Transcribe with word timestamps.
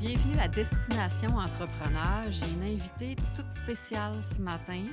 Bienvenue 0.00 0.38
à 0.38 0.46
Destination 0.46 1.30
Entrepreneur. 1.30 2.30
J'ai 2.30 2.48
une 2.48 2.62
invitée 2.62 3.16
toute 3.34 3.48
spéciale 3.48 4.22
ce 4.22 4.40
matin 4.40 4.84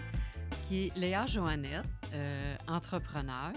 qui 0.64 0.86
est 0.88 0.98
Léa 0.98 1.28
Joannette, 1.28 1.86
euh, 2.12 2.56
entrepreneur. 2.68 3.54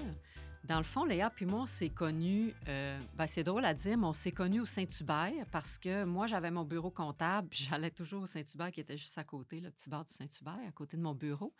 Dans 0.64 0.76
le 0.76 0.84
fond, 0.84 1.06
Léa 1.06 1.30
puis 1.30 1.46
moi, 1.46 1.62
on 1.62 1.66
s'est 1.66 1.88
connus, 1.88 2.52
euh, 2.68 3.00
ben, 3.14 3.26
c'est 3.26 3.44
drôle 3.44 3.64
à 3.64 3.72
dire, 3.72 3.96
mais 3.96 4.06
on 4.06 4.12
s'est 4.12 4.32
connus 4.32 4.60
au 4.60 4.66
Saint-Hubert 4.66 5.46
parce 5.50 5.78
que 5.78 6.04
moi, 6.04 6.26
j'avais 6.26 6.50
mon 6.50 6.64
bureau 6.64 6.90
comptable, 6.90 7.48
puis 7.48 7.66
j'allais 7.70 7.90
toujours 7.90 8.24
au 8.24 8.26
Saint-Hubert 8.26 8.70
qui 8.70 8.80
était 8.80 8.98
juste 8.98 9.16
à 9.16 9.24
côté, 9.24 9.60
le 9.60 9.70
petit 9.70 9.88
bar 9.88 10.04
du 10.04 10.12
Saint-Hubert, 10.12 10.58
à 10.68 10.72
côté 10.72 10.98
de 10.98 11.02
mon 11.02 11.14
bureau. 11.14 11.54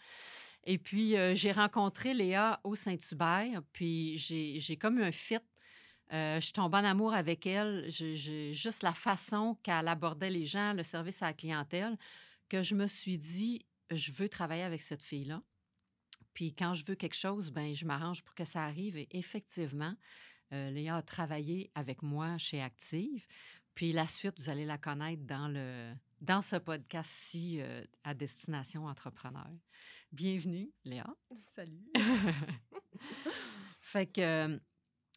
Et 0.64 0.76
puis, 0.76 1.16
euh, 1.16 1.34
j'ai 1.34 1.50
rencontré 1.50 2.12
Léa 2.12 2.60
au 2.62 2.74
Saint-Hubert, 2.74 3.62
puis 3.72 4.18
j'ai 4.18 4.76
comme 4.76 4.98
eu 4.98 5.04
un 5.04 5.12
fit. 5.12 5.38
Euh, 6.12 6.36
je 6.36 6.44
suis 6.46 6.52
tombée 6.52 6.78
en 6.78 6.84
amour 6.84 7.12
avec 7.14 7.46
elle. 7.46 7.84
J'ai 7.88 8.54
juste 8.54 8.82
la 8.82 8.94
façon 8.94 9.56
qu'elle 9.62 9.88
abordait 9.88 10.30
les 10.30 10.46
gens, 10.46 10.72
le 10.72 10.82
service 10.82 11.22
à 11.22 11.26
la 11.26 11.32
clientèle, 11.34 11.96
que 12.48 12.62
je 12.62 12.74
me 12.74 12.86
suis 12.86 13.18
dit, 13.18 13.66
je 13.90 14.12
veux 14.12 14.28
travailler 14.28 14.62
avec 14.62 14.80
cette 14.80 15.02
fille-là. 15.02 15.42
Puis 16.34 16.54
quand 16.54 16.72
je 16.72 16.84
veux 16.84 16.94
quelque 16.94 17.16
chose, 17.16 17.50
ben 17.50 17.74
je 17.74 17.84
m'arrange 17.84 18.22
pour 18.22 18.34
que 18.34 18.44
ça 18.44 18.64
arrive. 18.64 18.96
Et 18.96 19.08
effectivement, 19.12 19.94
euh, 20.52 20.70
Léa 20.70 20.96
a 20.96 21.02
travaillé 21.02 21.70
avec 21.74 22.02
moi 22.02 22.38
chez 22.38 22.62
Active. 22.62 23.26
Puis 23.74 23.92
la 23.92 24.06
suite, 24.08 24.40
vous 24.40 24.48
allez 24.48 24.64
la 24.64 24.78
connaître 24.78 25.22
dans, 25.24 25.48
le, 25.48 25.92
dans 26.20 26.42
ce 26.42 26.56
podcast-ci 26.56 27.60
euh, 27.60 27.84
à 28.04 28.14
destination 28.14 28.86
entrepreneur. 28.86 29.48
Bienvenue, 30.10 30.70
Léa. 30.84 31.06
Salut. 31.34 31.92
fait 33.80 34.06
que, 34.06 34.20
euh, 34.20 34.58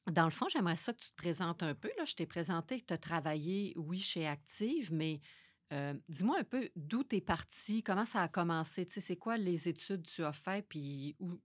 dans 0.09 0.25
le 0.25 0.31
fond, 0.31 0.47
j'aimerais 0.49 0.77
ça 0.77 0.93
que 0.93 1.01
tu 1.01 1.09
te 1.09 1.15
présentes 1.15 1.63
un 1.63 1.75
peu. 1.75 1.89
Là, 1.97 2.05
je 2.05 2.15
t'ai 2.15 2.25
présenté 2.25 2.79
que 2.79 2.85
tu 2.85 2.93
as 2.93 2.97
travaillé, 2.97 3.73
oui, 3.77 3.99
chez 3.99 4.27
Active, 4.27 4.91
mais 4.91 5.21
euh, 5.73 5.93
dis-moi 6.09 6.39
un 6.39 6.43
peu 6.43 6.69
d'où 6.75 7.03
tu 7.03 7.17
es 7.17 7.21
parti, 7.21 7.83
comment 7.83 8.05
ça 8.05 8.21
a 8.21 8.27
commencé, 8.27 8.85
tu 8.85 8.93
sais, 8.93 9.01
c'est 9.01 9.15
quoi 9.15 9.37
les 9.37 9.67
études 9.69 10.03
que 10.03 10.11
tu 10.11 10.23
as 10.23 10.33
fait, 10.33 10.67
puis 10.67 11.15
où, 11.19 11.39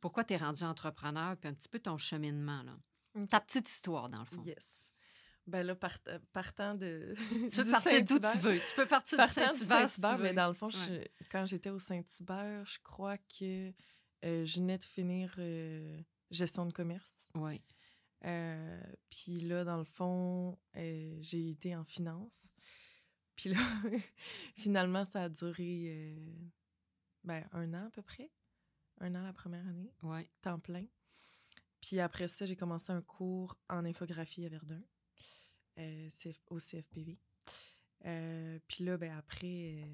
pourquoi 0.00 0.24
tu 0.24 0.34
es 0.34 0.36
rendu 0.36 0.64
entrepreneur, 0.64 1.36
puis 1.36 1.48
un 1.48 1.54
petit 1.54 1.68
peu 1.68 1.78
ton 1.78 1.98
cheminement, 1.98 2.62
là. 2.62 2.76
Ta 3.30 3.40
petite 3.40 3.68
histoire, 3.68 4.08
dans 4.08 4.20
le 4.20 4.24
fond. 4.26 4.44
Yes. 4.44 4.92
Ben 5.46 5.66
là, 5.66 5.74
euh, 6.08 6.18
partant 6.32 6.74
de. 6.74 7.14
Tu 7.50 7.62
peux 7.62 7.70
partir 7.70 8.04
d'où 8.04 8.18
tu 8.18 8.38
veux. 8.38 8.60
Tu 8.60 8.74
peux 8.76 8.86
partir 8.86 9.18
de 9.18 9.30
Saint-Hubert. 9.32 9.88
Saint 9.88 10.18
mais 10.18 10.34
dans 10.34 10.48
le 10.48 10.54
fond, 10.54 10.68
quand 11.32 11.46
j'étais 11.46 11.70
au 11.70 11.78
Saint-Hubert, 11.78 12.64
je 12.66 12.78
crois 12.84 13.16
que 13.16 13.72
euh, 14.24 14.44
je 14.44 14.60
venais 14.60 14.78
de 14.78 14.84
finir 14.84 15.34
gestion 16.30 16.66
de 16.66 16.72
commerce. 16.72 17.28
Oui. 17.34 17.62
Puis 18.20 19.40
là, 19.40 19.64
dans 19.64 19.78
le 19.78 19.84
fond, 19.84 20.58
j'ai 20.74 21.50
été 21.50 21.74
en 21.76 21.84
finance. 21.84 22.52
Puis 23.38 23.50
là, 23.50 23.56
finalement, 24.56 25.04
ça 25.04 25.22
a 25.22 25.28
duré 25.28 25.84
euh, 25.86 26.16
ben, 27.22 27.44
un 27.52 27.72
an 27.72 27.86
à 27.86 27.90
peu 27.90 28.02
près. 28.02 28.32
Un 29.00 29.14
an 29.14 29.22
la 29.22 29.32
première 29.32 29.64
année. 29.64 29.92
Ouais. 30.02 30.28
Temps 30.42 30.58
plein. 30.58 30.84
Puis 31.80 32.00
après 32.00 32.26
ça, 32.26 32.46
j'ai 32.46 32.56
commencé 32.56 32.90
un 32.90 33.00
cours 33.00 33.56
en 33.68 33.84
infographie 33.84 34.44
à 34.44 34.48
Verdun, 34.48 34.82
euh, 35.78 36.08
au 36.48 36.58
CFPV. 36.58 37.16
Euh, 38.06 38.58
puis 38.66 38.84
là, 38.84 38.96
ben 38.96 39.16
après, 39.16 39.88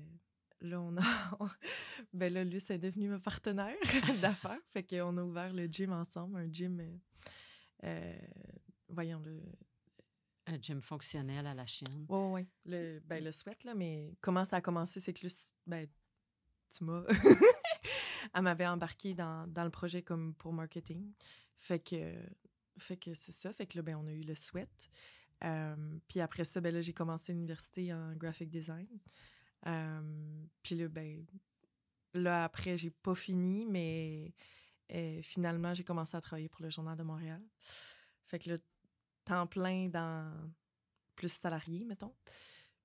là, 0.62 0.80
on 0.80 0.96
a. 0.96 1.02
ben 2.14 2.32
là, 2.32 2.44
lui, 2.44 2.62
c'est 2.62 2.78
devenu 2.78 3.10
mon 3.10 3.20
partenaire 3.20 3.76
d'affaires. 4.22 4.60
Fait 4.70 4.82
qu'on 4.82 5.18
a 5.18 5.22
ouvert 5.22 5.52
le 5.52 5.66
gym 5.66 5.92
ensemble, 5.92 6.38
un 6.38 6.50
gym. 6.50 6.82
Voyons, 8.88 9.20
le 9.20 9.40
un 10.46 10.58
gym 10.60 10.80
fonctionnel 10.80 11.46
à 11.46 11.54
la 11.54 11.66
Chine. 11.66 12.06
Oui, 12.08 12.18
oui. 12.32 12.48
Le, 12.66 13.00
ben, 13.00 13.22
le 13.22 13.32
sweat, 13.32 13.64
là, 13.64 13.74
mais 13.74 14.16
comment 14.20 14.44
ça 14.44 14.56
a 14.56 14.60
commencé, 14.60 15.00
c'est 15.00 15.12
que 15.12 15.26
ben, 15.66 15.88
tu 16.68 16.84
m'as. 16.84 17.02
Elle 18.34 18.42
m'avait 18.42 18.66
embarqué 18.66 19.14
dans, 19.14 19.46
dans, 19.46 19.64
le 19.64 19.70
projet 19.70 20.02
comme 20.02 20.34
pour 20.34 20.52
marketing. 20.52 21.12
Fait 21.56 21.78
que, 21.78 22.14
fait 22.78 22.96
que 22.96 23.14
c'est 23.14 23.32
ça. 23.32 23.52
Fait 23.52 23.66
que 23.66 23.76
là, 23.76 23.82
ben, 23.82 23.96
on 23.96 24.06
a 24.06 24.12
eu 24.12 24.22
le 24.22 24.34
sweat. 24.34 24.90
Euh, 25.44 25.98
puis 26.08 26.20
après 26.20 26.44
ça, 26.44 26.60
ben, 26.60 26.72
là, 26.72 26.80
j'ai 26.80 26.94
commencé 26.94 27.32
l'université 27.32 27.92
en 27.92 28.14
graphic 28.14 28.50
design. 28.50 28.88
Euh, 29.66 30.44
puis 30.62 30.74
là, 30.74 30.88
ben, 30.88 31.24
là, 32.14 32.44
après, 32.44 32.76
j'ai 32.76 32.90
pas 32.90 33.14
fini, 33.14 33.66
mais 33.66 34.34
euh, 34.92 35.22
finalement, 35.22 35.74
j'ai 35.74 35.84
commencé 35.84 36.16
à 36.16 36.20
travailler 36.20 36.48
pour 36.48 36.62
le 36.62 36.70
Journal 36.70 36.96
de 36.96 37.02
Montréal. 37.02 37.42
Fait 38.26 38.38
que 38.38 38.50
là, 38.50 38.56
temps 39.24 39.46
plein 39.46 39.88
dans 39.88 40.52
plus 41.14 41.32
salarié, 41.32 41.84
mettons. 41.84 42.14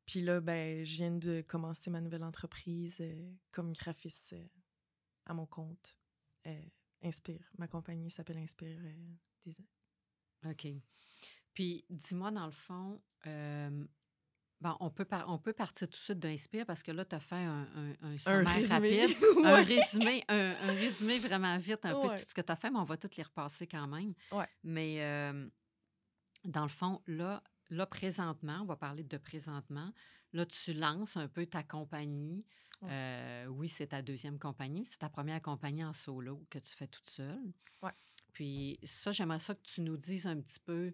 Puis 0.06 0.22
là, 0.22 0.42
ben, 0.42 0.84
je 0.84 0.96
viens 0.96 1.12
de 1.12 1.42
commencer 1.42 1.90
ma 1.90 2.02
nouvelle 2.02 2.24
entreprise 2.24 2.98
euh, 3.00 3.32
comme 3.52 3.74
graphiste 3.74 4.34
euh, 4.34 4.48
à 5.26 5.34
mon 5.34 5.46
compte. 5.46 5.98
Euh, 6.48 6.62
Inspire. 7.02 7.50
Ma 7.58 7.68
compagnie 7.68 8.10
s'appelle 8.10 8.38
Inspire 8.38 8.80
Design. 9.46 9.68
OK. 10.46 10.68
Puis, 11.54 11.86
dis-moi, 11.90 12.32
dans 12.32 12.46
le 12.46 12.52
fond, 12.52 13.02
bon, 14.62 14.76
on, 14.80 14.90
peut 14.90 15.08
on 15.28 15.38
peut 15.38 15.54
partir 15.54 15.88
tout 15.88 15.98
de 15.98 16.04
suite 16.04 16.20
d'Inspire 16.20 16.66
parce 16.66 16.84
que 16.84 16.92
là, 16.92 17.06
tu 17.06 17.16
as 17.16 17.20
fait 17.20 17.36
un, 17.36 17.68
un, 17.76 18.14
un 18.14 18.18
sommaire 18.18 18.56
résumé. 18.56 19.06
rapide, 19.06 19.18
un, 19.46 19.64
résumé, 19.64 20.24
un, 20.28 20.72
résumé 20.74 21.20
vraiment 21.20 21.58
vite, 21.58 21.86
un 21.86 22.02
peu 22.02 22.10
de 22.10 22.22
tout 22.22 22.30
ce 22.30 22.34
que 22.34 22.42
tu 22.42 22.52
as 22.52 22.56
fait, 22.56 22.70
mais 22.70 22.80
on 22.80 22.84
va 22.84 22.98
tout 22.98 23.10
les 23.18 23.24
repasser 23.24 23.68
quand 23.68 23.88
même. 23.88 24.14
Ouais. 24.32 24.48
Mais 24.64 25.34
dans 26.46 26.64
le 26.64 26.70
fond, 26.70 27.02
là, 27.08 27.44
là, 27.70 27.86
présentement, 27.86 28.60
on 28.62 28.66
va 28.66 28.76
parler 28.76 29.04
de 29.04 29.18
présentement, 29.18 29.92
là, 30.34 30.46
tu 30.46 30.74
lances 30.74 31.18
un 31.18 31.28
peu 31.28 31.46
ta 31.46 31.64
compagnie. 31.64 32.46
Euh, 32.84 33.46
oui, 33.48 33.68
c'est 33.68 33.88
ta 33.88 34.02
deuxième 34.02 34.40
compagnie. 34.40 34.86
C'est 34.86 35.00
ta 35.00 35.10
première 35.10 35.42
compagnie 35.42 35.84
en 35.84 35.94
solo 35.94 36.46
que 36.50 36.60
tu 36.60 36.76
fais 36.76 36.88
toute 36.88 37.10
seule. 37.10 37.52
Puis 38.34 38.80
ça, 38.84 39.12
j'aimerais 39.12 39.40
ça 39.40 39.56
que 39.56 39.64
tu 39.64 39.82
nous 39.82 39.98
dises 39.98 40.28
un 40.28 40.40
petit 40.40 40.60
peu, 40.60 40.94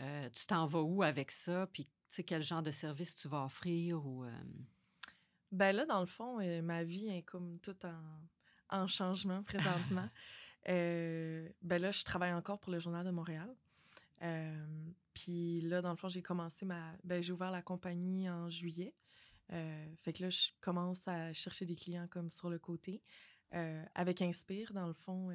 euh, 0.00 0.28
tu 0.30 0.46
t'en 0.46 0.66
vas 0.66 0.82
où 0.82 1.02
avec 1.02 1.30
ça, 1.30 1.66
puis 1.72 1.84
tu 1.84 1.90
sais, 2.08 2.24
quel 2.24 2.42
genre 2.42 2.62
de 2.62 2.70
service 2.70 3.16
tu 3.16 3.28
vas 3.28 3.44
offrir 3.44 4.04
ou... 4.06 4.24
Euh... 4.24 4.30
Ben 5.52 5.74
là, 5.74 5.86
dans 5.86 6.00
le 6.00 6.06
fond, 6.06 6.40
euh, 6.40 6.62
ma 6.62 6.82
vie 6.82 7.08
est 7.08 7.22
comme 7.22 7.58
tout 7.60 7.76
en, 7.84 8.80
en 8.82 8.86
changement 8.86 9.42
présentement. 9.42 10.08
ben 10.66 11.52
là, 11.62 11.92
je 11.92 12.02
travaille 12.04 12.32
encore 12.32 12.58
pour 12.58 12.72
le 12.72 12.80
Journal 12.80 13.04
de 13.04 13.10
Montréal. 13.10 13.54
Euh, 14.22 14.66
puis 15.12 15.60
là, 15.60 15.82
dans 15.82 15.90
le 15.90 15.96
fond, 15.96 16.08
j'ai 16.08 16.22
commencé 16.22 16.64
ma. 16.64 16.96
Ben, 17.04 17.22
j'ai 17.22 17.32
ouvert 17.32 17.50
la 17.50 17.62
compagnie 17.62 18.28
en 18.28 18.48
juillet. 18.48 18.94
Euh, 19.52 19.86
fait 20.02 20.12
que 20.12 20.22
là, 20.22 20.30
je 20.30 20.48
commence 20.60 21.06
à 21.06 21.32
chercher 21.32 21.66
des 21.66 21.74
clients 21.74 22.08
comme 22.08 22.30
sur 22.30 22.50
le 22.50 22.58
côté. 22.58 23.02
Euh, 23.54 23.84
avec 23.94 24.22
Inspire, 24.22 24.72
dans 24.72 24.86
le 24.86 24.94
fond, 24.94 25.30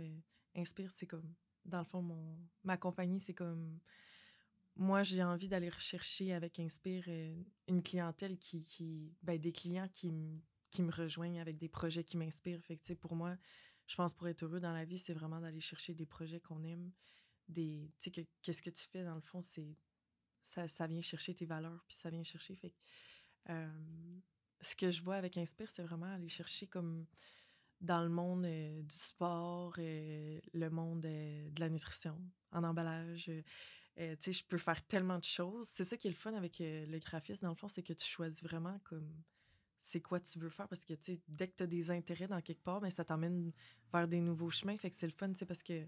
Inspire, 0.55 0.91
c'est 0.91 1.07
comme. 1.07 1.33
Dans 1.65 1.79
le 1.79 1.85
fond, 1.85 2.01
mon, 2.01 2.37
ma 2.63 2.77
compagnie, 2.77 3.21
c'est 3.21 3.33
comme. 3.33 3.79
Moi, 4.79 5.03
j'ai 5.03 5.21
envie 5.21 5.49
d'aller 5.49 5.67
rechercher 5.67 6.33
avec 6.33 6.57
Inspire 6.57 7.03
une 7.67 7.83
clientèle 7.83 8.37
qui. 8.37 9.13
ben, 9.21 9.37
des 9.37 9.51
clients 9.51 9.89
qui, 9.89 10.09
qui 10.69 10.81
me 10.81 10.91
rejoignent 10.91 11.41
avec 11.41 11.57
des 11.57 11.67
projets 11.67 12.05
qui 12.05 12.15
m'inspirent. 12.15 12.63
Fait 12.63 12.77
que, 12.77 12.93
pour 12.93 13.13
moi, 13.13 13.35
je 13.87 13.95
pense 13.97 14.13
pour 14.13 14.29
être 14.29 14.43
heureux 14.43 14.61
dans 14.61 14.71
la 14.71 14.85
vie, 14.85 14.97
c'est 14.97 15.13
vraiment 15.13 15.41
d'aller 15.41 15.59
chercher 15.59 15.93
des 15.93 16.05
projets 16.05 16.39
qu'on 16.39 16.63
aime, 16.63 16.93
des. 17.49 17.91
Qu'est-ce 18.41 18.61
que 18.61 18.69
tu 18.69 18.87
fais 18.87 19.03
dans 19.03 19.15
le 19.15 19.21
fond, 19.21 19.41
c'est. 19.41 19.75
Ça, 20.41 20.69
ça, 20.69 20.87
vient 20.87 21.01
chercher 21.01 21.35
tes 21.35 21.45
valeurs, 21.45 21.83
puis 21.85 21.97
ça 21.97 22.09
vient 22.09 22.23
chercher. 22.23 22.55
Fait 22.55 22.73
ce 24.61 24.75
que 24.75 24.91
je 24.91 25.01
vois 25.03 25.15
avec 25.15 25.35
Inspire, 25.37 25.69
c'est 25.69 25.83
vraiment 25.83 26.05
aller 26.05 26.29
chercher 26.29 26.67
comme 26.67 27.05
dans 27.81 28.03
le 28.03 28.09
monde 28.09 28.45
euh, 28.45 28.81
du 28.81 28.95
sport, 28.95 29.73
euh, 29.77 30.39
le 30.53 30.69
monde 30.69 31.05
euh, 31.05 31.49
de 31.49 31.59
la 31.59 31.69
nutrition, 31.69 32.17
en 32.51 32.63
emballage. 32.63 33.31
Tu 33.99 34.15
sais, 34.19 34.31
je 34.33 34.43
peux 34.45 34.57
faire 34.57 34.85
tellement 34.85 35.19
de 35.19 35.23
choses. 35.23 35.67
C'est 35.67 35.83
ça 35.83 35.97
qui 35.97 36.07
est 36.07 36.11
le 36.11 36.15
fun 36.15 36.33
avec 36.33 36.59
le 36.59 36.99
graphisme, 36.99 37.45
dans 37.45 37.51
le 37.51 37.55
fond, 37.55 37.67
c'est 37.67 37.83
que 37.83 37.93
tu 37.93 38.05
choisis 38.05 38.43
vraiment 38.43 38.79
comme 38.85 39.09
c'est 39.79 40.01
quoi 40.01 40.19
tu 40.19 40.39
veux 40.39 40.49
faire 40.49 40.67
parce 40.67 40.83
que, 40.83 40.93
tu 40.93 41.13
sais, 41.13 41.21
dès 41.27 41.47
que 41.47 41.55
tu 41.55 41.63
as 41.63 41.67
des 41.67 41.91
intérêts 41.91 42.27
dans 42.27 42.41
quelque 42.41 42.63
part, 42.63 42.81
ben, 42.81 42.89
ça 42.89 43.05
t'emmène 43.05 43.51
vers 43.93 44.07
des 44.07 44.19
nouveaux 44.19 44.49
chemins. 44.49 44.77
Fait 44.77 44.89
que 44.89 44.95
c'est 44.95 45.07
le 45.07 45.13
fun, 45.13 45.29
tu 45.29 45.35
sais, 45.35 45.45
parce 45.45 45.63
que 45.63 45.87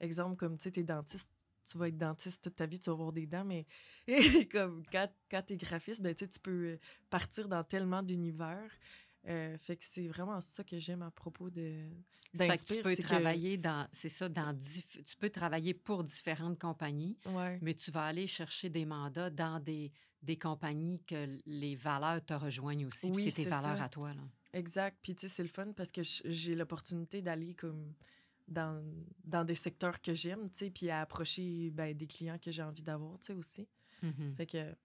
exemple, 0.00 0.36
comme 0.36 0.56
tu 0.56 0.64
sais, 0.64 0.70
t'es 0.70 0.84
dentiste, 0.84 1.30
tu 1.64 1.78
vas 1.78 1.88
être 1.88 1.96
dentiste 1.96 2.44
toute 2.44 2.56
ta 2.56 2.66
vie, 2.66 2.78
tu 2.78 2.90
vas 2.90 2.94
avoir 2.94 3.12
des 3.12 3.26
dents, 3.26 3.44
mais 3.44 3.66
comme 4.52 4.82
quand, 4.92 5.08
quand 5.30 5.42
t'es 5.42 5.56
graphiste, 5.56 6.02
ben, 6.02 6.14
tu 6.14 6.26
peux 6.42 6.78
partir 7.08 7.48
dans 7.48 7.64
tellement 7.64 8.02
d'univers. 8.02 8.70
Euh, 9.28 9.58
fait 9.58 9.76
que 9.76 9.84
c'est 9.84 10.08
vraiment 10.08 10.40
ça 10.40 10.64
que 10.64 10.78
j'aime 10.78 11.02
à 11.02 11.10
propos 11.10 11.50
de 11.50 11.88
d'Inspire. 12.32 12.76
Tu 12.78 12.82
peux 12.82 12.96
travailler 12.96 13.58
dans, 13.58 13.86
c'est 13.92 14.08
ça, 14.08 14.28
dans 14.28 14.56
tu 14.58 15.16
peux 15.18 15.30
travailler 15.30 15.74
pour 15.74 16.04
différentes 16.04 16.58
compagnies, 16.58 17.18
mais 17.60 17.74
tu 17.74 17.90
vas 17.90 18.04
aller 18.04 18.26
chercher 18.26 18.70
des 18.70 18.86
mandats 18.86 19.30
dans 19.30 19.60
des, 19.60 19.92
des 20.22 20.38
compagnies 20.38 21.02
que 21.04 21.38
les 21.46 21.74
valeurs 21.76 22.24
te 22.24 22.34
rejoignent 22.34 22.86
aussi. 22.86 23.10
Oui, 23.10 23.30
c'est 23.30 23.44
tes 23.44 23.50
valeurs 23.50 23.82
à 23.82 23.88
toi. 23.88 24.14
Là. 24.14 24.22
Exact. 24.52 24.98
Puis 25.02 25.14
tu 25.14 25.22
sais, 25.22 25.28
c'est 25.28 25.42
le 25.42 25.48
fun 25.48 25.72
parce 25.72 25.92
que 25.92 26.02
j'ai 26.02 26.54
l'opportunité 26.54 27.22
d'aller 27.22 27.54
comme 27.54 27.92
dans, 28.48 28.82
dans 29.24 29.44
des 29.44 29.54
secteurs 29.54 30.00
que 30.00 30.14
j'aime, 30.14 30.50
tu 30.50 30.58
sais, 30.58 30.70
puis 30.70 30.90
à 30.90 31.02
approcher 31.02 31.70
ben, 31.70 31.96
des 31.96 32.06
clients 32.06 32.38
que 32.38 32.50
j'ai 32.50 32.62
envie 32.62 32.82
d'avoir, 32.82 33.18
tu 33.20 33.26
sais, 33.26 33.32
aussi. 33.32 33.68
Mm-hmm. 34.02 34.34
Fait 34.34 34.46
que, 34.46 34.76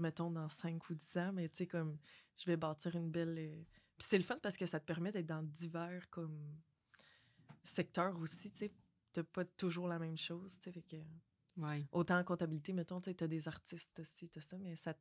mettons, 0.00 0.30
dans 0.30 0.48
5 0.48 0.88
ou 0.90 0.94
10 0.94 1.16
ans, 1.18 1.32
mais 1.32 1.48
tu 1.48 1.58
sais, 1.58 1.66
comme, 1.66 1.98
je 2.36 2.46
vais 2.46 2.56
bâtir 2.56 2.96
une 2.96 3.10
belle. 3.10 3.36
euh, 3.38 3.62
Puis 3.98 4.08
c'est 4.08 4.18
le 4.18 4.24
fun 4.24 4.38
parce 4.42 4.56
que 4.56 4.66
ça 4.66 4.80
te 4.80 4.84
permet 4.86 5.12
d'être 5.12 5.26
dans 5.26 5.42
divers, 5.42 6.08
comme, 6.10 6.56
secteurs 7.62 8.18
aussi, 8.18 8.50
tu 8.50 8.58
sais. 8.58 8.72
T'as 9.12 9.24
pas 9.24 9.44
toujours 9.44 9.88
la 9.88 9.98
même 9.98 10.16
chose, 10.16 10.58
tu 10.60 10.64
sais. 10.64 10.72
Fait 10.72 10.82
que, 10.82 10.96
autant 11.92 12.18
en 12.18 12.24
comptabilité, 12.24 12.72
mettons, 12.72 13.00
tu 13.00 13.10
sais, 13.10 13.14
t'as 13.14 13.26
des 13.26 13.48
artistes 13.48 13.98
aussi, 14.00 14.28
t'as 14.28 14.40
ça, 14.40 14.56
mais 14.58 14.76
ça, 14.76 14.94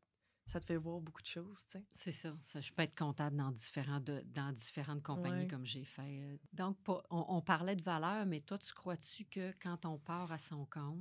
ça 0.47 0.59
te 0.59 0.65
fait 0.65 0.77
voir 0.77 0.99
beaucoup 0.99 1.21
de 1.21 1.27
choses, 1.27 1.63
tu 1.65 1.71
sais. 1.73 1.85
C'est 1.93 2.11
ça, 2.11 2.35
ça. 2.41 2.59
Je 2.59 2.73
peux 2.73 2.81
être 2.81 2.97
comptable 2.97 3.35
dans, 3.37 3.51
différents 3.51 3.99
de, 3.99 4.21
dans 4.25 4.51
différentes 4.51 5.03
compagnies 5.03 5.41
Ouais. 5.41 5.47
comme 5.47 5.65
j'ai 5.65 5.85
fait. 5.85 6.39
Donc, 6.53 6.77
on, 6.87 7.03
on 7.09 7.41
parlait 7.41 7.75
de 7.75 7.83
valeur, 7.83 8.25
mais 8.25 8.41
toi, 8.41 8.57
tu 8.57 8.73
crois-tu 8.73 9.25
que 9.25 9.53
quand 9.61 9.85
on 9.85 9.99
part 9.99 10.31
à 10.31 10.39
son 10.39 10.65
compte, 10.65 10.99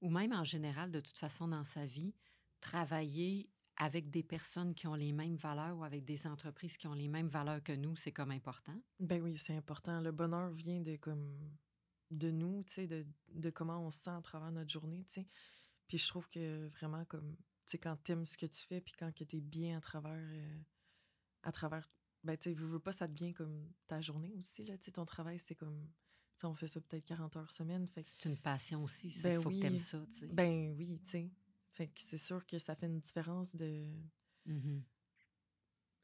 ou 0.00 0.10
même 0.10 0.32
en 0.32 0.44
général, 0.44 0.92
de 0.92 1.00
toute 1.00 1.18
façon, 1.18 1.48
dans 1.48 1.64
sa 1.64 1.84
vie, 1.84 2.14
travailler 2.60 3.48
avec 3.76 4.10
des 4.10 4.22
personnes 4.22 4.74
qui 4.74 4.86
ont 4.86 4.94
les 4.94 5.12
mêmes 5.12 5.36
valeurs 5.36 5.76
ou 5.76 5.84
avec 5.84 6.04
des 6.04 6.26
entreprises 6.26 6.76
qui 6.76 6.86
ont 6.86 6.94
les 6.94 7.08
mêmes 7.08 7.28
valeurs 7.28 7.62
que 7.62 7.72
nous, 7.72 7.94
c'est 7.96 8.12
comme 8.12 8.30
important? 8.30 8.80
Ben 9.00 9.20
oui, 9.22 9.36
c'est 9.36 9.54
important. 9.54 10.00
Le 10.00 10.12
bonheur 10.12 10.50
vient 10.50 10.80
de 10.80 10.96
comme 10.96 11.38
de 12.10 12.30
nous, 12.30 12.62
tu 12.64 12.72
sais, 12.72 12.86
de, 12.86 13.04
de 13.34 13.50
comment 13.50 13.84
on 13.84 13.90
se 13.90 13.98
sent 14.00 14.10
à 14.10 14.22
travers 14.22 14.52
notre 14.52 14.70
journée, 14.70 15.04
tu 15.08 15.14
sais. 15.14 15.26
Puis 15.88 15.98
je 15.98 16.08
trouve 16.08 16.28
que 16.28 16.68
vraiment 16.68 17.04
comme, 17.04 17.36
tu 17.36 17.72
sais, 17.72 17.78
quand 17.78 17.96
t'aimes 17.96 18.24
ce 18.24 18.38
que 18.38 18.46
tu 18.46 18.64
fais, 18.64 18.80
puis 18.80 18.94
quand 18.98 19.12
que 19.12 19.24
t'es 19.24 19.40
bien 19.40 19.76
à 19.76 19.80
travers, 19.80 20.12
euh, 20.16 20.58
à 21.42 21.52
travers, 21.52 21.90
ben 22.24 22.36
tu 22.36 22.50
sais, 22.50 22.54
veux, 22.54 22.66
veux 22.66 22.78
pas, 22.80 22.92
ça 22.92 23.08
devient 23.08 23.34
comme 23.34 23.70
ta 23.88 24.00
journée 24.00 24.32
aussi, 24.34 24.64
là, 24.64 24.78
tu 24.78 24.84
sais, 24.84 24.92
ton 24.92 25.04
travail, 25.04 25.38
c'est 25.38 25.54
comme, 25.54 25.88
tu 26.36 26.40
sais, 26.42 26.46
on 26.46 26.54
fait 26.54 26.66
ça 26.68 26.80
peut-être 26.80 27.04
40 27.04 27.36
heures 27.36 27.50
semaine, 27.50 27.86
fait 27.88 28.02
que, 28.02 28.08
C'est 28.08 28.24
une 28.26 28.38
passion 28.38 28.82
aussi, 28.84 29.10
ça. 29.10 29.28
Ben 29.28 29.34
Il 29.38 29.42
faut 29.42 29.50
que 29.50 29.56
oui. 29.56 29.80
ça, 29.80 30.06
tu 30.06 30.16
sais. 30.16 30.26
ben 30.28 30.74
oui, 30.76 31.00
tu 31.02 31.08
sais. 31.10 31.30
Fait 31.76 31.88
que 31.88 32.00
c'est 32.00 32.16
sûr 32.18 32.46
que 32.46 32.58
ça 32.58 32.74
fait 32.74 32.86
une 32.86 33.00
différence 33.00 33.54
de 33.54 33.86
Mhm. 34.46 34.82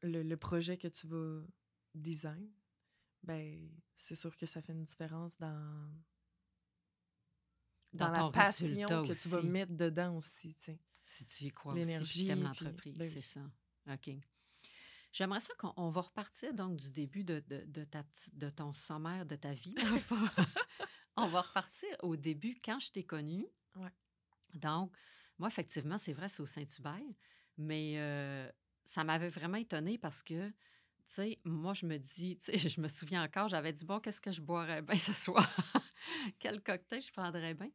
le, 0.03 0.21
le 0.21 0.37
projet 0.37 0.77
que 0.77 0.87
tu 0.87 1.07
vas 1.07 1.41
design, 1.95 2.47
ben 3.23 3.71
c'est 3.95 4.15
sûr 4.15 4.35
que 4.37 4.45
ça 4.45 4.61
fait 4.61 4.73
une 4.73 4.83
différence 4.83 5.37
dans 5.39 5.89
dans, 7.93 8.07
Dans 8.07 8.25
la 8.25 8.31
passion 8.31 8.87
que 9.03 9.13
tu 9.19 9.29
vas 9.29 9.41
mettre 9.41 9.71
dedans 9.73 10.17
aussi, 10.17 10.53
tu 10.55 10.63
sais. 10.63 10.79
Si 11.03 11.25
tu 11.25 11.45
y 11.45 11.49
crois 11.51 11.73
aussi, 11.73 11.81
L'énergie, 11.81 12.25
tu 12.25 12.31
aimes 12.31 12.43
l'entreprise, 12.43 12.97
ben 12.97 13.09
c'est 13.09 13.21
ça. 13.21 13.41
OK. 13.91 14.09
J'aimerais 15.11 15.41
ça 15.41 15.53
qu'on 15.59 15.73
on 15.77 15.89
va 15.89 16.01
repartir 16.01 16.53
donc 16.53 16.77
du 16.77 16.91
début 16.91 17.23
de, 17.23 17.39
de, 17.47 17.65
de 17.65 17.83
ta 17.83 18.03
de 18.33 18.49
ton 18.49 18.73
sommaire 18.73 19.25
de 19.25 19.35
ta 19.35 19.53
vie. 19.53 19.75
on 21.17 21.27
va 21.27 21.41
repartir 21.41 21.89
au 22.01 22.15
début, 22.15 22.57
quand 22.63 22.79
je 22.79 22.91
t'ai 22.91 23.03
connue. 23.03 23.45
Ouais. 23.75 23.91
Donc, 24.55 24.95
moi, 25.39 25.47
effectivement, 25.47 25.97
c'est 25.97 26.13
vrai, 26.13 26.29
c'est 26.29 26.41
au 26.41 26.45
Saint-Hubert, 26.45 26.99
mais 27.57 27.95
euh, 27.97 28.49
ça 28.83 29.03
m'avait 29.03 29.29
vraiment 29.29 29.57
étonnée 29.57 29.97
parce 29.97 30.21
que, 30.21 30.49
tu 30.49 30.53
sais, 31.05 31.39
moi, 31.43 31.73
je 31.73 31.85
me 31.85 31.97
dis, 31.97 32.37
tu 32.37 32.45
sais, 32.45 32.57
je 32.69 32.81
me 32.81 32.87
souviens 32.87 33.23
encore, 33.23 33.47
j'avais 33.47 33.73
dit, 33.73 33.85
bon, 33.85 33.99
qu'est-ce 33.99 34.21
que 34.21 34.31
je 34.31 34.41
boirais 34.41 34.81
bien 34.81 34.97
ce 34.97 35.13
soir? 35.13 35.47
Quel 36.39 36.61
cocktail 36.61 37.01
je 37.01 37.11
prendrais 37.11 37.53
bien? 37.53 37.69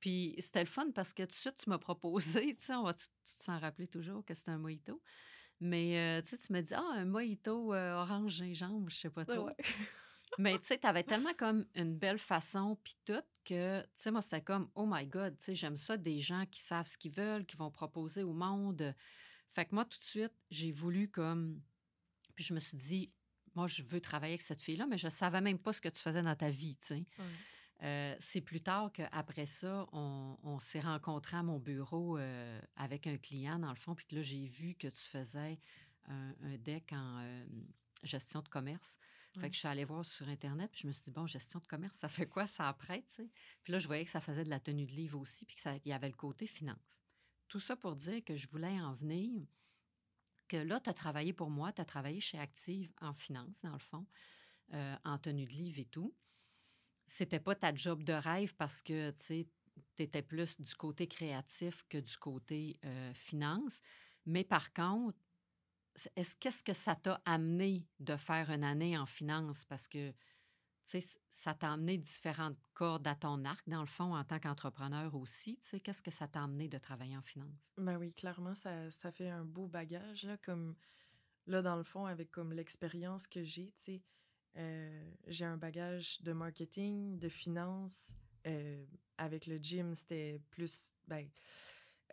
Puis 0.00 0.34
c'était 0.38 0.60
le 0.60 0.66
fun 0.66 0.90
parce 0.94 1.12
que 1.12 1.22
tout 1.22 1.28
de 1.28 1.32
suite, 1.32 1.56
tu 1.56 1.70
m'as 1.70 1.78
proposé, 1.78 2.54
tu 2.56 2.62
sais, 2.64 2.74
on 2.74 2.84
va 2.84 2.92
t'en 3.44 3.58
rappeler 3.58 3.88
toujours 3.88 4.24
que 4.24 4.34
c'était 4.34 4.50
un 4.50 4.58
mojito. 4.58 5.02
Mais 5.58 5.98
euh, 5.98 6.22
tu 6.22 6.28
sais, 6.28 6.38
tu 6.38 6.52
m'as 6.52 6.62
dit, 6.62 6.74
ah, 6.74 6.84
un 6.94 7.06
mojito 7.06 7.72
euh, 7.72 7.94
orange 7.94 8.32
gingembre, 8.32 8.90
je 8.90 8.96
sais 8.96 9.10
pas 9.10 9.24
trop. 9.24 9.46
Ouais. 9.46 9.52
Mais 10.38 10.58
tu 10.58 10.66
sais, 10.66 10.78
tu 10.78 10.86
avais 10.86 11.02
tellement 11.02 11.32
comme 11.38 11.66
une 11.74 11.96
belle 11.96 12.18
façon, 12.18 12.78
puis 12.82 12.96
tout, 13.04 13.22
que, 13.44 13.80
tu 13.80 13.88
sais, 13.94 14.10
moi, 14.10 14.22
c'était 14.22 14.42
comme, 14.42 14.68
oh 14.74 14.86
my 14.86 15.06
God, 15.06 15.36
tu 15.38 15.44
sais, 15.44 15.54
j'aime 15.54 15.76
ça, 15.76 15.96
des 15.96 16.20
gens 16.20 16.44
qui 16.50 16.60
savent 16.60 16.86
ce 16.86 16.98
qu'ils 16.98 17.12
veulent, 17.12 17.46
qui 17.46 17.56
vont 17.56 17.70
proposer 17.70 18.22
au 18.22 18.32
monde. 18.32 18.94
Fait 19.52 19.64
que 19.64 19.74
moi, 19.74 19.84
tout 19.84 19.98
de 19.98 20.04
suite, 20.04 20.34
j'ai 20.50 20.72
voulu 20.72 21.08
comme. 21.08 21.60
Puis 22.34 22.44
je 22.44 22.54
me 22.54 22.60
suis 22.60 22.76
dit, 22.76 23.12
moi, 23.54 23.66
je 23.66 23.82
veux 23.82 24.00
travailler 24.00 24.34
avec 24.34 24.42
cette 24.42 24.62
fille-là, 24.62 24.86
mais 24.86 24.98
je 24.98 25.08
savais 25.08 25.40
même 25.40 25.58
pas 25.58 25.72
ce 25.72 25.80
que 25.80 25.88
tu 25.88 26.00
faisais 26.00 26.22
dans 26.22 26.36
ta 26.36 26.50
vie, 26.50 26.76
tu 26.76 26.86
sais. 26.86 27.04
Euh, 27.82 28.16
c'est 28.20 28.40
plus 28.40 28.60
tard 28.60 28.90
qu'après 28.92 29.46
ça, 29.46 29.86
on, 29.92 30.38
on 30.42 30.58
s'est 30.58 30.80
rencontrés 30.80 31.36
à 31.36 31.42
mon 31.42 31.58
bureau 31.58 32.16
euh, 32.16 32.60
avec 32.76 33.06
un 33.06 33.18
client, 33.18 33.58
dans 33.58 33.68
le 33.70 33.76
fond, 33.76 33.94
puis 33.94 34.06
que 34.06 34.14
là, 34.16 34.22
j'ai 34.22 34.46
vu 34.46 34.74
que 34.74 34.88
tu 34.88 35.00
faisais 35.00 35.58
un, 36.08 36.34
un 36.42 36.56
deck 36.58 36.92
en 36.92 37.18
euh, 37.20 37.44
gestion 38.02 38.40
de 38.40 38.48
commerce. 38.48 38.98
Fait 39.36 39.42
Ouais. 39.44 39.50
que 39.50 39.54
je 39.54 39.60
suis 39.60 39.68
allée 39.68 39.84
voir 39.84 40.04
sur 40.04 40.28
Internet, 40.28 40.70
puis 40.70 40.80
je 40.82 40.86
me 40.86 40.92
suis 40.92 41.04
dit, 41.04 41.10
bon, 41.10 41.26
gestion 41.26 41.60
de 41.60 41.66
commerce, 41.66 41.96
ça 41.96 42.08
fait 42.08 42.26
quoi, 42.26 42.46
ça 42.46 42.68
après, 42.68 43.02
tu 43.02 43.12
sais? 43.12 43.30
Puis 43.62 43.72
là, 43.72 43.78
je 43.78 43.86
voyais 43.86 44.04
que 44.04 44.10
ça 44.10 44.20
faisait 44.20 44.44
de 44.44 44.50
la 44.50 44.60
tenue 44.60 44.86
de 44.86 44.92
livre 44.92 45.18
aussi, 45.20 45.44
puis 45.44 45.56
qu'il 45.56 45.80
y 45.86 45.92
avait 45.92 46.08
le 46.08 46.14
côté 46.14 46.46
finance. 46.46 47.02
Tout 47.48 47.60
ça 47.60 47.76
pour 47.76 47.96
dire 47.96 48.24
que 48.24 48.36
je 48.36 48.48
voulais 48.48 48.80
en 48.80 48.92
venir, 48.94 49.46
que 50.48 50.56
là, 50.56 50.80
tu 50.80 50.90
as 50.90 50.94
travaillé 50.94 51.32
pour 51.32 51.50
moi, 51.50 51.72
tu 51.72 51.80
as 51.80 51.84
travaillé 51.84 52.20
chez 52.20 52.38
Active 52.38 52.92
en 53.00 53.14
finance, 53.14 53.60
dans 53.62 53.72
le 53.72 53.78
fond, 53.78 54.06
euh, 54.74 54.96
en 55.04 55.18
tenue 55.18 55.46
de 55.46 55.52
livre 55.52 55.78
et 55.80 55.86
tout 55.86 56.14
c'était 57.06 57.40
pas 57.40 57.54
ta 57.54 57.74
job 57.74 58.02
de 58.02 58.12
rêve 58.12 58.54
parce 58.56 58.82
que, 58.82 59.10
tu 59.10 59.22
sais, 59.22 59.48
tu 59.96 60.02
étais 60.02 60.22
plus 60.22 60.60
du 60.60 60.74
côté 60.74 61.06
créatif 61.06 61.84
que 61.88 61.98
du 61.98 62.16
côté 62.16 62.78
euh, 62.84 63.12
finance. 63.14 63.80
Mais 64.24 64.44
par 64.44 64.72
contre, 64.72 65.18
est-ce 66.16 66.36
qu'est-ce 66.36 66.62
que 66.62 66.72
ça 66.72 66.94
t'a 66.94 67.20
amené 67.24 67.86
de 68.00 68.16
faire 68.16 68.50
une 68.50 68.64
année 68.64 68.96
en 68.98 69.06
finance? 69.06 69.64
Parce 69.64 69.88
que, 69.88 70.10
tu 70.10 71.00
sais, 71.00 71.18
ça 71.28 71.54
t'a 71.54 71.72
amené 71.72 71.98
différentes 71.98 72.58
cordes 72.74 73.06
à 73.06 73.14
ton 73.14 73.44
arc, 73.44 73.68
dans 73.68 73.80
le 73.80 73.86
fond, 73.86 74.14
en 74.14 74.24
tant 74.24 74.38
qu'entrepreneur 74.38 75.14
aussi. 75.14 75.58
Qu'est-ce 75.82 76.02
que 76.02 76.10
ça 76.10 76.28
t'a 76.28 76.42
amené 76.42 76.68
de 76.68 76.78
travailler 76.78 77.16
en 77.16 77.22
finance? 77.22 77.72
Ben 77.76 77.96
oui, 77.96 78.12
clairement, 78.12 78.54
ça, 78.54 78.90
ça 78.90 79.10
fait 79.12 79.30
un 79.30 79.44
beau 79.44 79.66
bagage, 79.66 80.24
là, 80.24 80.36
comme, 80.38 80.76
là, 81.46 81.62
dans 81.62 81.76
le 81.76 81.82
fond, 81.82 82.06
avec 82.06 82.30
comme 82.30 82.52
l'expérience 82.52 83.26
que 83.26 83.42
j'ai, 83.42 83.72
tu 83.72 83.82
sais, 83.82 84.02
euh, 84.56 85.10
j'ai 85.26 85.44
un 85.44 85.56
bagage 85.56 86.22
de 86.22 86.32
marketing, 86.32 87.18
de 87.18 87.28
finance, 87.28 88.14
euh, 88.46 88.84
avec 89.18 89.46
le 89.46 89.56
gym, 89.56 89.94
c'était 89.94 90.40
plus, 90.50 90.94
ben, 91.08 91.28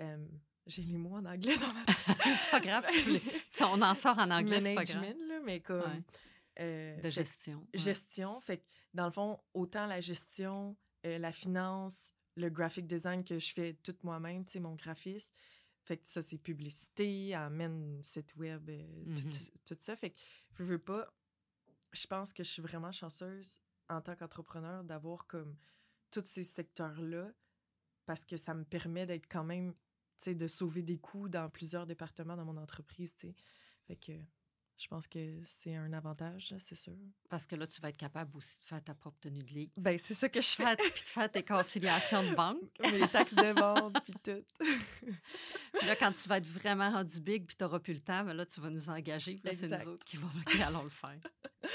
euh, 0.01 0.27
j'ai 0.65 0.81
les 0.83 0.98
mots 0.98 1.15
en 1.15 1.25
anglais 1.25 1.57
dans 1.57 1.74
ma 1.74 1.83
c'est 2.38 2.51
pas 2.51 2.60
grave, 2.62 2.86
si, 3.50 3.63
on 3.63 3.81
en 3.81 3.94
sort 3.94 4.18
en 4.19 4.30
anglais, 4.31 4.61
c'est 4.61 4.76
pas 4.76 4.83
grave. 4.83 5.04
là, 5.28 5.40
mais 5.44 5.59
comme, 5.61 5.81
Ouais. 5.81 6.02
euh, 6.61 6.95
De 6.97 7.02
fait- 7.04 7.11
gestion. 7.11 7.59
ouais. 7.73 7.80
gestion. 7.80 8.40
Fait 8.42 8.57
que, 8.59 8.64
dans 8.94 9.06
le 9.06 9.11
fond, 9.11 9.40
autant 9.54 9.85
la 9.88 9.99
gestion, 10.02 10.76
euh, 11.06 11.18
la 11.18 11.31
finance, 11.31 12.14
le 12.35 12.49
graphic 12.49 12.88
design 12.88 13.23
que 13.23 13.40
je 13.40 13.54
fais 13.54 13.73
tout 13.83 13.95
moi-même, 14.04 14.45
tu 14.45 14.54
sais, 14.54 14.59
mon 14.59 14.76
graphiste. 14.76 15.33
Fait 15.85 15.97
que 15.97 16.07
ça, 16.07 16.21
c'est 16.21 16.38
publicité, 16.38 17.35
amène 17.35 18.02
site 18.04 18.33
web, 18.38 18.69
euh, 18.69 18.81
tout- 19.16 19.28
Mhm. 19.28 19.31
tout, 19.66 19.76
ça. 19.80 19.95
Fait 19.97 20.11
que, 20.11 20.19
je 20.57 20.64
veux 20.64 20.80
pas, 20.80 21.14
je 21.92 22.07
pense 22.07 22.31
que 22.31 22.44
je 22.44 22.49
suis 22.49 22.61
vraiment 22.61 22.92
chanceuse 22.92 23.59
en 23.90 23.99
tant 24.02 24.16
qu'entrepreneur 24.16 24.83
d'avoir 24.85 25.28
comme 25.28 25.56
tous 26.09 26.23
ces 26.26 26.44
secteurs-là 26.45 27.28
parce 28.06 28.23
que 28.23 28.38
ça 28.38 28.54
me 28.54 28.64
permet 28.64 29.06
d'être 29.06 29.28
quand 29.30 29.44
même, 29.44 29.73
de 30.27 30.47
sauver 30.47 30.81
des 30.81 30.97
coûts 30.97 31.30
dans 31.30 31.49
plusieurs 31.49 31.85
départements 31.85 32.35
dans 32.35 32.45
mon 32.45 32.57
entreprise, 32.57 33.15
tu 33.15 33.27
sais. 33.27 33.35
Fait 33.87 33.95
que 33.95 34.13
je 34.77 34.87
pense 34.87 35.07
que 35.07 35.39
c'est 35.45 35.75
un 35.75 35.94
avantage, 35.94 36.53
c'est 36.57 36.75
sûr. 36.75 36.97
Parce 37.30 37.45
que 37.45 37.56
là, 37.56 37.68
tu 37.68 37.80
vas 37.80 37.89
être 37.89 37.97
capable 37.97 38.35
aussi 38.35 38.57
de 38.57 38.63
faire 38.63 38.83
ta 38.83 38.95
propre 38.95 39.18
tenue 39.21 39.44
de 39.44 39.53
livre. 39.53 39.71
Ben, 39.77 39.97
c'est 39.99 40.13
ça 40.13 40.30
que 40.30 40.42
je 40.42 40.49
fais. 40.49 40.75
Puis 40.75 41.03
de 41.03 41.07
faire 41.07 41.31
tes 41.31 41.44
conciliations 41.44 42.23
de 42.23 42.35
banque. 42.35 42.71
Mes 42.80 43.07
taxes 43.07 43.35
de 43.35 43.59
vente, 43.59 43.95
puis 44.03 44.13
tout. 44.23 44.44
Puis 45.80 45.87
là, 45.87 45.95
quand 45.95 46.11
tu 46.11 46.27
vas 46.27 46.37
être 46.37 46.47
vraiment 46.47 46.92
rendu 46.92 47.19
big 47.19 47.45
puis 47.45 47.56
tu 47.56 47.63
n'auras 47.63 47.80
plus 47.80 47.94
le 47.94 47.99
temps, 47.99 48.23
ben 48.23 48.33
là, 48.33 48.45
tu 48.45 48.61
vas 48.61 48.69
nous 48.69 48.89
engager. 48.89 49.35
Puis 49.35 49.44
là, 49.44 49.53
c'est 49.53 49.68
nous 49.68 49.94
autres 49.94 50.06
qui, 50.06 50.18
vont, 50.18 50.30
qui 50.47 50.61
allons 50.61 50.83
le 50.83 50.89
faire. 50.89 51.19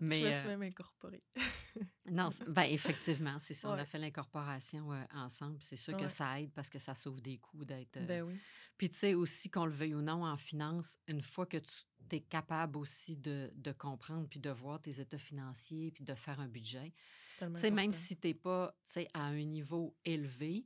Mais 0.00 0.18
je 0.18 0.24
me 0.24 0.28
euh, 0.28 0.32
suis 0.38 0.48
même 0.48 0.62
incorporée. 0.62 1.20
non, 2.10 2.28
ben, 2.48 2.62
effectivement, 2.64 3.38
c'est 3.38 3.54
ça. 3.54 3.68
On 3.70 3.72
a 3.72 3.84
fait 3.84 3.98
l'incorporation 3.98 4.92
euh, 4.92 5.04
ensemble. 5.14 5.58
C'est 5.60 5.76
sûr 5.76 5.96
que 5.96 6.08
ça 6.08 6.40
aide 6.40 6.52
parce 6.52 6.68
que 6.70 6.78
ça 6.78 6.94
sauve 6.94 7.20
des 7.20 7.38
coûts 7.38 7.64
d'être. 7.64 7.96
euh, 7.96 8.06
Ben 8.06 8.22
oui. 8.22 8.38
Puis 8.76 8.90
tu 8.90 8.96
sais 8.96 9.14
aussi, 9.14 9.50
qu'on 9.50 9.66
le 9.66 9.72
veuille 9.72 9.94
ou 9.94 10.02
non, 10.02 10.24
en 10.24 10.36
finance, 10.36 10.98
une 11.08 11.22
fois 11.22 11.46
que 11.46 11.56
tu 11.58 12.16
es 12.16 12.20
capable 12.20 12.78
aussi 12.78 13.16
de, 13.16 13.50
de 13.54 13.72
comprendre 13.72 14.28
puis 14.28 14.40
de 14.40 14.50
voir 14.50 14.80
tes 14.80 15.00
états 15.00 15.18
financiers 15.18 15.90
puis 15.90 16.04
de 16.04 16.14
faire 16.14 16.40
un 16.40 16.48
budget, 16.48 16.92
Tu 17.28 17.44
sais, 17.56 17.70
même 17.70 17.92
si 17.92 18.16
tu 18.16 18.28
n'es 18.28 18.34
pas 18.34 18.74
tu 18.84 18.92
sais, 18.92 19.08
à 19.14 19.24
un 19.24 19.44
niveau 19.44 19.96
élevé, 20.04 20.64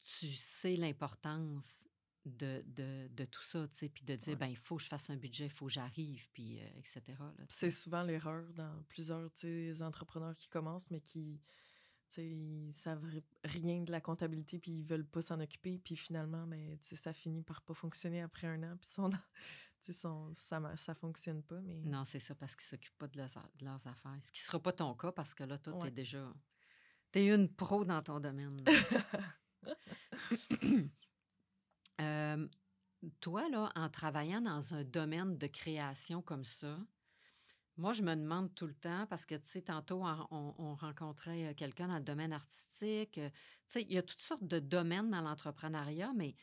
tu 0.00 0.28
sais 0.28 0.76
l'importance 0.76 1.86
de, 2.28 2.62
de, 2.66 3.08
de 3.08 3.24
tout 3.24 3.42
ça, 3.42 3.66
tu 3.68 3.76
sais, 3.76 3.88
puis 3.88 4.04
de 4.04 4.14
dire, 4.16 4.28
Ouais. 4.28 4.36
ben 4.36 4.46
il 4.46 4.56
faut 4.56 4.76
que 4.76 4.82
je 4.82 4.88
fasse 4.88 5.10
un 5.10 5.16
budget, 5.16 5.44
il 5.46 5.50
faut 5.50 5.66
que 5.66 5.72
j'arrive, 5.72 6.28
puis 6.32 6.60
euh, 6.60 6.68
etc. 6.76 7.02
C'est 7.48 7.70
souvent 7.70 8.02
l'erreur 8.02 8.44
dans 8.54 8.82
plusieurs 8.88 9.28
entrepreneurs 9.82 10.36
qui 10.36 10.48
commencent, 10.48 10.90
mais 10.90 11.00
qui 11.00 11.40
tu 12.10 12.14
sais, 12.14 12.26
ils 12.26 12.72
savent 12.72 13.04
ri- 13.04 13.22
rien 13.44 13.82
de 13.82 13.90
la 13.92 14.00
comptabilité, 14.00 14.58
puis 14.58 14.70
ils 14.78 14.84
veulent 14.86 15.04
pas 15.06 15.20
s'en 15.20 15.38
occuper, 15.40 15.78
puis 15.78 15.94
finalement, 15.94 16.46
mais, 16.46 16.78
tu 16.80 16.88
sais, 16.88 16.96
ça 16.96 17.12
finit 17.12 17.42
par 17.42 17.60
pas 17.60 17.74
fonctionner 17.74 18.22
après 18.22 18.46
un 18.46 18.62
an, 18.62 18.76
puis 18.78 18.88
sais, 19.80 19.92
sont- 19.92 20.32
ça, 20.34 20.74
ça 20.76 20.94
fonctionne 20.94 21.42
pas. 21.42 21.60
Mais... 21.60 21.82
Non, 21.84 22.04
c'est 22.06 22.18
ça, 22.18 22.34
parce 22.34 22.56
qu'ils 22.56 22.64
ne 22.64 22.70
s'occupent 22.70 22.96
pas 22.98 23.08
de 23.08 23.18
leurs, 23.18 23.50
de 23.58 23.64
leurs 23.66 23.86
affaires. 23.86 24.16
Ce 24.22 24.32
qui 24.32 24.40
ne 24.40 24.44
sera 24.44 24.58
pas 24.58 24.72
ton 24.72 24.94
cas, 24.94 25.12
parce 25.12 25.34
que 25.34 25.44
là, 25.44 25.58
toi, 25.58 25.74
tu 25.74 25.78
es 25.80 25.82
Ouais. 25.82 25.90
déjà... 25.90 26.32
Tu 27.12 27.18
es 27.20 27.34
une 27.34 27.48
pro 27.54 27.84
dans 27.84 28.02
ton 28.02 28.20
domaine. 28.20 28.62
Euh, 32.00 32.46
toi, 33.20 33.48
là, 33.48 33.70
en 33.74 33.88
travaillant 33.88 34.40
dans 34.40 34.74
un 34.74 34.84
domaine 34.84 35.38
de 35.38 35.46
création 35.46 36.22
comme 36.22 36.44
ça, 36.44 36.78
moi, 37.76 37.92
je 37.92 38.02
me 38.02 38.14
demande 38.16 38.52
tout 38.54 38.66
le 38.66 38.74
temps, 38.74 39.06
parce 39.08 39.24
que, 39.24 39.36
tu 39.36 39.46
sais, 39.46 39.62
tantôt, 39.62 40.02
on, 40.30 40.74
rencontrait 40.74 41.46
euh, 41.46 41.54
quelqu'un 41.54 41.86
dans 41.86 41.98
le 41.98 42.04
domaine 42.04 42.32
artistique. 42.32 43.18
Euh, 43.18 43.30
tu 43.30 43.36
sais, 43.66 43.82
il 43.82 43.92
y 43.92 43.98
a 43.98 44.02
toutes 44.02 44.20
sortes 44.20 44.44
de 44.44 44.58
domaines 44.58 45.10
dans 45.10 45.20
l'entrepreneuriat, 45.20 46.12
mais 46.16 46.34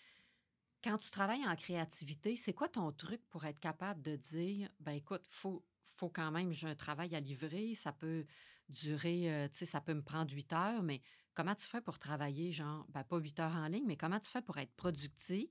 quand 0.82 0.98
tu 0.98 1.12
travailles 1.12 1.46
en 1.46 1.56
créativité, 1.58 2.38
c'est 2.38 2.54
quoi 2.54 2.70
ton 2.70 2.92
truc 2.94 3.22
pour 3.30 3.44
être 3.46 3.60
capable 3.60 4.02
de 4.02 4.16
dire, 4.16 4.70
ben 4.80 4.94
écoute, 4.94 5.24
faut, 5.28 5.66
faut 5.84 6.10
quand 6.10 6.32
même, 6.32 6.54
j'ai 6.54 6.68
un 6.68 6.76
travail 6.76 7.14
à 7.16 7.20
livrer, 7.20 7.76
ça 7.76 7.92
peut 7.92 8.26
durer, 8.70 9.50
tu 9.52 9.58
sais, 9.58 9.66
ça 9.66 9.82
peut 9.82 9.94
me 9.94 10.04
prendre 10.04 10.32
huit 10.32 10.54
heures, 10.54 10.84
mais 10.84 11.02
comment 11.36 11.56
tu 11.56 11.66
fais 11.66 11.82
pour 11.82 12.00
travailler, 12.00 12.52
genre, 12.52 12.86
ben 12.90 13.04
pas 13.04 13.18
huit 13.18 13.40
heures 13.40 13.56
en 13.56 13.68
ligne, 13.68 13.86
mais 13.86 13.98
comment 13.98 14.20
tu 14.20 14.30
fais 14.30 14.42
pour 14.42 14.58
être 14.58 14.74
productif? 14.76 15.50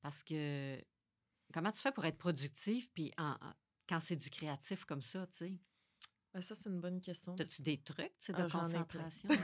Parce 0.00 0.22
que, 0.22 0.82
comment 1.52 1.70
tu 1.70 1.80
fais 1.80 1.92
pour 1.92 2.06
être 2.06 2.18
productif, 2.18 2.90
puis 2.92 3.12
en 3.18 3.36
quand 3.88 4.00
c'est 4.00 4.16
du 4.16 4.30
créatif 4.30 4.84
comme 4.84 5.02
ça, 5.02 5.26
tu 5.26 5.36
sais? 5.36 5.58
Ben, 6.34 6.42
ça, 6.42 6.54
c'est 6.54 6.68
une 6.68 6.80
bonne 6.80 7.00
question. 7.00 7.34
As-tu 7.38 7.62
des 7.62 7.78
trucs 7.78 8.12
de 8.28 8.34
ah, 8.36 8.48
concentration? 8.50 9.28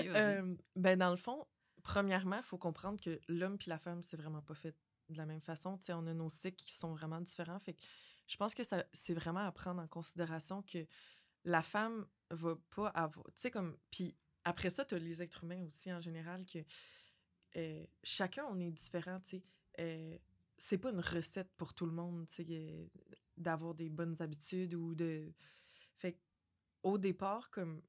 Euh, 0.00 0.56
ben, 0.76 0.98
dans 0.98 1.10
le 1.10 1.16
fond, 1.16 1.46
premièrement, 1.82 2.36
il 2.36 2.42
faut 2.42 2.58
comprendre 2.58 3.00
que 3.00 3.18
l'homme 3.28 3.56
et 3.66 3.70
la 3.70 3.78
femme, 3.78 4.02
c'est 4.02 4.16
vraiment 4.16 4.42
pas 4.42 4.54
fait 4.54 4.76
de 5.08 5.16
la 5.16 5.24
même 5.24 5.40
façon. 5.40 5.78
sais, 5.80 5.94
on 5.94 6.06
a 6.06 6.12
nos 6.12 6.28
cycles 6.28 6.56
qui 6.56 6.72
sont 6.72 6.92
vraiment 6.92 7.20
différents. 7.20 7.58
Fait 7.58 7.72
que 7.72 7.80
je 8.26 8.36
pense 8.36 8.54
que 8.54 8.62
c'est 8.92 9.14
vraiment 9.14 9.40
à 9.40 9.52
prendre 9.52 9.80
en 9.80 9.88
considération 9.88 10.62
que 10.62 10.86
la 11.44 11.62
femme 11.62 12.06
va 12.30 12.56
pas 12.74 12.88
avoir. 12.88 13.24
Tu 13.28 13.32
sais, 13.36 13.50
comme. 13.50 13.76
Puis 13.90 14.14
après 14.44 14.70
ça, 14.70 14.84
tu 14.84 14.94
as 14.94 14.98
les 14.98 15.22
êtres 15.22 15.44
humains 15.44 15.62
aussi 15.66 15.92
en 15.92 16.00
général 16.00 16.44
que 16.46 16.58
euh, 17.56 17.84
chacun, 18.02 18.44
on 18.50 18.58
est 18.60 18.70
différent. 18.70 19.20
Tu 19.20 19.28
sais. 19.28 19.42
Euh, 19.80 20.18
c'est 20.58 20.78
pas 20.78 20.90
une 20.90 21.00
recette 21.00 21.50
pour 21.56 21.74
tout 21.74 21.86
le 21.86 21.92
monde, 21.92 22.28
euh, 22.40 22.86
d'avoir 23.36 23.74
des 23.74 23.88
bonnes 23.88 24.16
habitudes 24.20 24.74
ou 24.74 24.94
de. 24.94 25.32
Fait 25.96 26.18
au 26.82 26.98
départ, 26.98 27.50
comme 27.50 27.82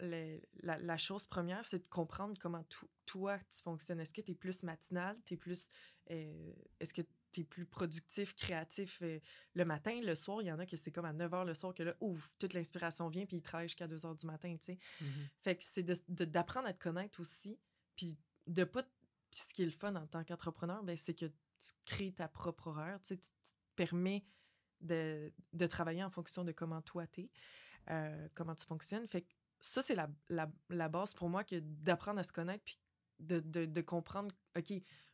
la, 0.00 0.96
chose 0.96 1.26
première, 1.26 1.64
c'est 1.64 1.78
de 1.78 1.88
comprendre 1.88 2.36
comment 2.40 2.64
toi, 3.06 3.38
tu 3.38 3.62
fonctionnes. 3.62 4.00
Est-ce 4.00 4.12
que 4.12 4.20
tu 4.20 4.32
es 4.32 4.34
plus 4.34 4.62
matinal? 4.62 5.16
Es 5.30 5.36
plus, 5.36 5.70
Est-ce 6.08 6.92
que 6.92 7.02
tu 7.34 7.40
es 7.40 7.44
plus 7.44 7.66
productif, 7.66 8.34
créatif 8.34 9.00
euh, 9.02 9.20
le 9.54 9.64
matin? 9.64 10.00
Le 10.02 10.14
soir, 10.14 10.42
il 10.42 10.46
y 10.46 10.52
en 10.52 10.58
a 10.58 10.66
qui 10.66 10.76
c'est 10.76 10.92
comme 10.92 11.04
à 11.04 11.12
9 11.12 11.30
h 11.30 11.44
le 11.44 11.54
soir 11.54 11.74
que 11.74 11.82
là, 11.82 11.94
ouf, 12.00 12.32
toute 12.38 12.54
l'inspiration 12.54 13.08
vient 13.08 13.26
puis 13.26 13.38
ils 13.38 13.42
travaillent 13.42 13.68
jusqu'à 13.68 13.88
2 13.88 13.96
h 13.96 14.20
du 14.20 14.26
matin, 14.26 14.56
tu 14.58 14.66
sais. 14.66 14.78
Mmh 15.00 15.04
fait 15.42 15.56
que 15.56 15.64
c'est 15.64 15.82
d'apprendre 16.10 16.68
à 16.68 16.72
te 16.72 16.82
connaître 16.82 17.20
aussi, 17.20 17.58
puis 17.96 18.16
de 18.46 18.64
pas... 18.64 18.82
ce 19.30 19.52
qui 19.52 19.62
est 19.62 19.66
le 19.66 19.70
fun 19.70 19.94
en 19.94 20.06
tant 20.06 20.24
qu'entrepreneur, 20.24 20.82
ben, 20.82 20.96
c'est 20.96 21.14
que 21.14 21.26
tu 21.26 21.72
crées 21.84 22.12
ta 22.12 22.28
propre 22.28 22.68
horreur, 22.68 23.00
tu, 23.00 23.18
te 23.18 23.26
permets 23.76 24.24
de, 24.80 25.32
travailler 25.68 26.04
en 26.04 26.10
fonction 26.10 26.44
de 26.44 26.52
comment 26.52 26.82
toi 26.82 27.06
t'es, 27.06 27.30
euh, 27.90 28.28
comment 28.34 28.54
tu 28.54 28.66
fonctionnes. 28.66 29.06
Fait 29.06 29.22
que 29.22 29.28
ça, 29.60 29.82
c'est 29.82 29.96
la, 30.28 30.88
base 30.88 31.14
pour 31.14 31.28
moi 31.28 31.44
que 31.44 31.56
d'apprendre 31.60 32.20
à 32.20 32.22
se 32.22 32.32
connaître 32.32 32.64
puis 32.64 32.78
de, 33.18 33.80
comprendre, 33.80 34.34
OK, 34.56 34.72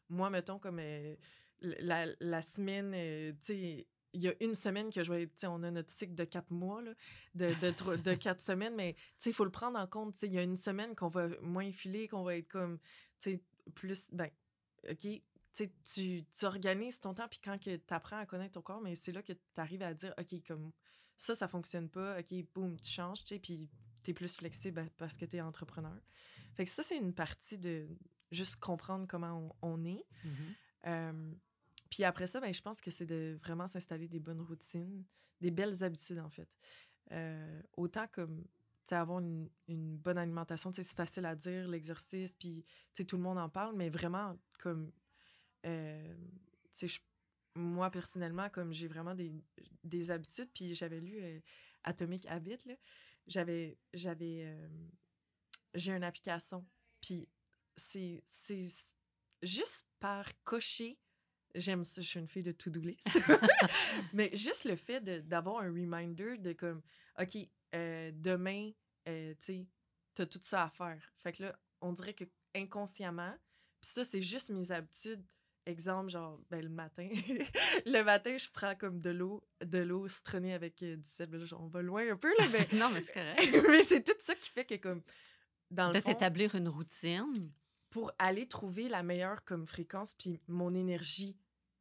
moi, 0.08 0.28
mettons, 0.30 0.58
comme 0.58 0.78
euh, 0.80 1.14
la, 1.62 2.42
semaine, 2.42 2.92
euh, 2.94 3.32
tu 3.32 3.38
sais, 3.54 3.86
il 4.12 4.22
y 4.22 4.28
a 4.28 4.34
une 4.40 4.54
semaine 4.54 4.90
que 4.90 5.04
je 5.04 5.12
vais 5.12 5.22
être, 5.22 5.44
on 5.46 5.62
a 5.62 5.70
notre 5.70 5.90
cycle 5.90 6.14
de 6.14 6.24
quatre 6.24 6.50
mois, 6.50 6.82
de, 6.82 6.94
de, 7.60 7.96
de, 7.96 8.14
quatre 8.14 8.40
semaines, 8.40 8.74
mais 8.74 8.96
il 9.24 9.32
faut 9.32 9.44
le 9.44 9.50
prendre 9.50 9.78
en 9.78 9.86
compte. 9.86 10.20
Il 10.22 10.32
y 10.32 10.38
a 10.38 10.42
une 10.42 10.56
semaine 10.56 10.94
qu'on 10.94 11.08
va 11.08 11.28
moins 11.42 11.70
filer, 11.72 12.08
qu'on 12.08 12.24
va 12.24 12.36
être 12.36 12.48
comme, 12.48 12.78
tu 13.20 13.32
sais, 13.32 13.42
plus, 13.74 14.10
ben, 14.12 14.28
OK, 14.90 15.06
tu, 15.52 16.24
tu 16.24 16.44
organises 16.44 17.00
ton 17.00 17.14
temps, 17.14 17.28
puis 17.28 17.40
quand 17.42 17.58
tu 17.58 17.80
apprends 17.90 18.18
à 18.18 18.26
connaître 18.26 18.52
ton 18.52 18.62
corps, 18.62 18.80
mais 18.80 18.94
c'est 18.94 19.12
là 19.12 19.22
que 19.22 19.32
tu 19.32 19.60
arrives 19.60 19.82
à 19.82 19.94
dire, 19.94 20.14
OK, 20.18 20.42
comme 20.46 20.72
ça, 21.16 21.34
ça 21.34 21.48
fonctionne 21.48 21.88
pas, 21.88 22.18
OK, 22.18 22.34
boum, 22.54 22.78
tu 22.80 22.90
changes, 22.90 23.24
tu 23.24 23.34
sais, 23.34 23.38
puis 23.38 23.68
tu 24.02 24.10
es 24.10 24.14
plus 24.14 24.36
flexible 24.36 24.88
parce 24.96 25.16
que 25.16 25.24
tu 25.24 25.36
es 25.36 25.40
entrepreneur. 25.40 25.96
Fait 26.54 26.64
que 26.64 26.70
ça, 26.70 26.82
c'est 26.82 26.96
une 26.96 27.14
partie 27.14 27.58
de 27.58 27.86
juste 28.30 28.56
comprendre 28.56 29.06
comment 29.06 29.54
on, 29.62 29.84
est. 29.84 30.04
Mm-hmm. 30.24 31.34
Puis 31.90 32.04
après 32.04 32.26
ça, 32.26 32.40
ben, 32.40 32.54
je 32.54 32.62
pense 32.62 32.80
que 32.80 32.90
c'est 32.90 33.06
de 33.06 33.38
vraiment 33.42 33.66
s'installer 33.66 34.08
des 34.08 34.20
bonnes 34.20 34.40
routines, 34.40 35.04
des 35.40 35.50
belles 35.50 35.82
habitudes, 35.82 36.20
en 36.20 36.30
fait. 36.30 36.48
Euh, 37.12 37.62
autant 37.76 38.06
comme 38.08 38.44
avoir 38.92 39.20
une, 39.20 39.48
une, 39.68 39.96
bonne 39.96 40.18
alimentation, 40.18 40.72
c'est 40.72 40.82
facile 40.82 41.24
à 41.24 41.36
dire, 41.36 41.68
l'exercice, 41.68 42.34
puis 42.34 42.64
tout 43.06 43.16
le 43.16 43.22
monde 43.22 43.38
en 43.38 43.48
parle, 43.48 43.76
mais 43.76 43.88
vraiment 43.88 44.36
comme 44.58 44.90
euh, 45.64 46.16
moi, 47.54 47.90
personnellement, 47.90 48.48
comme 48.50 48.72
j'ai 48.72 48.88
vraiment 48.88 49.14
des, 49.14 49.32
des 49.84 50.10
habitudes, 50.10 50.50
puis 50.52 50.74
j'avais 50.74 51.00
lu 51.00 51.22
euh, 51.22 51.38
Atomic 51.84 52.26
Habit, 52.26 52.58
j'avais, 53.28 53.78
j'avais, 53.92 54.58
j'ai 55.74 55.92
une 55.92 56.02
application, 56.02 56.66
puis 57.00 57.28
c'est 57.76 58.24
juste 59.42 59.86
par 60.00 60.26
cocher, 60.42 60.98
j'aime 61.54 61.84
ça, 61.84 62.00
je 62.00 62.06
suis 62.06 62.20
une 62.20 62.28
fille 62.28 62.42
de 62.42 62.52
to-do 62.52 62.80
list, 62.80 63.08
mais 64.12 64.30
juste 64.36 64.64
le 64.64 64.76
fait 64.76 65.00
d'avoir 65.26 65.62
un 65.62 65.68
reminder 65.68 66.38
de 66.38 66.52
comme, 66.52 66.82
OK, 67.20 67.36
demain, 67.72 68.70
tu 69.06 69.34
sais, 69.38 69.66
t'as 70.14 70.26
tout 70.26 70.40
ça 70.42 70.64
à 70.64 70.70
faire. 70.70 71.12
Fait 71.18 71.32
que 71.32 71.44
là, 71.44 71.58
on 71.80 71.92
dirait 71.92 72.14
que 72.14 72.24
inconsciemment, 72.54 73.34
puis 73.80 73.90
ça, 73.90 74.04
c'est 74.04 74.22
juste 74.22 74.50
mes 74.50 74.70
habitudes 74.70 75.24
Exemple, 75.66 76.08
genre, 76.10 76.40
ben, 76.50 76.62
le 76.62 76.70
matin. 76.70 77.08
le 77.86 78.02
matin, 78.02 78.36
je 78.38 78.48
prends 78.50 78.74
comme 78.74 78.98
de 78.98 79.10
l'eau, 79.10 79.46
de 79.62 79.78
l'eau 79.78 80.08
citronnée 80.08 80.54
avec 80.54 80.82
euh, 80.82 80.96
du 80.96 81.08
sel. 81.08 81.28
On 81.52 81.66
va 81.66 81.82
loin 81.82 82.10
un 82.10 82.16
peu, 82.16 82.32
là, 82.38 82.46
mais. 82.50 82.66
non, 82.78 82.88
mais 82.90 83.00
c'est 83.02 83.12
correct. 83.12 83.68
mais 83.68 83.82
c'est 83.82 84.02
tout 84.02 84.14
ça 84.18 84.34
qui 84.34 84.48
fait 84.48 84.64
que, 84.64 84.76
comme. 84.76 85.02
Dans 85.70 85.90
de 85.90 86.00
t'établir 86.00 86.54
une 86.54 86.68
routine. 86.68 87.52
Pour 87.90 88.12
aller 88.18 88.46
trouver 88.46 88.88
la 88.88 89.02
meilleure 89.02 89.44
comme 89.44 89.66
fréquence, 89.66 90.14
puis 90.14 90.40
mon 90.46 90.74
énergie. 90.74 91.36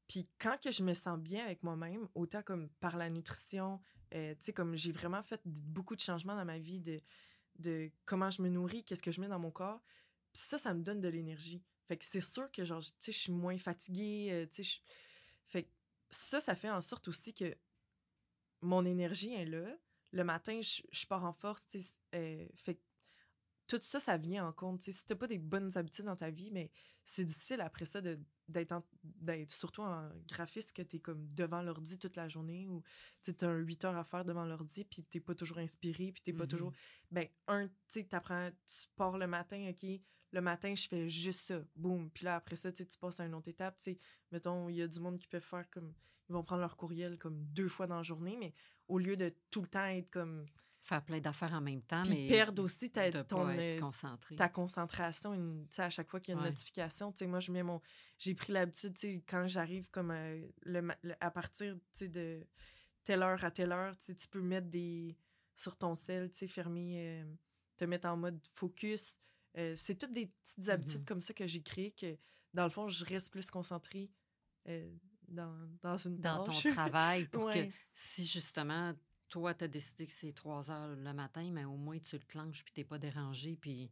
Puis 0.07 0.27
quand 0.39 0.59
que 0.59 0.71
je 0.71 0.83
me 0.83 0.93
sens 0.93 1.19
bien 1.19 1.45
avec 1.45 1.61
moi-même, 1.61 2.07
autant 2.15 2.41
comme 2.41 2.69
par 2.79 2.97
la 2.97 3.09
nutrition, 3.09 3.79
euh, 4.15 4.33
tu 4.35 4.45
sais, 4.45 4.53
comme 4.53 4.75
j'ai 4.75 4.91
vraiment 4.91 5.21
fait 5.21 5.41
beaucoup 5.45 5.95
de 5.95 6.01
changements 6.01 6.35
dans 6.35 6.45
ma 6.45 6.57
vie 6.57 6.79
de, 6.79 6.99
de 7.59 7.91
comment 8.05 8.31
je 8.31 8.41
me 8.41 8.49
nourris, 8.49 8.83
qu'est-ce 8.83 9.03
que 9.03 9.11
je 9.11 9.21
mets 9.21 9.27
dans 9.27 9.39
mon 9.39 9.51
corps. 9.51 9.81
Ça, 10.33 10.57
ça 10.57 10.73
me 10.73 10.81
donne 10.81 10.99
de 10.99 11.07
l'énergie. 11.07 11.61
Fait 11.85 11.97
que 11.97 12.05
c'est 12.05 12.21
sûr 12.21 12.51
que, 12.51 12.63
genre, 12.65 12.81
tu 12.81 12.91
sais, 12.99 13.11
je 13.11 13.17
suis 13.17 13.31
moins 13.31 13.57
fatiguée, 13.57 14.29
euh, 14.31 14.45
tu 14.47 14.63
sais. 14.63 14.79
Fait 15.47 15.63
que 15.63 15.69
ça, 16.09 16.39
ça 16.39 16.55
fait 16.55 16.69
en 16.69 16.81
sorte 16.81 17.07
aussi 17.07 17.33
que 17.33 17.55
mon 18.61 18.85
énergie 18.85 19.33
est 19.33 19.45
là. 19.45 19.75
Le 20.11 20.23
matin, 20.23 20.59
je, 20.61 21.05
pars 21.05 21.23
en 21.23 21.33
force, 21.33 21.67
tu 21.67 21.81
sais. 21.81 22.01
Euh, 22.15 22.47
fait 22.55 22.75
que 22.75 22.81
tout 23.69 23.79
ça, 23.81 23.99
ça 23.99 24.17
vient 24.17 24.45
en 24.45 24.51
compte. 24.51 24.81
sais 24.81 24.91
si 24.91 25.05
t'as 25.05 25.15
pas 25.15 25.27
des 25.27 25.37
bonnes 25.37 25.77
habitudes 25.77 26.05
dans 26.05 26.15
ta 26.17 26.29
vie, 26.29 26.51
mais 26.51 26.71
c'est 27.05 27.23
difficile 27.23 27.61
après 27.61 27.85
ça 27.85 28.01
d'être 28.47 28.81
surtout 29.51 29.81
en 29.81 30.09
graphiste 30.27 30.73
que 30.73 30.81
tu 30.81 30.97
es 30.97 30.99
comme 30.99 31.27
devant 31.33 31.61
l'ordi 31.61 31.97
toute 31.97 32.17
la 32.17 32.27
journée 32.27 32.67
ou 32.67 32.83
tu 33.21 33.33
as 33.41 33.47
un 33.47 33.59
8 33.59 33.85
heures 33.85 33.97
à 33.97 34.03
faire 34.03 34.25
devant 34.25 34.45
l'ordi 34.45 34.83
puis 34.83 35.03
t'es 35.03 35.19
pas 35.19 35.33
toujours 35.33 35.59
inspiré 35.59 36.11
puis 36.11 36.21
t'es 36.21 36.33
pas 36.33 36.45
toujours 36.45 36.71
mm-hmm. 36.71 37.11
ben 37.11 37.27
un 37.47 37.67
tu 37.67 37.73
sais 37.87 38.07
tu 38.07 38.87
pars 38.95 39.17
le 39.17 39.25
matin 39.25 39.71
ok 39.71 40.01
le 40.31 40.41
matin, 40.41 40.75
je 40.75 40.87
fais 40.87 41.09
juste 41.09 41.47
ça, 41.47 41.61
boum. 41.75 42.09
Puis 42.11 42.25
là, 42.25 42.35
après 42.35 42.55
ça, 42.55 42.71
tu 42.71 42.85
passes 42.99 43.19
à 43.19 43.25
une 43.25 43.33
autre 43.33 43.49
étape. 43.49 43.77
Tu 43.77 43.97
mettons, 44.31 44.69
il 44.69 44.75
y 44.75 44.81
a 44.81 44.87
du 44.87 44.99
monde 44.99 45.17
qui 45.17 45.27
peut 45.27 45.39
faire 45.39 45.69
comme. 45.69 45.93
Ils 46.29 46.33
vont 46.33 46.43
prendre 46.43 46.61
leur 46.61 46.77
courriel 46.77 47.17
comme 47.17 47.43
deux 47.47 47.67
fois 47.67 47.87
dans 47.87 47.97
la 47.97 48.03
journée, 48.03 48.37
mais 48.37 48.53
au 48.87 48.99
lieu 48.99 49.17
de 49.17 49.33
tout 49.49 49.61
le 49.61 49.67
temps 49.67 49.85
être 49.85 50.11
comme. 50.11 50.45
Faire 50.89 51.03
plein 51.03 51.19
d'affaires 51.19 51.53
en 51.53 51.61
même 51.61 51.83
temps, 51.83 52.01
mais. 52.09 52.27
perdre 52.27 52.63
aussi 52.63 52.89
ta, 52.89 53.11
ton, 53.23 53.47
euh, 53.47 53.79
ta 54.35 54.49
concentration. 54.49 55.35
Une, 55.35 55.67
à 55.77 55.89
chaque 55.91 56.09
fois 56.09 56.19
qu'il 56.19 56.33
y 56.33 56.37
a 56.37 56.39
une 56.39 56.47
notification, 56.47 57.11
tu 57.11 57.19
sais, 57.19 57.27
moi, 57.27 57.39
je 57.39 57.51
mets 57.51 57.61
mon. 57.61 57.79
J'ai 58.17 58.33
pris 58.33 58.53
l'habitude, 58.53 58.95
tu 58.95 58.99
sais, 59.01 59.23
quand 59.29 59.47
j'arrive 59.47 59.87
comme 59.91 60.09
euh, 60.09 60.41
le, 60.63 60.89
à 61.21 61.29
partir, 61.29 61.77
de 62.01 62.43
telle 63.03 63.21
heure 63.21 63.43
à 63.43 63.51
telle 63.51 63.71
heure, 63.71 63.95
tu 63.97 64.27
peux 64.31 64.41
mettre 64.41 64.67
des. 64.67 65.15
sur 65.53 65.77
ton 65.77 65.93
sel, 65.93 66.31
fermer. 66.33 67.21
Euh, 67.21 67.23
te 67.77 67.85
mettre 67.85 68.07
en 68.07 68.17
mode 68.17 68.39
focus 68.55 69.19
euh, 69.57 69.73
c'est 69.75 69.95
toutes 69.95 70.11
des 70.11 70.25
petites 70.25 70.67
mmh 70.67 70.69
habitudes 70.69 71.05
comme 71.05 71.21
ça 71.21 71.33
que 71.33 71.47
j'ai 71.47 71.61
créées 71.61 71.91
que, 71.91 72.17
dans 72.53 72.65
le 72.65 72.69
fond, 72.69 72.87
je 72.87 73.05
reste 73.05 73.31
plus 73.31 73.49
concentrée 73.49 74.11
dans, 75.27 75.55
dans 75.81 75.97
une 75.97 76.19
Dans 76.19 76.43
ton 76.43 76.51
travail, 76.51 77.25
pour 77.27 77.49
que 77.51 77.59
si 77.93 78.25
justement, 78.25 78.93
toi, 79.29 79.53
tu 79.53 79.63
as 79.63 79.67
décidé 79.67 80.07
que 80.07 80.13
c'est 80.13 80.33
3 80.33 80.71
heures 80.71 80.95
le 80.95 81.13
matin, 81.13 81.49
mais 81.51 81.65
au 81.65 81.77
moins 81.77 81.99
tu 81.99 82.17
le 82.17 82.25
clenches 82.25 82.63
puis 82.63 82.73
tu 82.73 82.85
pas 82.85 82.97
dérangé 82.97 83.55
puis, 83.55 83.91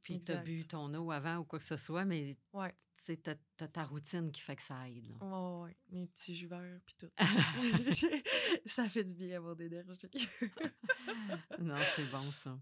puis 0.00 0.20
tu 0.20 0.32
as 0.32 0.36
bu 0.36 0.66
ton 0.66 0.92
eau 0.94 1.10
avant 1.10 1.38
ou 1.38 1.44
quoi 1.44 1.58
que 1.58 1.64
ce 1.64 1.76
soit, 1.76 2.04
mais 2.04 2.36
ouais. 2.52 2.74
tu 3.04 3.18
as, 3.26 3.68
ta 3.68 3.84
routine 3.84 4.32
qui 4.32 4.40
fait 4.40 4.56
que 4.56 4.62
ça 4.62 4.88
aide. 4.88 5.14
Oui, 5.20 5.62
ouais, 5.62 5.76
mes 5.90 6.06
petits 6.06 6.34
jus 6.34 6.48
verts 6.48 6.80
puis 6.84 6.96
tout. 6.98 7.10
ça 8.66 8.88
fait 8.88 9.04
du 9.04 9.14
bien 9.14 9.36
avoir 9.36 9.54
d'énergie. 9.54 10.08
non, 11.58 11.76
c'est 11.94 12.10
bon 12.10 12.30
ça. 12.32 12.58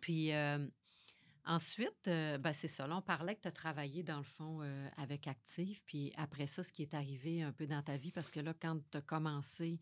Puis, 0.00 0.32
euh, 0.32 0.66
Ensuite, 1.46 2.06
euh, 2.06 2.38
ben, 2.38 2.52
c'est 2.52 2.68
ça. 2.68 2.86
Là, 2.86 2.96
on 2.96 3.02
parlait 3.02 3.34
que 3.34 3.40
tu 3.40 3.48
as 3.48 3.52
travaillé, 3.52 4.02
dans 4.02 4.18
le 4.18 4.24
fond, 4.24 4.60
euh, 4.62 4.88
avec 4.96 5.26
Active. 5.26 5.82
Puis 5.84 6.12
après 6.16 6.46
ça, 6.46 6.62
ce 6.62 6.72
qui 6.72 6.82
est 6.82 6.94
arrivé 6.94 7.42
un 7.42 7.52
peu 7.52 7.66
dans 7.66 7.82
ta 7.82 7.96
vie, 7.96 8.12
parce 8.12 8.30
que 8.30 8.40
là, 8.40 8.54
quand 8.54 8.78
tu 8.90 8.98
as 8.98 9.00
commencé 9.00 9.80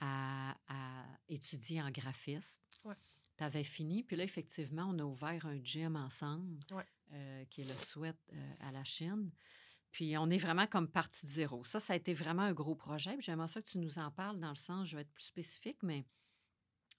à, 0.00 0.56
à 0.68 1.04
étudier 1.28 1.80
en 1.82 1.90
graphiste, 1.90 2.80
Ouais. 2.84 2.94
tu 3.36 3.44
avais 3.44 3.64
fini. 3.64 4.02
Puis 4.02 4.16
là, 4.16 4.24
effectivement, 4.24 4.86
on 4.90 4.98
a 4.98 5.04
ouvert 5.04 5.46
un 5.46 5.62
gym 5.62 5.96
ensemble, 5.96 6.58
Ouais. 6.72 6.86
euh, 7.12 7.44
qui 7.46 7.60
est 7.62 7.64
le 7.64 7.74
Sweat 7.74 8.16
euh, 8.32 8.54
à 8.60 8.72
la 8.72 8.84
Chine. 8.84 9.30
Puis 9.92 10.16
on 10.18 10.30
est 10.30 10.38
vraiment 10.38 10.66
comme 10.66 10.88
partie 10.88 11.26
de 11.26 11.30
zéro. 11.30 11.64
Ça, 11.64 11.80
ça 11.80 11.92
a 11.94 11.96
été 11.96 12.14
vraiment 12.14 12.42
un 12.42 12.52
gros 12.52 12.74
projet. 12.76 13.16
J'aimerais 13.20 13.48
ça 13.48 13.60
que 13.60 13.68
tu 13.68 13.78
nous 13.78 13.98
en 13.98 14.10
parles 14.10 14.38
dans 14.38 14.50
le 14.50 14.54
sens, 14.56 14.86
je 14.88 14.96
vais 14.96 15.02
être 15.02 15.12
plus 15.12 15.24
spécifique, 15.24 15.82
mais 15.82 16.06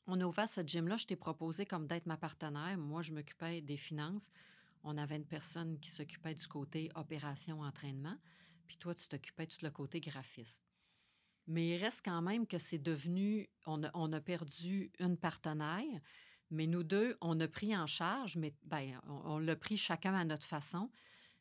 on 0.08 0.20
a 0.20 0.26
ouvert 0.26 0.50
ce 0.50 0.62
gym-là. 0.62 0.98
Je 0.98 1.06
t'ai 1.06 1.16
proposé 1.16 1.66
comme 1.66 1.88
d'être 1.88 2.06
ma 2.06 2.18
partenaire. 2.18 2.78
Moi, 2.78 3.02
je 3.02 3.14
m'occupais 3.14 3.62
des 3.62 3.78
finances. 3.78 4.30
On 4.84 4.98
avait 4.98 5.16
une 5.16 5.28
personne 5.28 5.80
qui 5.80 5.90
s'occupait 5.92 6.34
du 6.36 6.48
côté 6.48 6.90
opération-entraînement. 6.96 8.18
Puis 8.68 8.78
toi, 8.78 8.94
tu 8.96 9.08
t'occupais 9.08 9.46
de 9.46 9.52
tout 9.52 9.64
le 9.64 9.70
côté 9.72 10.00
graphiste. 10.00 10.66
Mais 11.48 11.70
il 11.70 11.78
reste 11.78 12.02
quand 12.04 12.22
même 12.22 12.46
que 12.48 12.58
c'est 12.58 12.78
devenu, 12.78 13.50
on 13.66 13.84
a, 13.84 13.92
on 13.94 14.12
a 14.14 14.22
perdu 14.22 14.92
une 15.00 15.18
partenaire, 15.18 16.00
mais 16.50 16.68
nous 16.68 16.84
deux, 16.84 17.18
on 17.22 17.40
a 17.40 17.48
pris 17.48 17.76
en 17.76 17.88
charge, 17.88 18.38
mais 18.38 18.54
ben, 18.64 19.00
on, 19.08 19.34
on 19.34 19.40
l'a 19.40 19.56
pris 19.56 19.78
chacun 19.78 20.14
à 20.14 20.24
notre 20.26 20.46
façon. 20.48 20.90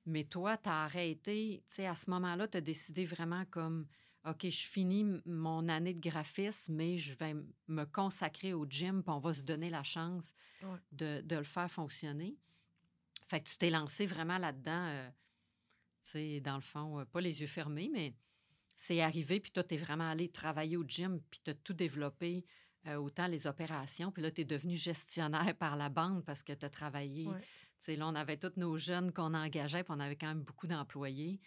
Mais 0.07 0.25
toi, 0.25 0.57
tu 0.57 0.69
as 0.69 0.85
arrêté, 0.85 1.63
tu 1.67 1.75
sais, 1.75 1.87
à 1.87 1.95
ce 1.95 2.09
moment-là, 2.11 2.49
tu 2.49 2.57
as 2.57 2.61
décidé 2.61 3.05
vraiment 3.05 3.45
comme, 3.47 3.87
OK, 4.27 4.43
je 4.49 4.67
finis 4.67 5.05
mon 5.27 5.69
année 5.69 5.95
de 5.95 6.01
graphisme, 6.01 6.75
mais 6.75 6.97
je 6.97 7.15
vais 7.15 7.35
me 7.69 7.85
consacrer 7.85 8.53
au 8.55 8.67
gym, 8.67 9.03
puis 9.03 9.13
on 9.13 9.19
va 9.19 9.35
se 9.35 9.43
donner 9.43 9.71
la 9.71 9.83
chance 9.83 10.33
Ouais. 10.63 10.79
de, 10.93 11.21
de 11.23 11.37
le 11.37 11.45
faire 11.45 11.71
fonctionner. 11.71 12.37
Fait 13.29 13.41
que 13.41 13.49
tu 13.49 13.57
t'es 13.59 13.71
lancé 13.71 14.07
vraiment 14.07 14.39
là-dedans, 14.39 14.87
euh, 14.89 15.09
tu 16.03 16.09
sais, 16.09 16.41
dans 16.41 16.57
le 16.57 16.61
fond, 16.63 16.99
euh, 17.01 17.05
pas 17.05 17.21
les 17.21 17.41
yeux 17.41 17.47
fermés, 17.47 17.91
mais 17.93 18.15
c'est 18.81 19.03
arrivé, 19.03 19.41
puis 19.41 19.51
toi, 19.51 19.63
tu 19.63 19.75
es 19.75 19.77
vraiment 19.77 20.09
allé 20.09 20.31
travailler 20.31 20.79
au 20.79 20.85
gym, 20.85 21.21
puis 21.31 21.39
tu 21.45 21.51
as 21.51 21.55
tout 21.55 21.75
développé, 21.75 22.47
euh, 22.87 22.95
autant 22.97 23.27
les 23.27 23.47
opérations, 23.47 24.11
puis 24.11 24.23
là, 24.23 24.31
tu 24.31 24.41
es 24.41 24.45
devenu 24.47 24.75
gestionnaire 24.75 25.55
par 25.59 25.77
la 25.77 25.91
bande 25.91 26.25
parce 26.25 26.43
que 26.43 26.55
tu 26.55 26.65
as 26.65 26.71
travaillé. 26.71 27.29
Ouais. 27.29 27.41
Tu 27.41 27.47
sais, 27.81 27.97
là, 27.97 28.09
on 28.09 28.15
avait 28.15 28.39
tous 28.39 28.57
nos 28.57 28.79
jeunes 28.79 29.13
qu'on 29.13 29.35
engageait, 29.35 29.85
puis 29.85 29.93
on 29.95 30.01
avait 30.01 30.17
quand 30.17 30.29
même 30.29 30.45
beaucoup 30.45 30.67
d'employés. 30.67 31.43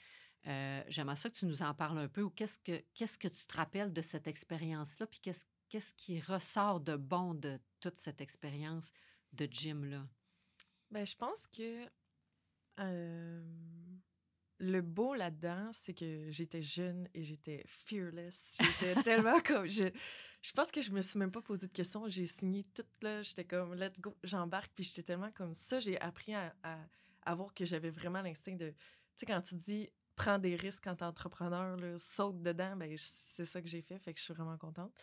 Euh, 0.46 0.84
J'aimerais 0.90 1.16
ça 1.16 1.28
que 1.28 1.36
tu 1.36 1.48
nous 1.48 1.64
en 1.64 1.74
parles 1.74 1.98
un 1.98 2.08
peu, 2.08 2.22
ou 2.22 2.30
qu'est-ce 2.30 2.60
que, 2.60 2.80
qu'est-ce 2.94 3.18
que 3.18 3.28
tu 3.28 3.48
te 3.48 3.58
rappelles 3.58 3.92
de 3.92 4.04
cette 4.04 4.28
expérience-là, 4.28 5.08
puis 5.08 5.20
qu'est-ce, 5.20 5.46
qu'est-ce 5.70 5.96
qui 5.96 6.22
ressort 6.22 6.82
de 6.82 6.96
bon 6.96 7.34
de 7.34 7.60
toute 7.80 7.98
cette 7.98 8.22
expérience 8.22 8.92
de 9.32 9.48
gym-là? 9.50 10.08
Ben, 10.92 11.04
je 11.04 11.16
pense 11.16 11.48
que 11.48 11.90
euh, 12.80 13.42
le 14.64 14.82
beau 14.82 15.14
là-dedans, 15.14 15.70
c'est 15.74 15.94
que 15.94 16.30
j'étais 16.30 16.62
jeune 16.62 17.08
et 17.14 17.24
j'étais 17.24 17.64
fearless. 17.68 18.58
J'étais 18.60 19.04
tellement 19.04 19.40
comme. 19.46 19.70
Je, 19.70 19.90
je 20.42 20.52
pense 20.54 20.72
que 20.72 20.82
je 20.82 20.92
me 20.92 21.02
suis 21.02 21.20
même 21.20 21.32
pas 21.32 21.42
posé 21.42 21.68
de 21.68 21.72
questions. 21.72 22.08
J'ai 22.08 22.26
signé 22.26 22.64
tout 22.74 22.86
là. 23.02 23.22
J'étais 23.24 23.46
comme, 23.46 23.76
let's 23.76 24.00
go, 24.00 24.16
j'embarque. 24.24 24.72
Puis 24.74 24.86
j'étais 24.86 25.04
tellement 25.04 25.32
comme 25.32 25.54
ça. 25.54 25.80
J'ai 25.80 26.00
appris 26.00 26.34
à, 26.34 27.36
voir 27.36 27.54
que 27.54 27.66
j'avais 27.66 27.90
vraiment 27.90 28.22
l'instinct 28.22 28.56
de. 28.56 28.70
Tu 28.70 28.76
sais, 29.18 29.26
quand 29.26 29.42
tu 29.42 29.56
dis 29.56 29.90
prends 30.16 30.38
des 30.38 30.56
risques 30.56 30.84
quand 30.84 30.96
t'es 30.96 31.06
entrepreneur, 31.06 31.78
saute 31.98 32.42
dedans, 32.42 32.76
ben, 32.78 32.96
c'est 32.98 33.46
ça 33.46 33.62
que 33.62 33.68
j'ai 33.68 33.82
fait. 33.82 34.00
Fait 34.00 34.14
que 34.14 34.20
je 34.20 34.24
suis 34.24 34.34
vraiment 34.34 34.58
contente. 34.58 34.94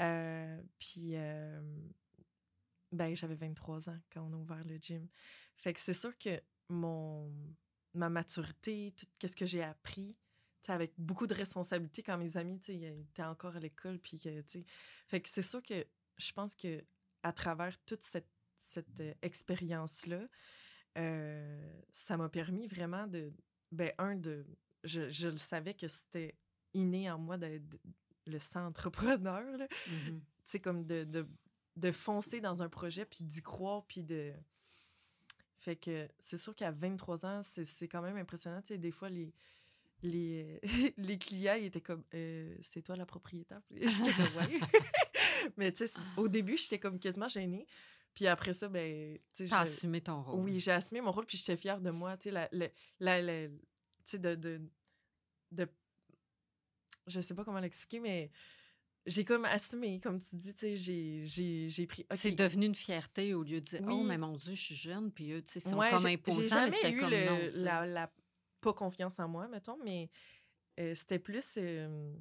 Euh, 0.00 0.60
puis. 0.78 1.12
euh, 1.14 1.60
ben, 2.92 3.16
j'avais 3.16 3.34
23 3.34 3.90
ans 3.90 3.98
quand 4.12 4.22
on 4.22 4.32
a 4.32 4.36
ouvert 4.36 4.64
le 4.64 4.76
gym. 4.76 5.08
Fait 5.56 5.72
que 5.74 5.80
c'est 5.80 5.94
sûr 5.94 6.16
que 6.16 6.40
mon 6.68 7.28
ma 7.94 8.08
maturité, 8.10 8.94
tout 8.96 9.26
ce 9.26 9.36
que 9.36 9.46
j'ai 9.46 9.62
appris, 9.62 10.18
avec 10.68 10.92
beaucoup 10.98 11.26
de 11.26 11.34
responsabilités 11.34 12.02
quand 12.02 12.16
mes 12.16 12.36
amis, 12.36 12.60
étaient 12.68 13.22
encore 13.22 13.56
à 13.56 13.60
l'école, 13.60 13.98
puis 13.98 14.18
que, 14.18 14.40
tu 14.42 14.60
sais... 14.60 14.64
Fait 15.06 15.20
que 15.20 15.28
c'est 15.28 15.42
sûr 15.42 15.62
que 15.62 15.86
je 16.16 16.32
pense 16.32 16.54
que 16.54 16.82
à 17.22 17.32
travers 17.32 17.78
toute 17.84 18.02
cette, 18.02 18.28
cette 18.56 19.00
euh, 19.00 19.12
expérience-là, 19.22 20.26
euh, 20.98 21.82
ça 21.92 22.16
m'a 22.16 22.28
permis 22.28 22.66
vraiment 22.66 23.06
de... 23.06 23.32
Ben, 23.72 23.92
un, 23.98 24.16
de... 24.16 24.46
Je, 24.84 25.10
je 25.10 25.28
le 25.28 25.36
savais 25.36 25.74
que 25.74 25.88
c'était 25.88 26.38
inné 26.74 27.10
en 27.10 27.18
moi 27.18 27.36
d'être 27.36 27.64
le 28.26 28.38
sang 28.38 28.66
entrepreneur, 28.66 29.44
Mhm. 29.86 30.20
tu 30.20 30.24
sais, 30.44 30.60
comme 30.60 30.84
de, 30.86 31.04
de, 31.04 31.26
de 31.76 31.92
foncer 31.92 32.40
dans 32.40 32.62
un 32.62 32.68
projet, 32.68 33.04
puis 33.04 33.24
d'y 33.24 33.42
croire, 33.42 33.84
puis 33.86 34.02
de... 34.02 34.32
Fait 35.64 35.76
que 35.76 36.06
c'est 36.18 36.36
sûr 36.36 36.54
qu'à 36.54 36.70
23 36.70 37.24
ans, 37.24 37.42
c'est 37.42 37.64
c'est 37.64 37.88
quand 37.88 38.02
même 38.02 38.18
impressionnant. 38.18 38.60
Tu 38.60 38.74
sais, 38.74 38.78
des 38.78 38.90
fois, 38.90 39.08
les, 39.08 39.32
les, 40.02 40.60
les 40.98 41.16
clients, 41.16 41.54
ils 41.54 41.64
étaient 41.64 41.80
comme, 41.80 42.04
Euh, 42.12 42.54
c'est 42.60 42.82
toi 42.82 42.96
la 42.96 43.06
propriétaire? 43.06 43.62
J'étais 43.70 44.12
comme, 44.12 44.36
ouais. 44.36 44.60
Mais 45.56 45.72
tu 45.72 45.86
sais, 45.86 45.94
au 46.18 46.28
début, 46.28 46.58
j'étais 46.58 46.78
comme 46.78 46.98
quasiment 46.98 47.28
gênée. 47.28 47.66
Puis 48.12 48.26
après 48.26 48.52
ça, 48.52 48.68
ben, 48.68 49.18
tu 49.32 49.48
assumé 49.50 50.02
ton 50.02 50.22
rôle. 50.22 50.40
oui, 50.40 50.60
j'ai 50.60 50.70
assumé 50.72 51.00
mon 51.00 51.10
rôle, 51.10 51.24
puis 51.24 51.38
j'étais 51.38 51.56
fière 51.56 51.80
de 51.80 51.90
moi. 51.90 52.16
Tu 52.18 52.24
sais, 52.24 52.30
la, 52.30 52.46
la, 52.52 52.68
la- 53.00 53.22
la- 53.22 53.48
tu 53.48 53.54
sais, 54.04 54.18
de, 54.18 54.34
de, 54.34 54.60
de- 55.50 55.68
Je 57.06 57.20
sais 57.20 57.34
pas 57.34 57.44
comment 57.44 57.58
l'expliquer, 57.60 58.00
mais 58.00 58.30
j'ai 59.06 59.24
comme 59.24 59.44
assumé, 59.44 60.00
comme 60.00 60.18
tu 60.18 60.36
dis, 60.36 60.54
tu 60.54 60.76
sais, 60.76 61.26
j'ai- 61.26 61.86
pris. 61.86 62.06
C'est 62.14 62.30
devenu 62.32 62.66
une 62.66 62.74
fierté 62.74 63.34
au 63.34 63.42
lieu 63.42 63.60
de 63.60 63.66
dire 63.66 63.80
Oh, 63.88 64.02
mais 64.02 64.18
mon 64.18 64.36
Dieu, 64.36 64.54
je 64.54 64.62
suis 64.62 64.74
jeune, 64.74 65.12
puis 65.12 65.32
eux, 65.32 65.42
tu 65.42 65.52
sais, 65.52 65.58
ils 65.60 65.70
sont 65.70 65.76
Ouais, 65.78 65.90
comme 65.90 66.06
imposants, 66.06 66.64
mais 66.64 66.70
c'était 66.72 66.94
comme 66.96 67.10
le- 67.10 67.26
non. 67.58 67.64
la, 67.64 67.86
la 67.86 68.12
pas 68.60 68.72
confiance 68.72 69.18
en 69.18 69.28
moi, 69.28 69.46
mettons, 69.48 69.78
mais 69.84 70.10
euh, 70.80 70.94
c'était 70.94 71.18
plus. 71.18 71.54
euh, 71.58 72.14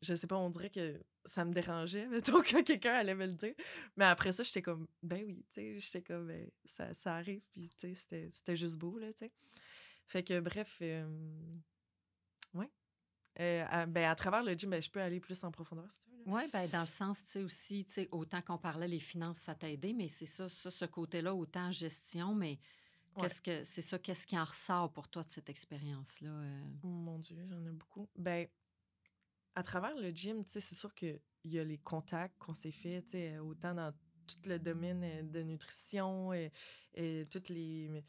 je 0.00 0.14
sais 0.14 0.26
pas, 0.26 0.36
on 0.36 0.50
dirait 0.50 0.70
que 0.70 1.00
ça 1.24 1.44
me 1.44 1.52
dérangeait, 1.52 2.06
mettons, 2.40 2.42
quand 2.42 2.62
quelqu'un 2.64 2.94
allait 2.94 3.14
me 3.14 3.26
le 3.26 3.34
dire. 3.34 3.54
Mais 3.96 4.04
après 4.04 4.32
ça, 4.32 4.42
j'étais 4.44 4.62
comme, 4.62 4.86
ben 5.02 5.24
oui, 5.26 5.44
tu 5.48 5.54
sais, 5.54 5.80
j'étais 5.80 6.02
comme, 6.02 6.28
ben, 6.28 6.48
ça, 6.64 6.92
ça 6.94 7.16
arrive, 7.16 7.42
puis 7.52 7.68
tu 7.78 7.94
sais, 7.94 8.28
c'était- 8.30 8.56
juste 8.56 8.76
beau, 8.76 8.98
là, 8.98 9.12
tu 9.12 9.18
sais. 9.20 9.32
Fait 10.06 10.22
que, 10.22 10.38
bref, 10.40 10.78
euh. 10.82 11.04
Euh, 13.40 13.64
à, 13.70 13.86
ben, 13.86 14.04
à 14.10 14.14
travers 14.14 14.42
le 14.42 14.52
gym, 14.52 14.70
ben, 14.70 14.82
je 14.82 14.90
peux 14.90 15.00
aller 15.00 15.18
plus 15.20 15.42
en 15.42 15.50
profondeur, 15.50 15.90
si 15.90 16.00
tu 16.00 16.10
veux. 16.10 16.22
Oui, 16.26 16.42
ben, 16.52 16.68
dans 16.68 16.82
le 16.82 16.86
sens, 16.86 17.22
tu 17.24 17.26
sais, 17.30 17.42
aussi, 17.42 17.84
tu 17.84 17.92
sais, 17.92 18.08
autant 18.12 18.42
qu'on 18.42 18.58
parlait 18.58 18.88
les 18.88 19.00
finances, 19.00 19.38
ça 19.38 19.54
t'a 19.54 19.70
aidé, 19.70 19.94
mais 19.94 20.08
c'est 20.08 20.26
ça, 20.26 20.48
ça, 20.48 20.70
ce 20.70 20.84
côté-là, 20.84 21.34
autant 21.34 21.70
gestion, 21.72 22.34
mais 22.34 22.58
Ouais. 23.16 23.22
qu'est-ce 23.22 23.40
que 23.42 23.64
c'est 23.64 23.82
ça, 23.82 23.98
qu'est-ce 23.98 24.26
qui 24.26 24.38
en 24.38 24.44
ressort 24.44 24.90
pour 24.92 25.08
toi 25.08 25.22
de 25.22 25.28
cette 25.28 25.48
expérience-là? 25.50 26.30
euh? 26.30 26.62
Mon 26.82 27.18
Dieu, 27.18 27.44
j'en 27.48 27.64
ai 27.66 27.70
beaucoup. 27.72 28.08
Ben, 28.16 28.46
à 29.54 29.62
travers 29.62 29.94
le 29.96 30.10
gym, 30.10 30.44
tu 30.44 30.52
sais, 30.52 30.60
c'est 30.60 30.74
sûr 30.74 30.94
qu'il 30.94 31.20
y 31.44 31.58
a 31.58 31.64
les 31.64 31.78
contacts 31.78 32.38
qu'on 32.38 32.54
s'est 32.54 32.70
fait, 32.70 33.02
tu 33.02 33.10
sais, 33.12 33.38
autant 33.38 33.74
dans 33.74 33.92
tout 34.26 34.48
le 34.48 34.58
domaine 34.58 35.02
euh, 35.04 35.22
de 35.22 35.42
nutrition 35.42 36.32
et, 36.32 36.52
et 36.94 37.26
toutes 37.30 37.48
les. 37.48 38.02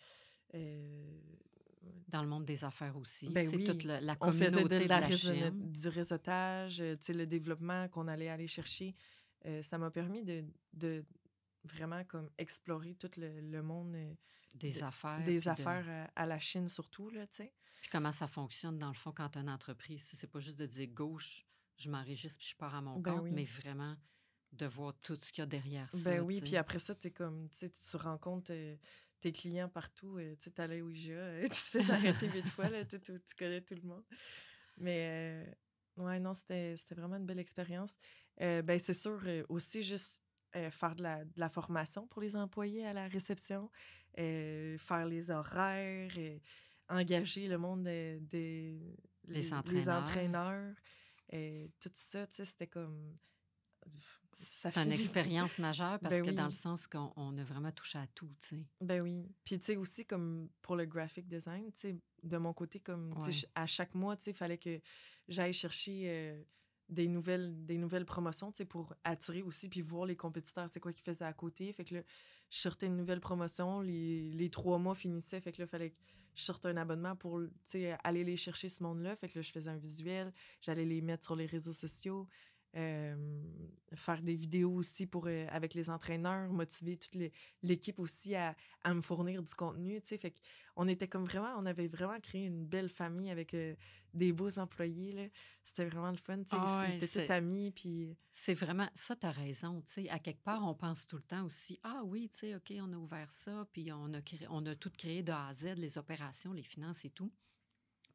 euh, 0.53 1.19
dans 2.07 2.21
le 2.21 2.27
monde 2.27 2.45
des 2.45 2.63
affaires 2.63 2.95
aussi. 2.97 3.29
Ben 3.29 3.47
oui, 3.47 3.63
toute 3.63 3.83
la, 3.83 3.99
la 4.01 4.15
on 4.21 4.31
faisait 4.31 4.47
communauté 4.51 4.79
de, 4.79 4.83
de 4.83 4.89
la 4.89 5.11
Chine. 5.11 5.71
du 5.71 5.87
réseautage, 5.89 6.81
euh, 6.81 6.95
le 7.09 7.25
développement 7.25 7.87
qu'on 7.89 8.07
allait 8.07 8.29
aller 8.29 8.47
chercher. 8.47 8.95
Euh, 9.45 9.61
ça 9.61 9.77
m'a 9.77 9.91
permis 9.91 10.23
de, 10.23 10.45
de 10.73 11.03
vraiment 11.63 12.03
comme 12.05 12.29
explorer 12.37 12.95
tout 12.95 13.11
le, 13.17 13.41
le 13.41 13.61
monde 13.61 13.95
euh, 13.95 14.13
Des 14.55 14.71
de- 14.73 14.83
affaires. 14.83 15.23
des 15.23 15.41
de- 15.41 15.49
affaires 15.49 16.09
à, 16.15 16.21
à 16.21 16.25
la 16.25 16.39
Chine 16.39 16.69
surtout, 16.69 17.09
là, 17.09 17.25
tu 17.27 17.37
sais. 17.37 17.53
Puis 17.81 17.89
comment 17.91 18.11
ça 18.13 18.27
fonctionne, 18.27 18.77
dans 18.79 18.87
le 18.89 18.93
fond, 18.93 19.11
quand 19.11 19.35
une 19.35 19.49
entreprise. 19.49 20.03
Si 20.03 20.15
C'est 20.15 20.27
pas 20.27 20.39
juste 20.39 20.57
de 20.59 20.65
dire 20.65 20.87
gauche, 20.87 21.45
je 21.77 21.89
m'enregistre 21.89 22.37
puis 22.39 22.47
je 22.49 22.55
pars 22.55 22.73
à 22.75 22.81
mon 22.81 22.99
Ben 22.99 23.13
compte, 23.13 23.23
oui. 23.23 23.31
mais 23.33 23.43
vraiment 23.45 23.95
de 24.53 24.65
voir 24.67 24.93
tout 24.99 25.17
ce 25.19 25.31
qu'il 25.31 25.41
y 25.41 25.43
a 25.43 25.45
derrière 25.47 25.89
ça. 25.91 26.11
Ben 26.11 26.21
oui, 26.21 26.37
tu 26.37 26.43
puis 26.43 26.55
après 26.57 26.77
ça, 26.79 26.93
t'es 26.93 27.09
comme, 27.11 27.49
tu 27.49 27.97
rencontres 27.97 28.51
euh, 28.53 28.75
tes 29.23 29.31
clients 29.31 29.69
partout. 29.69 30.17
euh, 30.19 30.35
tu 30.35 30.43
sais, 30.45 30.51
t'allais 30.51 30.81
au 30.81 30.89
IGA, 30.89 31.13
euh, 31.15 31.41
tu 31.43 31.49
te 31.49 31.55
fais 31.81 31.91
arrêter 31.91 32.29
huit 32.29 32.47
fois, 32.49 32.69
là, 32.69 32.83
tu, 32.85 32.97
sais, 32.97 33.01
tu 33.01 33.13
tu 33.25 33.35
connais 33.35 33.61
tout 33.61 33.75
le 33.75 33.87
monde. 33.87 34.03
Mais, 34.77 35.45
euh, 35.97 36.03
ouais, 36.03 36.19
non, 36.19 36.33
c'était 36.33 36.75
c'était 36.77 36.95
vraiment 36.95 37.15
une 37.17 37.25
belle 37.25 37.39
expérience. 37.39 37.95
Euh, 38.41 38.61
ben, 38.61 38.77
c'est 38.79 38.93
sûr, 38.93 39.19
euh, 39.25 39.43
aussi, 39.49 39.81
juste 39.81 40.23
faire 40.69 40.95
de 40.95 41.01
la, 41.03 41.25
de 41.25 41.39
la 41.39 41.49
formation 41.49 42.05
pour 42.07 42.21
les 42.21 42.35
employés 42.35 42.85
à 42.85 42.93
la 42.93 43.07
réception, 43.07 43.71
faire 44.15 45.05
les 45.07 45.31
horaires, 45.31 46.11
euh, 46.17 46.37
engager 46.89 47.47
le 47.47 47.57
monde 47.57 47.83
des... 47.85 48.19
des- 48.21 48.95
Les 49.25 49.51
entraîneurs. 49.53 50.03
entraîneurs, 50.03 50.75
euh, 51.33 51.67
tout 51.79 51.89
ça, 51.93 52.27
tu 52.27 52.35
sais, 52.35 52.45
c'était 52.45 52.67
comme... 52.67 53.17
C'est 54.33 54.75
une 54.77 54.91
expérience 54.91 55.59
majeure 55.59 55.99
parce 55.99 56.15
Ben 56.15 56.25
que 56.25 56.31
dans 56.31 56.45
le 56.45 56.51
sens 56.51 56.87
qu'on 56.87 57.11
on 57.15 57.37
a 57.37 57.43
vraiment 57.43 57.71
touché 57.71 57.99
à 57.99 58.07
tout, 58.07 58.29
tu 58.39 58.47
sais. 58.57 58.65
Ben 58.81 59.01
oui. 59.01 59.25
Puis, 59.43 59.59
tu 59.59 59.65
sais, 59.65 59.75
aussi, 59.75 60.05
comme 60.05 60.49
pour 60.61 60.75
le 60.75 60.85
graphic 60.85 61.27
design, 61.27 61.71
tu 61.71 61.79
sais, 61.79 61.95
de 62.23 62.37
mon 62.37 62.53
côté, 62.53 62.79
comme, 62.79 63.13
Ouais. 63.13 63.33
à 63.55 63.65
chaque 63.65 63.93
mois, 63.95 64.15
tu 64.17 64.23
sais, 64.25 64.33
fallait 64.33 64.57
que 64.57 64.79
j'aille 65.27 65.53
chercher 65.53 66.03
euh, 66.07 66.43
des, 66.89 67.07
nouvelles, 67.07 67.65
des 67.65 67.77
nouvelles 67.77 68.05
promotions, 68.05 68.51
tu 68.51 68.57
sais, 68.57 68.65
pour 68.65 68.93
attirer 69.03 69.41
aussi, 69.43 69.69
puis 69.69 69.81
voir 69.81 70.05
les 70.05 70.15
compétiteurs, 70.15 70.67
c'est 70.71 70.79
quoi 70.79 70.93
qu'ils 70.93 71.03
faisaient 71.03 71.25
à 71.25 71.33
côté. 71.33 71.71
Fait 71.73 71.83
que 71.83 71.95
là, 71.95 72.01
je 72.49 72.59
sortais 72.59 72.87
une 72.87 72.97
nouvelle 72.97 73.19
promotion, 73.19 73.81
les, 73.81 74.31
les 74.31 74.49
trois 74.49 74.77
mois 74.77 74.95
finissaient, 74.95 75.39
fait 75.41 75.51
que 75.51 75.61
là, 75.61 75.65
il 75.65 75.69
fallait 75.69 75.89
que 75.91 75.97
je 76.35 76.43
sorte 76.43 76.65
un 76.65 76.77
abonnement 76.77 77.15
pour, 77.15 77.39
tu 77.41 77.49
sais, 77.63 77.95
aller 78.03 78.23
les 78.23 78.37
chercher, 78.37 78.67
ce 78.67 78.81
monde-là. 78.81 79.15
Fait 79.15 79.27
que 79.27 79.37
là, 79.37 79.43
je 79.43 79.51
faisais 79.51 79.69
un 79.69 79.77
visuel, 79.77 80.33
j'allais 80.61 80.85
les 80.85 80.99
mettre 81.01 81.23
sur 81.23 81.35
les 81.35 81.45
réseaux 81.45 81.73
sociaux. 81.73 82.27
Faire 82.73 84.21
des 84.23 84.35
vidéos 84.35 84.73
aussi 84.73 85.05
pour, 85.05 85.27
avec 85.27 85.75
les 85.75 85.89
entraîneurs, 85.89 86.51
motiver 86.51 86.97
toute 86.97 87.15
l'équipe 87.61 87.99
aussi 87.99 88.35
à, 88.35 88.55
à, 88.83 88.93
me 88.93 89.01
fournir 89.01 89.43
du 89.43 89.53
contenu, 89.53 90.01
tu 90.01 90.07
sais. 90.07 90.17
Fait 90.17 90.33
on 90.75 90.87
était 90.87 91.07
comme 91.07 91.25
vraiment, 91.25 91.53
on 91.59 91.65
avait 91.65 91.87
vraiment 91.87 92.19
créé 92.19 92.45
une 92.45 92.65
belle 92.65 92.89
famille 92.89 93.29
avec 93.29 93.55
des 94.13 94.31
beaux 94.31 94.57
employés. 94.59 95.31
C'était 95.63 95.85
vraiment 95.85 96.11
le 96.11 96.17
fun, 96.17 96.37
tu 96.43 96.49
sais. 96.49 96.55
Ah 96.59 96.87
tout 96.99 97.31
amis, 97.31 97.71
puis... 97.71 98.15
C'est 98.31 98.53
vraiment... 98.53 98.89
Ça, 98.95 99.15
tu 99.15 99.25
as 99.25 99.31
raison, 99.31 99.81
tu 99.81 99.91
sais. 99.91 100.09
À 100.09 100.19
quelque 100.19 100.43
part, 100.43 100.65
on 100.65 100.73
pense 100.73 101.07
tout 101.07 101.17
le 101.17 101.23
temps 101.23 101.45
aussi, 101.45 101.79
ah 101.83 102.01
oui, 102.05 102.29
tu 102.29 102.39
sais, 102.39 102.55
OK, 102.55 102.73
on 102.81 102.91
a 102.93 102.97
ouvert 102.97 103.31
ça, 103.31 103.67
puis 103.71 103.91
on 103.91 104.13
a, 104.13 104.21
créé, 104.21 104.47
on 104.49 104.65
a 104.65 104.75
tout 104.75 104.91
créé 104.91 105.23
de 105.23 105.31
A 105.31 105.47
à 105.47 105.53
Z, 105.53 105.75
les 105.77 105.97
opérations, 105.97 106.53
les 106.53 106.63
finances 106.63 107.05
et 107.05 107.09
tout, 107.09 107.31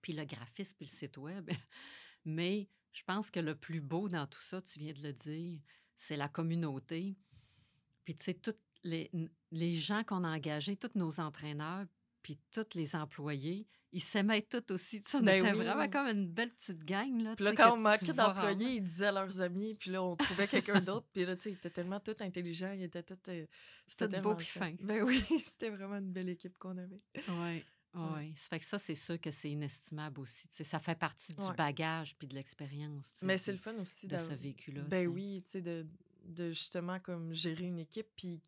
puis 0.02 0.12
le 0.12 0.24
graphisme, 0.24 0.76
puis 0.76 0.86
le 0.86 0.90
site 0.90 1.16
web. 1.16 1.50
Mais 2.24 2.68
je 2.92 3.02
pense 3.04 3.30
que 3.30 3.40
le 3.40 3.54
plus 3.54 3.80
beau 3.80 4.08
dans 4.08 4.26
tout 4.26 4.40
ça, 4.40 4.60
tu 4.62 4.78
viens 4.78 4.92
de 4.92 5.02
le 5.02 5.12
dire, 5.12 5.60
c'est 5.96 6.16
la 6.16 6.28
communauté. 6.28 7.16
Puis, 8.04 8.14
tu 8.14 8.24
sais, 8.24 8.34
tous 8.34 8.56
les, 8.82 9.10
les 9.50 9.76
gens 9.76 10.04
qu'on 10.04 10.24
a 10.24 10.28
engagés, 10.28 10.76
tous 10.76 10.96
nos 10.96 11.20
entraîneurs, 11.20 11.86
puis 12.22 12.38
tous 12.52 12.74
les 12.74 12.96
employés, 12.96 13.66
ils 13.92 14.02
s'aimaient 14.02 14.42
tous 14.42 14.72
aussi. 14.72 15.02
On 15.14 15.20
ben 15.20 15.44
était 15.44 15.54
vraiment 15.54 15.88
comme 15.88 16.06
une 16.08 16.28
belle 16.28 16.50
petite 16.50 16.84
gang. 16.84 17.22
Là, 17.22 17.34
puis 17.36 17.44
là, 17.44 17.52
quand 17.54 17.74
on 17.74 17.80
manquait 17.80 18.12
d'employés, 18.12 18.74
ils 18.74 18.82
disaient 18.82 19.06
à 19.06 19.12
leurs 19.12 19.40
amis, 19.40 19.74
puis 19.74 19.90
là, 19.90 20.02
on 20.02 20.14
trouvait 20.14 20.46
quelqu'un 20.46 20.80
d'autre. 20.80 21.06
Puis 21.12 21.24
là, 21.24 21.36
tu 21.36 21.44
sais, 21.44 21.50
ils 21.50 21.54
étaient 21.54 21.70
tellement 21.70 22.00
tous 22.00 22.16
intelligents, 22.20 22.72
ils 22.72 22.82
étaient 22.82 23.02
tous... 23.02 23.18
Euh, 23.28 23.46
c'était 23.86 24.20
beau 24.20 24.34
puis 24.34 24.46
fin. 24.46 24.74
Ben 24.80 25.02
oui, 25.02 25.24
c'était 25.44 25.70
vraiment 25.70 25.96
une 25.96 26.12
belle 26.12 26.28
équipe 26.28 26.58
qu'on 26.58 26.76
avait. 26.76 27.00
Oui. 27.28 27.64
Oui, 27.94 28.32
ça 28.36 28.48
fait 28.50 28.58
que 28.58 28.64
ça, 28.64 28.78
c'est 28.78 28.94
sûr 28.94 29.20
que 29.20 29.30
c'est 29.30 29.50
inestimable 29.50 30.20
aussi. 30.20 30.46
ça 30.50 30.78
fait 30.78 30.94
partie 30.94 31.34
du 31.34 31.52
bagage 31.56 32.16
puis 32.16 32.28
de 32.28 32.34
l'expérience. 32.34 33.20
Mais 33.22 33.38
c'est 33.38 33.52
le 33.52 33.58
fun 33.58 33.74
aussi 33.76 34.06
de 34.06 34.18
ce 34.18 34.34
vécu-là. 34.34 34.82
Ben 34.82 35.06
oui, 35.08 35.42
tu 35.44 35.52
sais, 35.52 35.62
de, 35.62 35.86
de, 36.24 36.48
justement 36.52 37.00
comme 37.00 37.32
gérer 37.34 37.64
une 37.64 37.78
équipe 37.78 38.08
puis 38.16 38.42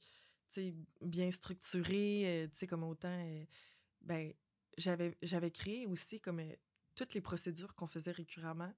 bien 1.01 1.31
structurée, 1.31 2.23
euh, 2.27 2.49
tu 2.49 2.59
sais, 2.59 2.67
comme 2.67 2.85
autant. 2.85 3.09
Euh, 3.09 3.45
ben, 4.03 4.33
j'avais, 4.77 5.17
j'avais 5.23 5.51
créé 5.51 5.87
aussi 5.87 6.21
comme 6.21 6.41
euh, 6.41 6.55
toutes 6.95 7.15
les 7.15 7.21
procédures 7.21 7.75
qu'on 7.75 7.87
faisait 7.87 8.13
récurremment. 8.13 8.73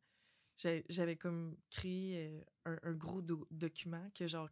J'avais 0.88 1.16
comme 1.16 1.56
créé 1.70 2.44
un, 2.66 2.78
un, 2.84 2.92
gros 2.92 3.20
document 3.50 4.08
que 4.14 4.28
genre 4.28 4.48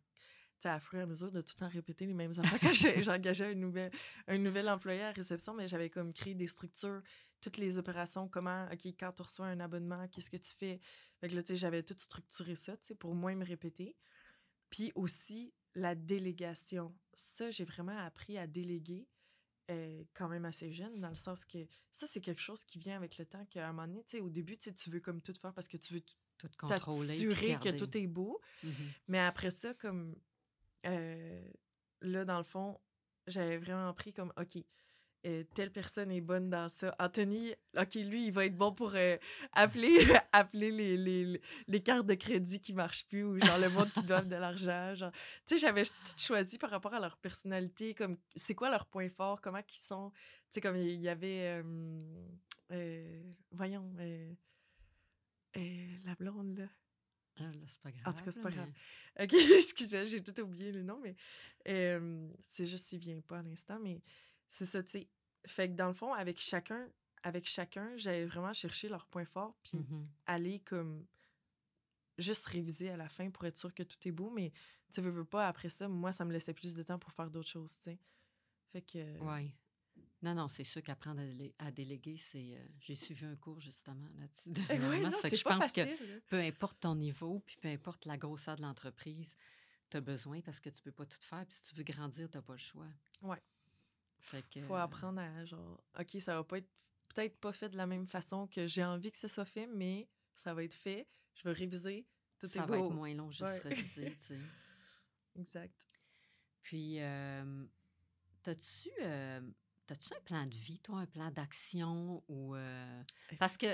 à 0.69 0.81
fur 0.81 0.99
et 0.99 1.03
à 1.03 1.07
mesure 1.07 1.31
de 1.31 1.41
tout 1.41 1.55
le 1.57 1.61
temps 1.61 1.69
répéter 1.69 2.07
les 2.07 2.15
mêmes 2.15 2.33
affaires 2.39 2.61
quand 2.61 2.73
j'engageais 3.03 3.53
un 3.53 3.55
nouvel, 3.55 3.91
un 4.27 4.39
nouvel 4.39 4.69
employé 4.69 5.03
à 5.03 5.13
réception, 5.13 5.55
mais 5.55 5.69
j'avais 5.69 5.91
comme 5.91 6.13
créé 6.13 6.35
des 6.35 6.47
structures, 6.47 7.03
toutes 7.41 7.57
les 7.57 7.79
opérations, 7.79 8.29
comment, 8.29 8.67
OK, 8.73 8.87
quand 8.99 9.13
tu 9.13 9.23
reçois 9.23 9.47
un 9.47 9.61
abonnement, 9.61 10.07
qu'est-ce 10.09 10.31
que 10.31 10.37
tu 10.37 10.55
fais? 10.55 10.81
Fait 11.21 11.29
que 11.29 11.35
là, 11.35 11.43
tu 11.43 11.49
sais, 11.49 11.57
j'avais 11.57 11.83
tout 11.83 11.95
structuré 11.97 12.55
ça, 12.55 12.77
tu 12.77 12.89
sais, 12.89 12.95
pour 12.95 13.15
moins 13.15 13.35
me 13.35 13.45
répéter. 13.45 13.97
Puis 14.69 14.93
aussi, 14.95 15.53
la 15.75 15.95
délégation. 15.95 16.95
Ça, 17.15 17.51
j'ai 17.51 17.65
vraiment 17.65 17.97
appris 17.99 18.39
à 18.39 18.47
déléguer 18.47 19.09
euh, 19.71 20.03
quand 20.15 20.29
même 20.29 20.45
assez 20.45 20.73
jeune, 20.73 21.01
dans 21.01 21.09
le 21.09 21.15
sens 21.15 21.45
que 21.45 21.59
ça, 21.93 22.07
c'est 22.07 22.21
quelque 22.21 22.41
chose 22.41 22.65
qui 22.65 22.79
vient 22.79 22.97
avec 22.97 23.19
le 23.19 23.27
temps, 23.27 23.45
qu'à 23.47 23.69
un 23.69 23.73
moment 23.73 23.87
donné, 23.87 24.03
tu 24.03 24.17
sais, 24.17 24.21
au 24.21 24.29
début, 24.29 24.57
tu 24.57 24.91
veux 24.91 25.01
comme 25.01 25.21
tout 25.21 25.35
faire 25.35 25.53
parce 25.53 25.69
que 25.69 25.77
tu 25.77 25.95
veux 25.95 26.03
tout 26.39 26.49
contrôler. 26.59 27.17
que 27.61 27.79
tout 27.79 27.97
est 27.97 28.07
beau. 28.07 28.41
Mm-hmm. 28.65 28.71
Mais 29.09 29.21
après 29.21 29.51
ça, 29.51 29.75
comme 29.75 30.17
euh, 30.87 31.43
là, 32.01 32.25
dans 32.25 32.39
le 32.39 32.45
fond, 32.45 32.79
j'avais 33.27 33.59
vraiment 33.59 33.93
pris 33.93 34.13
comme, 34.13 34.33
OK, 34.39 34.63
euh, 35.27 35.45
telle 35.55 35.71
personne 35.71 36.11
est 36.11 36.23
bonne 36.23 36.49
dans 36.49 36.69
ça. 36.69 36.95
Anthony, 36.99 37.53
OK, 37.79 37.95
lui, 37.97 38.27
il 38.27 38.33
va 38.33 38.47
être 38.47 38.57
bon 38.57 38.73
pour 38.73 38.95
euh, 38.95 39.19
appeler, 39.53 39.99
appeler 40.33 40.71
les, 40.71 40.97
les, 40.97 41.41
les, 41.69 41.83
cartes 41.83 42.07
de 42.07 42.15
crédit 42.15 42.61
qui 42.61 42.73
marchent 42.73 43.07
plus 43.07 43.25
ou 43.25 43.39
genre 43.39 43.59
le 43.59 43.69
monde 43.69 43.91
qui 43.93 44.03
doivent 44.03 44.29
de 44.29 44.37
l'argent. 44.37 44.95
Genre, 44.95 45.13
tu 45.13 45.21
sais, 45.47 45.59
j'avais 45.59 45.85
tout 45.85 45.93
choisi 46.17 46.57
par 46.57 46.71
rapport 46.71 46.95
à 46.95 47.01
leur 47.01 47.19
personnalité, 47.19 47.95
comme 47.95 48.17
c'est 48.35 48.55
quoi 48.55 48.71
leur 48.71 48.87
point 48.87 49.11
fort, 49.11 49.41
comment 49.43 49.59
ils 49.59 49.75
sont. 49.75 50.11
Tu 50.11 50.55
sais, 50.55 50.61
comme 50.63 50.77
il 50.77 51.01
y 51.01 51.09
avait, 51.09 51.63
voyons, 53.53 53.93
la 55.55 56.15
blonde, 56.19 56.57
là. 56.57 56.67
Ah, 57.39 57.51
c'est 57.67 57.81
pas 57.81 57.91
grave. 57.91 58.03
En 58.07 58.13
tout 58.13 58.25
cas, 58.25 58.31
c'est 58.31 58.43
pas 58.43 58.51
grave. 58.51 58.71
OK, 59.21 59.33
excuse-moi, 59.33 60.05
j'ai 60.05 60.23
tout 60.23 60.39
oublié 60.41 60.73
le 60.73 60.83
nom, 60.83 61.01
mais 61.01 61.17
c'est 62.43 62.67
juste 62.67 62.87
s'il 62.87 62.99
vient 62.99 63.21
pas 63.21 63.39
à 63.39 63.43
l'instant, 63.43 63.79
mais 63.81 64.03
c'est 64.49 64.67
ça, 64.67 64.83
tu 64.83 64.91
sais. 64.91 65.09
Fait 65.47 65.69
que 65.69 65.75
dans 65.75 65.89
le 65.89 65.95
fond, 65.95 66.13
avec 66.13 66.39
chacun, 66.39 66.89
avec 67.23 67.49
chacun, 67.49 67.97
j'allais 67.97 68.27
vraiment 68.27 68.53
chercher 68.53 68.89
leur 68.89 69.07
point 69.07 69.25
fort, 69.25 69.57
puis 69.63 69.79
mmh 69.79 70.09
aller 70.27 70.61
comme 70.61 71.07
juste 72.19 72.47
réviser 72.47 72.91
à 72.91 72.97
la 72.97 73.09
fin 73.09 73.31
pour 73.31 73.45
être 73.47 73.57
sûr 73.57 73.73
que 73.75 73.83
tout 73.83 73.97
est 74.07 74.13
beau, 74.13 74.31
mais 74.31 74.53
tu 74.93 75.01
veux, 75.01 75.11
veux 75.11 75.25
pas, 75.25 75.49
après 75.49 75.69
ça, 75.71 75.89
moi, 75.89 76.13
ça 76.13 76.25
me 76.25 76.33
laissait 76.33 76.53
plus 76.53 76.77
de 76.77 76.83
temps 76.83 76.99
pour 76.99 77.13
faire 77.13 77.31
d'autres 77.31 77.49
choses, 77.49 77.79
tu 77.79 77.85
sais. 77.85 77.99
Fait 78.73 78.83
que... 78.83 79.19
Ouais. 79.21 79.51
Non, 80.23 80.35
non, 80.35 80.49
c'est 80.49 80.65
sûr 80.65 80.83
qu'apprendre 80.83 81.23
à, 81.59 81.71
déléguer, 81.71 82.17
c'est. 82.19 82.57
Euh, 82.57 82.67
j'ai 82.79 82.95
suivi 82.95 83.25
un 83.25 83.37
cours 83.37 83.61
justement 83.61 84.09
là-dessus. 84.19 84.53
Eh 84.71 84.79
oui, 84.79 85.01
non, 85.01 85.11
je 85.11 85.43
pas 85.43 85.59
pense 85.59 85.73
facile, 85.73 85.97
que 85.97 86.19
peu 86.29 86.39
importe 86.39 86.81
ton 86.81 86.95
niveau, 86.95 87.41
puis 87.41 87.57
peu 87.61 87.69
importe 87.69 88.05
la 88.05 88.19
grosseur 88.19 88.57
de 88.57 88.63
l'entreprise, 88.63 89.35
tu 89.89 89.97
as 89.97 90.01
besoin 90.01 90.41
parce 90.43 90.61
que 90.61 90.69
tu 90.69 90.83
peux 90.83 90.93
pas 90.93 91.07
tout 91.07 91.19
faire. 91.23 91.47
Puis 91.47 91.57
si 91.57 91.71
tu 91.71 91.75
veux 91.75 91.85
grandir, 91.85 92.29
tu 92.29 92.37
n'as 92.37 92.43
pas 92.43 92.53
le 92.53 92.59
choix. 92.59 92.89
Oui. 93.23 93.37
Fait 94.21 94.45
que. 94.49 94.61
Faut 94.67 94.75
apprendre 94.75 95.21
à 95.21 95.45
genre, 95.47 95.83
OK, 95.99 96.21
ça 96.21 96.35
va 96.35 96.45
pas 96.45 96.59
être 96.59 96.69
peut-être 97.15 97.39
pas 97.39 97.53
fait 97.53 97.69
de 97.69 97.77
la 97.77 97.87
même 97.87 98.07
façon 98.07 98.47
que 98.47 98.67
j'ai 98.67 98.85
envie 98.85 99.11
que 99.11 99.19
ça 99.19 99.29
soit 99.29 99.45
fait, 99.45 99.67
mais 99.67 100.09
ça 100.35 100.55
va 100.55 100.65
être 100.65 100.75
fait. 100.75 101.09
Je 101.35 101.45
vais 101.45 101.53
réviser. 101.53 102.07
Tout 102.39 102.49
ça 102.49 102.63
est 102.63 102.67
va 102.67 102.79
être 102.79 102.91
moins 102.91 103.15
long 103.15 103.31
juste 103.31 103.63
réviser, 103.63 104.15
tu 104.15 104.23
sais. 104.23 104.39
Exact. 105.39 105.87
Puis, 106.63 106.97
euh, 107.01 107.67
as-tu. 108.47 108.91
Euh, 109.01 109.41
As-tu 109.91 110.15
un 110.15 110.21
plan 110.25 110.47
de 110.47 110.55
vie, 110.55 110.79
toi, 110.79 111.01
un 111.01 111.07
plan 111.07 111.31
d'action 111.31 112.23
ou 112.29 112.55
euh, 112.55 113.03
parce 113.39 113.57
que 113.57 113.67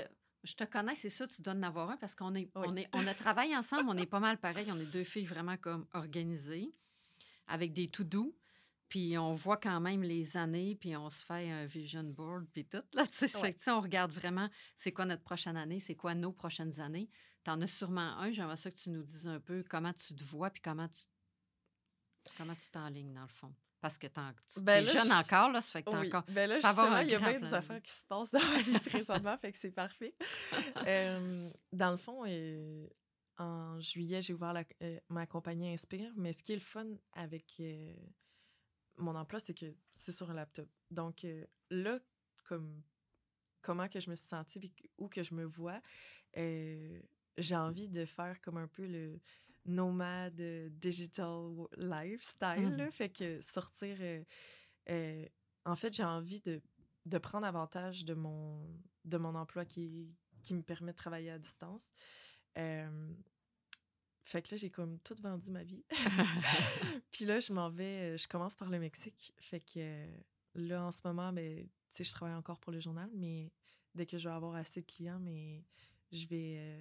je 0.43 0.53
te 0.55 0.63
connais, 0.63 0.95
c'est 0.95 1.09
ça, 1.09 1.27
tu 1.27 1.41
dois 1.41 1.53
en 1.53 1.63
avoir 1.63 1.89
un 1.91 1.97
parce 1.97 2.15
qu'on 2.15 2.33
est, 2.35 2.49
on 2.55 2.75
est, 2.75 2.87
on 2.93 3.05
a 3.05 3.13
travaillé 3.13 3.55
ensemble, 3.55 3.89
on 3.89 3.97
est 3.97 4.05
pas 4.07 4.19
mal 4.19 4.37
pareil, 4.37 4.71
on 4.71 4.77
est 4.77 4.85
deux 4.91 5.03
filles 5.03 5.25
vraiment 5.25 5.57
comme 5.57 5.85
organisées, 5.93 6.71
avec 7.47 7.73
des 7.73 7.89
tout 7.89 8.03
doux, 8.03 8.35
puis 8.89 9.17
on 9.17 9.33
voit 9.33 9.57
quand 9.57 9.79
même 9.79 10.03
les 10.03 10.37
années, 10.37 10.75
puis 10.75 10.95
on 10.95 11.09
se 11.09 11.23
fait 11.25 11.51
un 11.51 11.65
vision 11.65 12.03
board, 12.03 12.45
puis 12.53 12.65
tout 12.65 12.81
là, 12.93 13.05
tu 13.05 13.27
sais, 13.27 13.71
on 13.71 13.81
regarde 13.81 14.11
vraiment, 14.11 14.49
c'est 14.75 14.91
quoi 14.91 15.05
notre 15.05 15.23
prochaine 15.23 15.57
année, 15.57 15.79
c'est 15.79 15.95
quoi 15.95 16.15
nos 16.15 16.31
prochaines 16.31 16.79
années. 16.79 17.09
Tu 17.43 17.51
en 17.51 17.61
as 17.61 17.67
sûrement 17.67 18.17
un, 18.17 18.31
j'aimerais 18.31 18.57
ça 18.57 18.71
que 18.71 18.77
tu 18.77 18.89
nous 18.89 19.03
dises 19.03 19.27
un 19.27 19.39
peu 19.39 19.63
comment 19.69 19.93
tu 19.93 20.15
te 20.15 20.23
vois, 20.23 20.49
puis 20.49 20.61
comment 20.61 20.87
tu 20.87 21.03
comment 22.37 22.55
tu 22.55 22.69
t'enlignes 22.69 23.13
dans 23.13 23.21
le 23.21 23.27
fond. 23.27 23.53
Parce 23.79 23.97
que 23.97 24.07
tu 24.07 24.61
ben 24.61 24.83
es 24.83 24.85
jeune 24.85 25.11
encore, 25.11 25.51
là, 25.51 25.61
ça 25.61 25.71
fait 25.71 25.83
que 25.83 25.91
t'es 25.91 25.95
encore. 25.95 26.23
Ben 26.29 26.49
là, 26.49 26.57
tu 26.57 26.65
avoir 26.65 27.01
il 27.03 27.09
y 27.09 27.15
a 27.15 27.19
bien 27.19 27.39
des 27.39 27.53
affaires 27.53 27.81
qui 27.81 27.91
se 27.91 28.03
passent 28.03 28.31
dans 28.31 28.39
ma 28.39 28.61
vie 28.61 28.79
présentement, 28.85 29.37
fait 29.37 29.51
que 29.51 29.57
c'est 29.57 29.71
parfait. 29.71 30.15
dans 31.71 31.91
le 31.91 31.97
fond, 31.97 32.23
euh, 32.25 32.87
en 33.37 33.79
juillet, 33.79 34.21
j'ai 34.21 34.33
ouvert 34.33 34.55
euh, 34.81 34.99
ma 35.09 35.27
compagnie 35.27 35.71
Inspire, 35.71 36.11
mais 36.15 36.33
ce 36.33 36.41
qui 36.41 36.53
est 36.53 36.55
le 36.55 36.61
fun 36.61 36.87
avec 37.13 37.57
euh, 37.59 37.93
mon 38.97 39.15
emploi, 39.15 39.39
c'est 39.39 39.53
que 39.53 39.75
c'est 39.91 40.11
sur 40.11 40.31
un 40.31 40.33
laptop. 40.33 40.67
Donc 40.89 41.25
là, 41.69 41.99
comme 42.45 42.81
comment 43.61 43.87
que 43.87 43.99
je 43.99 44.09
me 44.09 44.15
suis 44.15 44.27
sentie, 44.27 44.73
où 44.97 45.07
que 45.07 45.21
je 45.21 45.35
me 45.35 45.43
vois, 45.45 45.79
j'ai 46.33 47.55
envie 47.55 47.89
de 47.89 48.05
faire 48.05 48.41
comme 48.41 48.57
un 48.57 48.67
peu 48.67 48.87
le 48.87 49.19
nomade 49.67 50.39
euh, 50.39 50.69
digital 50.71 51.67
lifestyle. 51.77 52.77
Mmh. 52.77 52.91
fait 52.91 53.09
que 53.09 53.41
sortir. 53.41 53.97
Euh, 53.99 54.23
euh, 54.89 55.25
en 55.65 55.75
fait, 55.75 55.93
j'ai 55.93 56.03
envie 56.03 56.39
de, 56.41 56.61
de, 57.05 57.17
prendre 57.17 57.45
avantage 57.45 58.05
de 58.05 58.13
mon, 58.13 58.65
de 59.03 59.17
mon 59.17 59.35
emploi 59.35 59.65
qui, 59.65 60.15
qui 60.41 60.53
me 60.53 60.61
permet 60.63 60.93
de 60.93 60.97
travailler 60.97 61.29
à 61.29 61.37
distance. 61.37 61.91
fait 62.55 64.41
que 64.41 64.51
là, 64.51 64.57
j'ai 64.57 64.69
comme 64.69 64.99
tout 64.99 65.15
vendu 65.21 65.51
ma 65.51 65.63
vie. 65.63 65.83
Puis 67.11 67.25
là, 67.25 67.41
je 67.41 67.51
m'en 67.51 67.69
vais, 67.69 68.17
je 68.17 68.27
commence 68.27 68.55
par 68.55 68.69
le 68.69 68.79
Mexique. 68.79 69.33
Fait 69.37 69.59
que 69.59 70.07
là, 70.55 70.85
en 70.85 70.91
ce 70.91 71.01
moment, 71.05 71.33
ben, 71.33 71.65
tu 71.65 71.69
sais, 71.89 72.03
je 72.05 72.11
travaille 72.13 72.35
encore 72.35 72.59
pour 72.59 72.71
le 72.71 72.79
journal, 72.79 73.09
mais 73.13 73.51
dès 73.93 74.05
que 74.05 74.17
je 74.17 74.29
vais 74.29 74.35
avoir 74.35 74.55
assez 74.55 74.81
de 74.81 74.85
clients, 74.85 75.19
mais 75.19 75.65
je 76.13 76.25
vais, 76.27 76.79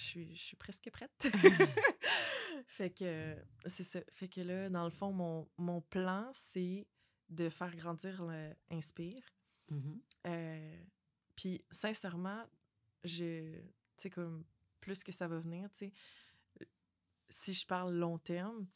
je 0.00 0.06
suis, 0.06 0.34
je 0.34 0.42
suis 0.42 0.56
presque 0.56 0.90
prête. 0.90 1.10
fait 2.66 2.90
que 2.90 3.36
c'est 3.66 3.84
ça. 3.84 4.00
Fait 4.10 4.28
que 4.28 4.40
là, 4.40 4.70
dans 4.70 4.84
le 4.84 4.90
fond, 4.90 5.12
mon, 5.12 5.48
mon 5.58 5.80
plan, 5.82 6.30
c'est 6.32 6.86
de 7.28 7.50
faire 7.50 7.76
grandir 7.76 8.24
l'Inspire. 8.70 9.22
Mm-hmm. 9.70 10.00
Euh, 10.26 10.84
puis, 11.36 11.62
sincèrement, 11.70 12.44
je, 13.04 13.52
tu 13.52 13.62
sais, 13.98 14.10
comme 14.10 14.44
plus 14.80 15.04
que 15.04 15.12
ça 15.12 15.28
va 15.28 15.38
venir, 15.38 15.70
tu 15.70 15.92
si 17.28 17.54
je 17.54 17.64
parle 17.64 17.94
long 17.94 18.18
terme, 18.18 18.66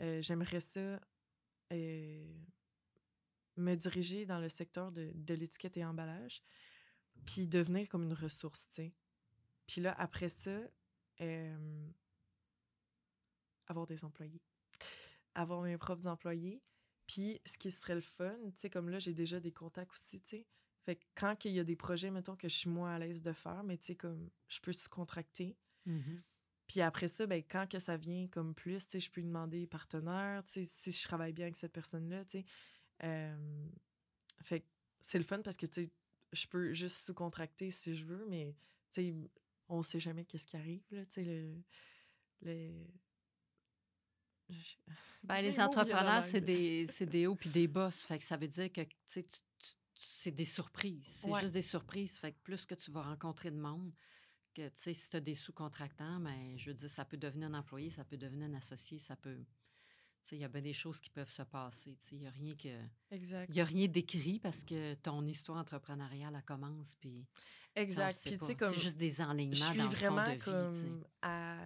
euh, 0.00 0.22
j'aimerais 0.22 0.60
ça 0.60 1.00
euh, 1.72 2.34
me 3.56 3.74
diriger 3.74 4.24
dans 4.24 4.38
le 4.38 4.48
secteur 4.48 4.92
de, 4.92 5.10
de 5.14 5.34
l'étiquette 5.34 5.76
et 5.78 5.84
emballage, 5.84 6.42
puis 7.26 7.48
devenir 7.48 7.88
comme 7.88 8.04
une 8.04 8.12
ressource, 8.12 8.68
tu 8.68 8.74
sais. 8.74 8.94
Puis 9.66 9.80
là, 9.80 9.94
après 9.98 10.28
ça, 10.28 10.60
euh, 11.20 11.88
avoir 13.66 13.86
des 13.86 14.04
employés. 14.04 14.42
Avoir 15.34 15.62
mes 15.62 15.78
propres 15.78 16.06
employés. 16.06 16.62
Puis, 17.06 17.40
ce 17.44 17.58
qui 17.58 17.70
serait 17.70 17.94
le 17.94 18.00
fun, 18.00 18.36
tu 18.46 18.52
sais, 18.56 18.70
comme 18.70 18.88
là, 18.88 18.98
j'ai 18.98 19.14
déjà 19.14 19.40
des 19.40 19.52
contacts 19.52 19.92
aussi, 19.92 20.20
tu 20.20 20.30
sais. 20.30 20.46
Fait 20.84 20.96
que 20.96 21.04
quand 21.14 21.44
il 21.44 21.52
y 21.52 21.60
a 21.60 21.64
des 21.64 21.76
projets, 21.76 22.10
mettons, 22.10 22.36
que 22.36 22.48
je 22.48 22.54
suis 22.54 22.70
moins 22.70 22.94
à 22.94 22.98
l'aise 22.98 23.22
de 23.22 23.32
faire, 23.32 23.64
mais 23.64 23.78
tu 23.78 23.86
sais, 23.86 23.94
comme 23.96 24.30
je 24.48 24.60
peux 24.60 24.72
se 24.72 24.88
contracter. 24.88 25.56
Mhm. 25.86 26.22
Puis 26.66 26.80
après 26.80 27.08
ça, 27.08 27.26
ben, 27.26 27.42
quand 27.42 27.68
que 27.68 27.78
ça 27.78 27.96
vient 27.96 28.26
comme 28.28 28.54
plus, 28.54 28.86
tu 28.86 28.92
sais, 28.92 29.00
je 29.00 29.10
peux 29.10 29.22
demander 29.22 29.66
partenaire, 29.66 30.44
tu 30.44 30.52
sais, 30.52 30.64
si 30.64 30.92
je 30.92 31.02
travaille 31.06 31.32
bien 31.32 31.46
avec 31.46 31.56
cette 31.56 31.72
personne-là, 31.72 32.24
tu 32.24 32.38
sais. 32.38 32.44
Euh, 33.02 33.66
fait 34.42 34.60
que 34.60 34.66
c'est 35.00 35.18
le 35.18 35.24
fun 35.24 35.40
parce 35.42 35.56
que, 35.56 35.66
tu 35.66 35.84
sais, 35.84 35.90
je 36.32 36.46
peux 36.46 36.72
juste 36.72 36.96
sous-contracter 37.04 37.70
si 37.70 37.96
je 37.96 38.04
veux, 38.04 38.26
mais, 38.28 38.54
tu 38.90 39.02
sais, 39.02 39.14
on 39.68 39.82
sait 39.82 40.00
jamais 40.00 40.24
qu'est-ce 40.24 40.46
qui 40.46 40.56
arrive, 40.56 40.82
là, 40.90 41.04
tu 41.06 41.12
sais, 41.12 41.24
le... 41.24 41.62
le... 42.42 42.86
Ben, 45.22 45.40
Les 45.40 45.58
entrepreneurs, 45.58 46.22
c'est 46.22 46.40
des, 46.42 46.86
c'est 46.86 47.06
des 47.06 47.26
hauts 47.26 47.34
puis 47.36 47.48
des 47.48 47.66
bosses. 47.66 48.04
Fait 48.04 48.18
que 48.18 48.24
ça 48.24 48.36
veut 48.36 48.48
dire 48.48 48.70
que 48.70 48.82
tu 49.06 49.24
c'est 49.96 50.30
des 50.32 50.44
surprises. 50.44 51.06
C'est 51.06 51.30
Ouais. 51.30 51.40
juste 51.40 51.54
des 51.54 51.62
surprises. 51.62 52.18
Fait 52.18 52.32
que 52.32 52.38
plus 52.42 52.66
que 52.66 52.74
tu 52.74 52.90
vas 52.90 53.02
rencontrer 53.02 53.50
de 53.50 53.56
monde, 53.58 53.92
que 54.52 54.68
tu 54.68 54.74
sais, 54.80 54.92
si 54.94 55.08
tu 55.08 55.16
as 55.16 55.20
des 55.20 55.34
sous-contractants, 55.34 56.18
mais 56.20 56.58
je 56.58 56.70
veux 56.70 56.74
dire, 56.74 56.90
ça 56.90 57.04
peut 57.04 57.16
devenir 57.16 57.48
un 57.48 57.54
employé, 57.54 57.90
ça 57.90 58.04
peut 58.04 58.16
devenir 58.16 58.46
un 58.48 58.54
associé, 58.54 58.98
ça 58.98 59.16
peut. 59.16 59.44
Tu 60.22 60.28
sais, 60.30 60.36
il 60.36 60.40
y 60.40 60.44
a 60.44 60.48
bien 60.48 60.62
des 60.62 60.72
choses 60.72 61.00
qui 61.00 61.10
peuvent 61.10 61.30
se 61.30 61.42
passer. 61.42 61.96
Tu 61.96 62.04
sais, 62.04 62.16
il 62.16 62.20
n'y 62.20 62.26
a 62.26 62.30
rien 62.30 62.54
que. 62.54 62.68
Exact. 63.10 63.50
Il 63.54 63.60
a 63.60 63.64
rien 63.64 63.88
d'écrit 63.88 64.38
parce 64.40 64.62
que 64.64 64.94
ton 64.94 65.24
histoire 65.26 65.58
entrepreneuriale, 65.58 66.34
elle 66.36 66.44
commence, 66.44 66.96
puis. 66.96 67.26
Exact. 67.76 68.18
Puis, 68.24 68.38
tu 68.38 68.44
sais, 68.46 68.54
comme... 68.54 68.72
C'est 68.74 68.80
juste 68.80 68.96
des 68.98 69.20
enlignements 69.20 69.56
je 69.56 69.64
suis 69.64 69.78
dans 69.78 69.84
le 69.84 69.90
fond 69.90 69.96
vraiment 70.14 70.32
vie, 70.32 70.38
comme 70.38 71.04
à 71.22 71.58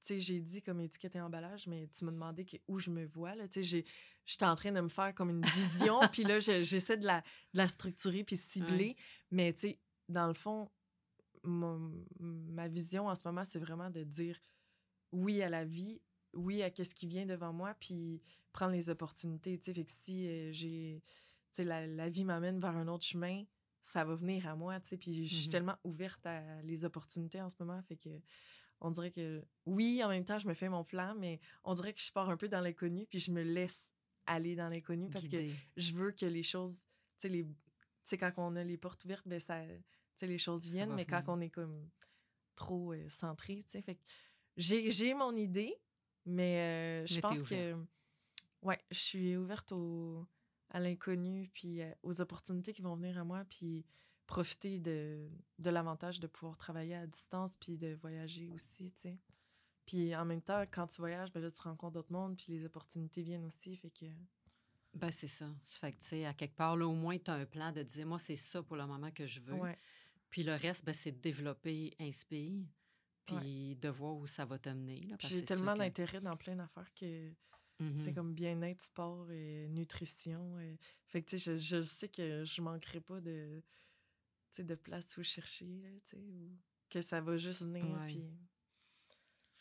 tu 0.00 0.08
sais 0.08 0.20
j'ai 0.20 0.40
dit 0.40 0.60
comme 0.62 0.80
étiquette 0.80 1.14
et 1.14 1.20
emballage 1.20 1.68
mais 1.68 1.86
tu 1.86 2.04
m'as 2.04 2.10
demandé 2.10 2.44
que- 2.44 2.56
où 2.66 2.80
je 2.80 2.90
me 2.90 3.06
vois 3.06 3.36
tu 3.46 3.62
sais 3.64 3.84
j'étais 4.26 4.44
en 4.44 4.56
train 4.56 4.72
de 4.72 4.80
me 4.80 4.88
faire 4.88 5.14
comme 5.14 5.30
une 5.30 5.44
vision 5.46 6.00
puis 6.12 6.24
là 6.24 6.40
je- 6.40 6.64
j'essaie 6.64 6.96
de 6.96 7.06
la 7.06 7.20
de 7.20 7.58
la 7.58 7.68
structurer 7.68 8.24
puis 8.24 8.36
cibler. 8.36 8.96
Mais 9.30 9.52
tu 9.52 9.60
sais 9.60 9.78
dans 10.08 10.26
le 10.26 10.34
fond 10.34 10.68
mon- 11.44 12.04
ma 12.18 12.66
vision 12.68 13.06
en 13.06 13.14
ce 13.14 13.22
moment 13.24 13.44
c'est 13.44 13.58
vraiment 13.60 13.90
de 13.90 14.02
dire 14.02 14.38
oui 15.12 15.40
à 15.42 15.48
la 15.48 15.64
vie 15.64 16.00
oui 16.32 16.62
à 16.62 16.70
qu'est-ce 16.70 16.94
qui 16.96 17.06
vient 17.06 17.26
devant 17.26 17.52
moi 17.52 17.74
puis 17.78 18.20
prendre 18.52 18.72
les 18.72 18.90
opportunités 18.90 19.56
tu 19.58 19.66
sais. 19.66 19.74
Fait 19.74 19.84
que 19.84 19.92
si 19.92 20.26
euh, 20.26 20.50
j'ai 20.52 21.02
tu 21.50 21.56
sais 21.56 21.64
la, 21.64 21.86
la 21.86 22.08
vie 22.08 22.24
m'amène 22.24 22.58
vers 22.58 22.76
un 22.76 22.88
autre 22.88 23.04
chemin 23.04 23.44
ça 23.82 24.04
va 24.04 24.14
venir 24.14 24.46
à 24.46 24.54
moi, 24.56 24.78
tu 24.80 24.88
sais. 24.88 24.96
Puis 24.96 25.26
je 25.26 25.34
suis 25.34 25.46
Mhm. 25.46 25.50
tellement 25.52 25.76
ouverte 25.84 26.24
à 26.26 26.62
les 26.62 26.84
opportunités 26.84 27.40
en 27.42 27.50
ce 27.50 27.56
moment. 27.60 27.80
Fait 27.82 27.96
que 27.96 28.10
on 28.80 28.90
dirait 28.90 29.10
que 29.10 29.44
oui, 29.66 30.02
en 30.02 30.08
même 30.08 30.24
temps, 30.24 30.38
je 30.38 30.48
me 30.48 30.54
fais 30.54 30.68
mon 30.68 30.82
plan, 30.84 31.14
mais 31.16 31.40
on 31.64 31.74
dirait 31.74 31.92
que 31.92 32.00
je 32.00 32.10
pars 32.10 32.28
un 32.30 32.36
peu 32.36 32.48
dans 32.48 32.60
l'inconnu, 32.60 33.06
puis 33.06 33.18
je 33.20 33.30
me 33.30 33.42
laisse 33.42 33.92
aller 34.26 34.56
dans 34.56 34.68
l'inconnu 34.68 35.08
parce 35.10 35.26
que 35.28 35.36
je 35.76 35.92
veux 35.92 36.12
que 36.12 36.26
les 36.26 36.42
choses, 36.42 36.80
tu 36.80 36.86
sais, 37.18 37.28
les. 37.28 37.44
Tu 37.44 37.50
sais, 38.04 38.16
quand 38.18 38.32
on 38.38 38.56
a 38.56 38.64
les 38.64 38.76
portes 38.76 39.04
ouvertes, 39.04 39.26
ben 39.28 39.38
ça. 39.40 39.64
Tu 39.66 39.72
sais, 40.16 40.26
les 40.26 40.38
choses 40.38 40.64
viennent, 40.66 40.94
mais 40.94 41.04
quand 41.06 41.22
on 41.28 41.40
est 41.40 41.50
comme 41.50 41.88
trop 42.54 42.92
euh, 42.92 43.08
centré, 43.08 43.56
tu 43.62 43.68
sais. 43.70 43.82
Fait 43.82 43.94
que 43.96 44.02
j'ai 44.56 44.90
j'ai 44.92 45.14
mon 45.14 45.34
idée, 45.36 45.74
mais 46.26 47.02
euh, 47.02 47.06
je 47.06 47.20
pense 47.20 47.42
que. 47.42 47.76
Ouais, 48.62 48.78
je 48.92 48.98
suis 48.98 49.36
ouverte 49.36 49.72
au, 49.72 50.24
à 50.72 50.80
l'inconnu, 50.80 51.48
puis 51.54 51.80
euh, 51.82 51.92
aux 52.02 52.20
opportunités 52.20 52.72
qui 52.72 52.82
vont 52.82 52.96
venir 52.96 53.16
à 53.18 53.24
moi, 53.24 53.44
puis 53.48 53.84
profiter 54.26 54.80
de, 54.80 55.28
de 55.58 55.70
l'avantage 55.70 56.18
de 56.18 56.26
pouvoir 56.26 56.56
travailler 56.56 56.94
à 56.94 57.06
distance, 57.06 57.56
puis 57.56 57.76
de 57.76 57.94
voyager 57.94 58.48
aussi, 58.48 58.90
tu 58.92 59.00
sais. 59.02 59.18
Puis 59.84 60.14
en 60.16 60.24
même 60.24 60.40
temps, 60.42 60.62
quand 60.70 60.86
tu 60.86 61.00
voyages, 61.00 61.30
ben 61.32 61.40
là, 61.42 61.50
tu 61.50 61.60
rencontres 61.60 61.92
d'autres 61.94 62.12
mondes, 62.12 62.36
puis 62.36 62.46
les 62.52 62.64
opportunités 62.64 63.22
viennent 63.22 63.44
aussi, 63.44 63.76
fait 63.76 63.90
que... 63.90 64.06
Ben, 64.94 65.10
c'est 65.10 65.26
ça. 65.28 65.46
Ça 65.64 65.80
fait 65.80 65.92
que, 65.92 65.98
tu 65.98 66.06
sais, 66.06 66.24
à 66.26 66.34
quelque 66.34 66.54
part, 66.56 66.76
là, 66.76 66.86
au 66.86 66.92
moins, 66.94 67.18
tu 67.18 67.30
as 67.30 67.34
un 67.34 67.46
plan 67.46 67.72
de 67.72 67.82
dire, 67.82 68.06
moi, 68.06 68.18
c'est 68.18 68.36
ça 68.36 68.62
pour 68.62 68.76
le 68.76 68.86
moment 68.86 69.10
que 69.10 69.26
je 69.26 69.40
veux. 69.40 69.54
Ouais, 69.54 69.78
Puis 70.30 70.42
le 70.44 70.54
reste, 70.54 70.84
ben, 70.84 70.94
c'est 70.94 71.12
de 71.12 71.18
développer 71.20 71.94
Inspire, 71.98 72.64
puis 73.24 73.76
de 73.76 73.88
voir 73.88 74.16
où 74.16 74.26
ça 74.26 74.44
va 74.44 74.58
te 74.58 74.68
mener. 74.68 75.08
j'ai 75.18 75.44
tellement 75.44 75.74
que- 75.74 75.78
d'intérêt 75.78 76.20
dans 76.20 76.36
plein 76.36 76.56
d'affaires 76.56 76.92
que, 76.94 77.32
C'est 78.00 78.12
comme 78.14 78.34
bien-être, 78.34 78.80
sport 78.82 79.30
et 79.30 79.68
nutrition. 79.68 80.58
et- 80.60 80.78
Fait 81.06 81.22
que, 81.22 81.30
tu 81.30 81.38
sais, 81.38 81.56
je, 81.56 81.76
je 81.76 81.82
sais 81.82 82.08
que 82.08 82.44
je 82.44 82.60
manquerai 82.62 83.00
pas 83.00 83.20
de, 83.20 83.62
de 84.58 84.74
place 84.74 85.16
où 85.16 85.22
chercher, 85.22 85.66
là, 85.82 85.88
ou 86.16 86.50
que 86.90 87.00
ça 87.00 87.20
va 87.20 87.36
juste 87.36 87.62
venir, 87.64 87.84
Ouais. 87.84 88.06
puis... 88.06 88.24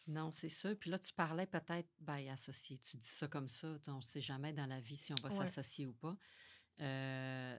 Non, 0.07 0.31
c'est 0.31 0.49
ça. 0.49 0.75
Puis 0.75 0.89
là, 0.89 0.97
tu 0.99 1.13
parlais 1.13 1.45
peut-être, 1.45 1.87
ben, 1.99 2.27
associé. 2.29 2.77
Tu 2.79 2.97
dis 2.97 3.07
ça 3.07 3.27
comme 3.27 3.47
ça. 3.47 3.77
On 3.87 3.97
ne 3.97 4.01
sait 4.01 4.19
jamais 4.19 4.51
dans 4.51 4.65
la 4.65 4.79
vie 4.79 4.97
si 4.97 5.13
on 5.13 5.21
va 5.21 5.29
Ouais. 5.29 5.35
s'associer 5.35 5.85
ou 5.85 5.93
pas. 5.93 6.17
Euh, 6.81 7.57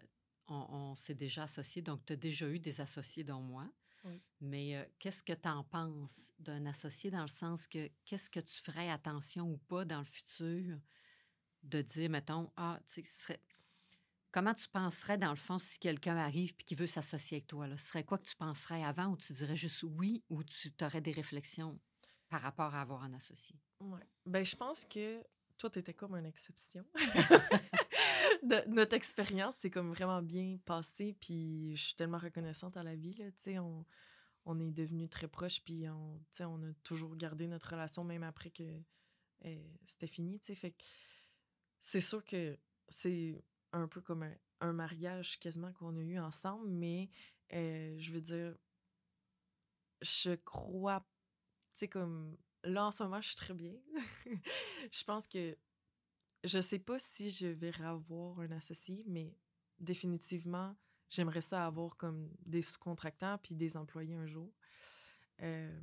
on 0.48 0.66
on 0.70 0.94
s'est 0.96 1.14
déjà 1.14 1.44
associé, 1.44 1.82
donc 1.82 2.04
tu 2.04 2.12
as 2.12 2.16
déjà 2.16 2.48
eu 2.48 2.58
des 2.58 2.80
associés, 2.80 3.22
dont 3.24 3.40
moi. 3.40 3.70
Oui. 4.04 4.22
Mais 4.40 4.76
euh, 4.76 4.84
qu'est-ce 4.98 5.22
que 5.22 5.32
tu 5.32 5.48
en 5.48 5.64
penses 5.64 6.32
d'un 6.38 6.66
associé 6.66 7.10
dans 7.10 7.22
le 7.22 7.28
sens 7.28 7.66
que 7.66 7.88
qu'est-ce 8.04 8.28
que 8.30 8.40
tu 8.40 8.60
ferais 8.60 8.90
attention 8.90 9.48
ou 9.48 9.58
pas 9.58 9.84
dans 9.84 10.00
le 10.00 10.04
futur 10.04 10.78
de 11.62 11.82
dire, 11.82 12.10
mettons, 12.10 12.50
ah, 12.56 12.80
tu 12.92 13.02
sais. 13.06 13.40
Comment 14.32 14.54
tu 14.54 14.66
penserais, 14.68 15.18
dans 15.18 15.30
le 15.30 15.36
fond, 15.36 15.58
si 15.58 15.78
quelqu'un 15.78 16.16
arrive 16.16 16.54
et 16.58 16.64
qui 16.64 16.74
veut 16.74 16.86
s'associer 16.86 17.36
avec 17.36 17.46
toi? 17.46 17.66
Là? 17.66 17.76
Ce 17.76 17.88
serait 17.88 18.02
quoi 18.02 18.16
que 18.18 18.26
tu 18.26 18.34
penserais 18.34 18.82
avant 18.82 19.08
ou 19.08 19.16
tu 19.16 19.32
dirais 19.34 19.56
juste 19.56 19.82
oui 19.82 20.24
ou 20.30 20.42
tu 20.42 20.72
aurais 20.80 21.02
des 21.02 21.12
réflexions 21.12 21.78
par 22.30 22.40
rapport 22.40 22.74
à 22.74 22.80
avoir 22.80 23.02
un 23.02 23.12
associé? 23.12 23.54
Ouais. 23.78 24.00
Ben, 24.24 24.42
je 24.42 24.56
pense 24.56 24.86
que 24.86 25.22
toi, 25.58 25.68
tu 25.68 25.78
étais 25.80 25.92
comme 25.92 26.14
une 26.14 26.26
exception. 26.26 26.84
Notre 28.66 28.94
expérience, 28.94 29.56
c'est 29.56 29.70
comme 29.70 29.90
vraiment 29.90 30.20
bien 30.20 30.58
passé, 30.64 31.16
puis 31.20 31.76
je 31.76 31.82
suis 31.82 31.94
tellement 31.94 32.18
reconnaissante 32.18 32.76
à 32.76 32.82
la 32.82 32.96
vie, 32.96 33.14
là, 33.14 33.26
on, 33.62 33.84
on 34.44 34.58
est 34.58 34.72
devenus 34.72 35.08
très 35.10 35.28
proches, 35.28 35.62
puis 35.62 35.88
on, 35.88 36.20
on 36.40 36.62
a 36.62 36.72
toujours 36.82 37.14
gardé 37.16 37.46
notre 37.46 37.70
relation, 37.70 38.02
même 38.02 38.24
après 38.24 38.50
que 38.50 38.64
euh, 39.44 39.74
c'était 39.86 40.08
fini, 40.08 40.40
fait 40.40 40.74
c'est 41.78 42.00
sûr 42.00 42.24
que 42.24 42.58
c'est 42.88 43.44
un 43.72 43.86
peu 43.86 44.00
comme 44.00 44.24
un, 44.24 44.34
un 44.60 44.72
mariage 44.72 45.38
quasiment 45.38 45.72
qu'on 45.72 45.96
a 45.96 46.00
eu 46.00 46.18
ensemble, 46.18 46.68
mais 46.68 47.10
euh, 47.52 47.94
je 47.98 48.12
veux 48.12 48.20
dire, 48.20 48.56
je 50.00 50.34
crois, 50.34 51.00
tu 51.74 51.80
sais, 51.80 51.88
comme 51.88 52.36
là, 52.64 52.86
en 52.86 52.90
ce 52.90 53.02
moment, 53.02 53.20
je 53.20 53.28
suis 53.28 53.36
très 53.36 53.54
bien. 53.54 53.74
je 54.92 55.04
pense 55.04 55.26
que 55.26 55.56
je 56.44 56.60
sais 56.60 56.78
pas 56.78 56.98
si 56.98 57.30
je 57.30 57.46
vais 57.46 57.72
avoir 57.82 58.40
un 58.40 58.50
associé, 58.52 59.04
mais 59.06 59.36
définitivement, 59.78 60.76
j'aimerais 61.08 61.40
ça 61.40 61.66
avoir 61.66 61.96
comme 61.96 62.30
des 62.44 62.62
sous-contractants 62.62 63.38
puis 63.38 63.54
des 63.54 63.76
employés 63.76 64.14
un 64.14 64.26
jour. 64.26 64.52
Euh, 65.40 65.80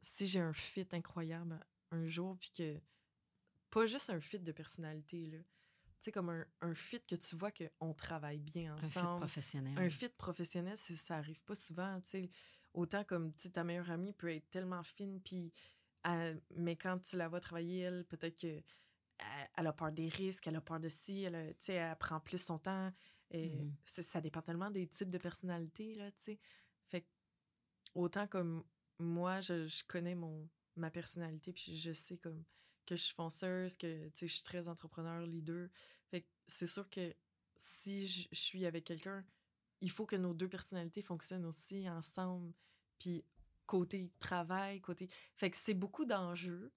si 0.00 0.26
j'ai 0.26 0.40
un 0.40 0.52
fit 0.52 0.86
incroyable 0.92 1.58
un 1.90 2.06
jour, 2.06 2.36
puis 2.38 2.50
que 2.50 2.80
pas 3.70 3.86
juste 3.86 4.10
un 4.10 4.20
fit 4.20 4.38
de 4.40 4.52
personnalité, 4.52 5.26
là. 5.26 5.38
Tu 6.00 6.04
sais, 6.04 6.12
comme 6.12 6.28
un, 6.30 6.46
un 6.60 6.74
fit 6.76 7.00
que 7.04 7.16
tu 7.16 7.34
vois 7.34 7.50
qu'on 7.50 7.92
travaille 7.92 8.38
bien 8.38 8.74
Un 8.76 8.80
fit 8.80 8.98
ensemble. 8.98 9.18
professionnel. 9.18 9.76
Un 9.78 9.90
fit 9.90 10.08
professionnel, 10.10 10.76
ça 10.76 11.16
arrive 11.16 11.40
pas 11.42 11.56
souvent, 11.56 12.00
tu 12.02 12.08
sais. 12.10 12.30
Autant 12.72 13.02
comme, 13.02 13.32
ta 13.34 13.64
meilleure 13.64 13.90
amie 13.90 14.12
peut 14.12 14.32
être 14.32 14.48
tellement 14.50 14.82
fine, 14.84 15.20
puis... 15.20 15.52
elle- 16.04 16.40
mais 16.54 16.76
quand 16.76 16.98
tu 17.00 17.16
la 17.16 17.28
vois 17.28 17.40
travailler, 17.40 17.80
elle, 17.80 18.04
peut-être 18.04 18.38
que 18.40 18.62
elle, 19.18 19.50
elle 19.58 19.66
a 19.66 19.72
peur 19.72 19.92
des 19.92 20.08
risques, 20.08 20.46
elle 20.46 20.56
a 20.56 20.60
peur 20.60 20.80
de 20.80 20.88
ci, 20.88 21.22
elle, 21.22 21.34
a- 21.34 21.52
elle 21.68 21.98
prend 21.98 22.20
plus 22.20 22.38
son 22.42 22.58
temps. 22.58 22.92
Et 23.30 23.50
Mhm. 23.50 23.74
c'est- 23.84 24.02
Ça 24.02 24.20
dépend 24.20 24.42
tellement 24.42 24.70
des 24.70 24.86
types 24.86 25.10
de 25.10 25.18
personnalités, 25.18 25.94
là, 25.94 26.10
tu 26.12 26.22
sais. 26.22 26.38
Fait 26.86 27.02
que 27.02 27.06
autant 27.94 28.26
comme 28.26 28.64
moi, 28.98 29.40
je, 29.40 29.66
je 29.66 29.84
connais 29.84 30.14
mon, 30.14 30.48
ma 30.76 30.90
personnalité, 30.90 31.52
puis 31.52 31.76
je 31.76 31.92
sais 31.92 32.18
comme 32.18 32.44
que 32.86 32.96
je 32.96 33.02
suis 33.02 33.14
fonceuse, 33.14 33.76
que, 33.76 34.08
tu 34.08 34.18
sais, 34.20 34.28
je 34.28 34.34
suis 34.34 34.42
très 34.44 34.66
entrepreneur, 34.68 35.20
leader. 35.26 35.68
Fait 36.10 36.22
que 36.22 36.28
c'est 36.46 36.66
sûr 36.66 36.88
que 36.88 37.14
si 37.56 38.06
je, 38.06 38.28
je 38.32 38.36
suis 38.40 38.64
avec 38.66 38.84
quelqu'un, 38.84 39.24
il 39.80 39.90
faut 39.90 40.06
que 40.06 40.16
nos 40.16 40.32
deux 40.34 40.48
personnalités 40.48 41.02
fonctionnent 41.02 41.44
aussi 41.44 41.88
ensemble. 41.88 42.52
Puis 42.98 43.24
côté 43.66 44.10
travail, 44.18 44.80
côté... 44.80 45.08
Fait 45.36 45.50
que 45.50 45.56
c'est 45.56 45.74
beaucoup 45.74 46.04
d'enjeux 46.06 46.72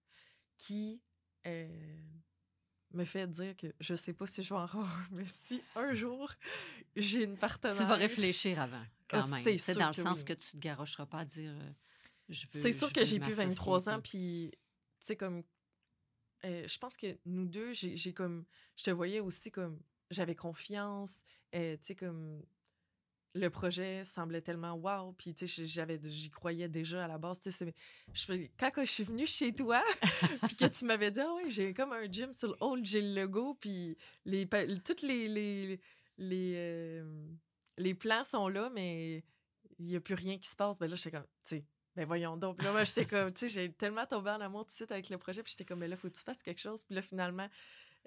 qui 0.57 1.01
euh, 1.47 1.97
me 2.93 3.05
fait 3.05 3.27
dire 3.27 3.55
que 3.55 3.67
je 3.79 3.95
sais 3.95 4.13
pas 4.13 4.27
si 4.27 4.43
je 4.43 4.49
vais 4.53 4.59
en 4.59 4.63
avoir, 4.63 4.85
un, 4.87 5.07
mais 5.11 5.25
si 5.25 5.61
un 5.75 5.93
jour 5.93 6.31
j'ai 6.95 7.23
une 7.23 7.37
partenaire... 7.37 7.77
Tu 7.77 7.83
vas 7.83 7.95
réfléchir 7.95 8.59
avant, 8.59 8.77
quand 9.07 9.19
Ah, 9.23 9.27
même. 9.43 9.57
c'est 9.57 9.73
dans 9.77 9.87
le 9.87 9.93
sens 9.93 10.19
oui. 10.19 10.25
que 10.25 10.33
tu 10.33 10.51
te 10.51 10.57
garocheras 10.57 11.05
pas 11.05 11.19
à 11.19 11.25
dire 11.25 11.51
euh, 11.51 11.69
je 12.29 12.45
veux. 12.53 12.61
C'est 12.61 12.73
sûr 12.73 12.91
que 12.93 13.03
j'ai 13.05 13.19
plus 13.19 13.29
m'associer, 13.29 13.45
23 13.49 13.89
ans, 13.89 13.99
puis- 14.01 14.09
puis 14.09 14.51
tu 14.51 14.59
sais, 15.07 15.15
comme 15.15 15.43
euh, 16.43 16.67
je 16.67 16.77
pense 16.79 16.97
que 16.97 17.17
nous 17.25 17.45
deux, 17.45 17.71
j'ai 17.73 18.13
comme. 18.13 18.45
Je 18.75 18.85
te 18.85 18.89
voyais 18.91 19.19
aussi 19.19 19.51
comme. 19.51 19.79
J'avais 20.09 20.33
confiance. 20.35 21.23
Euh, 21.53 21.75
tu 21.77 21.87
sais, 21.87 21.95
comme. 21.95 22.43
Le 23.33 23.49
projet 23.49 24.03
semblait 24.03 24.41
tellement 24.41 24.73
wow. 24.73 25.13
Puis, 25.13 25.33
tu 25.33 25.47
sais, 25.47 25.65
j'y 26.03 26.29
croyais 26.29 26.67
déjà 26.67 27.05
à 27.05 27.07
la 27.07 27.17
base. 27.17 27.39
Tu 27.39 27.51
sais, 27.51 27.73
quand 28.59 28.71
je 28.77 28.83
suis 28.83 29.03
venue 29.03 29.25
chez 29.25 29.53
toi, 29.53 29.81
puis 30.47 30.55
que 30.55 30.65
tu 30.65 30.85
m'avais 30.85 31.11
dit, 31.11 31.21
ah 31.21 31.33
ouais, 31.35 31.49
j'ai 31.49 31.73
comme 31.73 31.93
un 31.93 32.11
gym 32.11 32.33
sur 32.33 32.49
le 32.49 32.55
hall, 32.59 32.81
j'ai 32.83 33.01
le 33.01 33.21
logo, 33.21 33.55
puis 33.59 33.97
les, 34.25 34.47
toutes 34.83 35.01
les. 35.01 35.27
les, 35.27 35.79
les, 36.17 36.53
euh, 36.55 37.03
les 37.77 37.93
plans 37.93 38.23
sont 38.23 38.47
là, 38.47 38.69
mais 38.73 39.23
il 39.79 39.87
n'y 39.87 39.95
a 39.95 40.01
plus 40.01 40.13
rien 40.13 40.37
qui 40.37 40.47
se 40.47 40.55
passe. 40.55 40.77
Ben 40.77 40.87
là, 40.87 40.95
j'étais 40.95 41.11
comme, 41.11 41.25
tu 41.43 41.55
sais, 41.55 41.65
ben 41.95 42.05
voyons 42.05 42.37
donc. 42.37 42.61
là, 42.63 42.71
moi, 42.71 42.83
j'étais 42.83 43.05
comme, 43.05 43.31
tu 43.33 43.39
sais, 43.39 43.49
j'ai 43.49 43.71
tellement 43.71 44.05
tombé 44.05 44.29
en 44.29 44.39
amour 44.39 44.61
tout 44.61 44.67
de 44.67 44.71
suite 44.71 44.91
avec 44.91 45.09
le 45.09 45.17
projet. 45.17 45.43
Puis 45.43 45.51
j'étais 45.51 45.65
comme, 45.65 45.79
mais 45.79 45.87
là, 45.87 45.97
faut 45.97 46.09
que 46.09 46.15
tu 46.15 46.23
fasses 46.23 46.41
quelque 46.41 46.61
chose. 46.61 46.83
Puis 46.83 46.95
là, 46.95 47.01
finalement, 47.01 47.47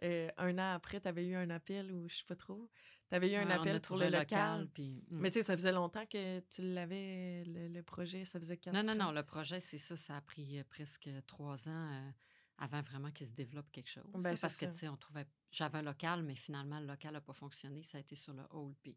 euh, 0.02 0.28
un 0.36 0.58
an 0.58 0.74
après, 0.74 1.00
tu 1.00 1.08
avais 1.08 1.24
eu 1.26 1.34
un 1.34 1.50
appel 1.50 1.92
ou 1.92 2.08
je 2.08 2.16
sais 2.16 2.24
pas 2.26 2.34
trop. 2.34 2.68
Tu 3.08 3.14
avais 3.14 3.32
eu 3.32 3.36
un 3.36 3.50
appel 3.50 3.80
pour 3.80 3.96
le 3.96 4.08
local. 4.08 4.68
puis, 4.72 5.04
hmm. 5.10 5.20
Mais 5.20 5.30
tu 5.30 5.38
sais, 5.38 5.44
ça 5.44 5.56
faisait 5.56 5.72
longtemps 5.72 6.06
que 6.06 6.40
tu 6.40 6.62
l'avais, 6.62 7.44
le, 7.46 7.82
projet. 7.82 8.24
Ça 8.24 8.38
faisait 8.38 8.56
quatre 8.56 8.74
Non, 8.74 8.82
non, 8.82 8.94
non. 8.94 9.12
Le 9.12 9.22
projet, 9.22 9.60
c'est 9.60 9.78
ça. 9.78 9.96
Ça 9.96 10.16
a 10.16 10.20
pris 10.20 10.58
euh, 10.58 10.64
presque 10.68 11.08
trois 11.26 11.68
ans 11.68 11.92
euh, 11.92 12.10
avant 12.58 12.82
vraiment 12.82 13.10
qu'il 13.10 13.26
se 13.26 13.32
développe 13.32 13.70
quelque 13.70 13.90
chose. 13.90 14.04
Ben, 14.14 14.36
parce 14.36 14.56
que, 14.56 14.66
tu 14.66 14.72
sais, 14.72 14.88
on 14.88 14.96
trouvait. 14.96 15.26
J'avais 15.50 15.78
un 15.78 15.82
local, 15.82 16.22
mais 16.22 16.34
finalement, 16.34 16.80
le 16.80 16.86
local 16.86 17.12
n'a 17.12 17.20
pas 17.20 17.32
fonctionné. 17.32 17.82
Ça 17.82 17.98
a 17.98 18.00
été 18.00 18.16
sur 18.16 18.32
le 18.32 18.42
hall. 18.50 18.74
Puis 18.82 18.96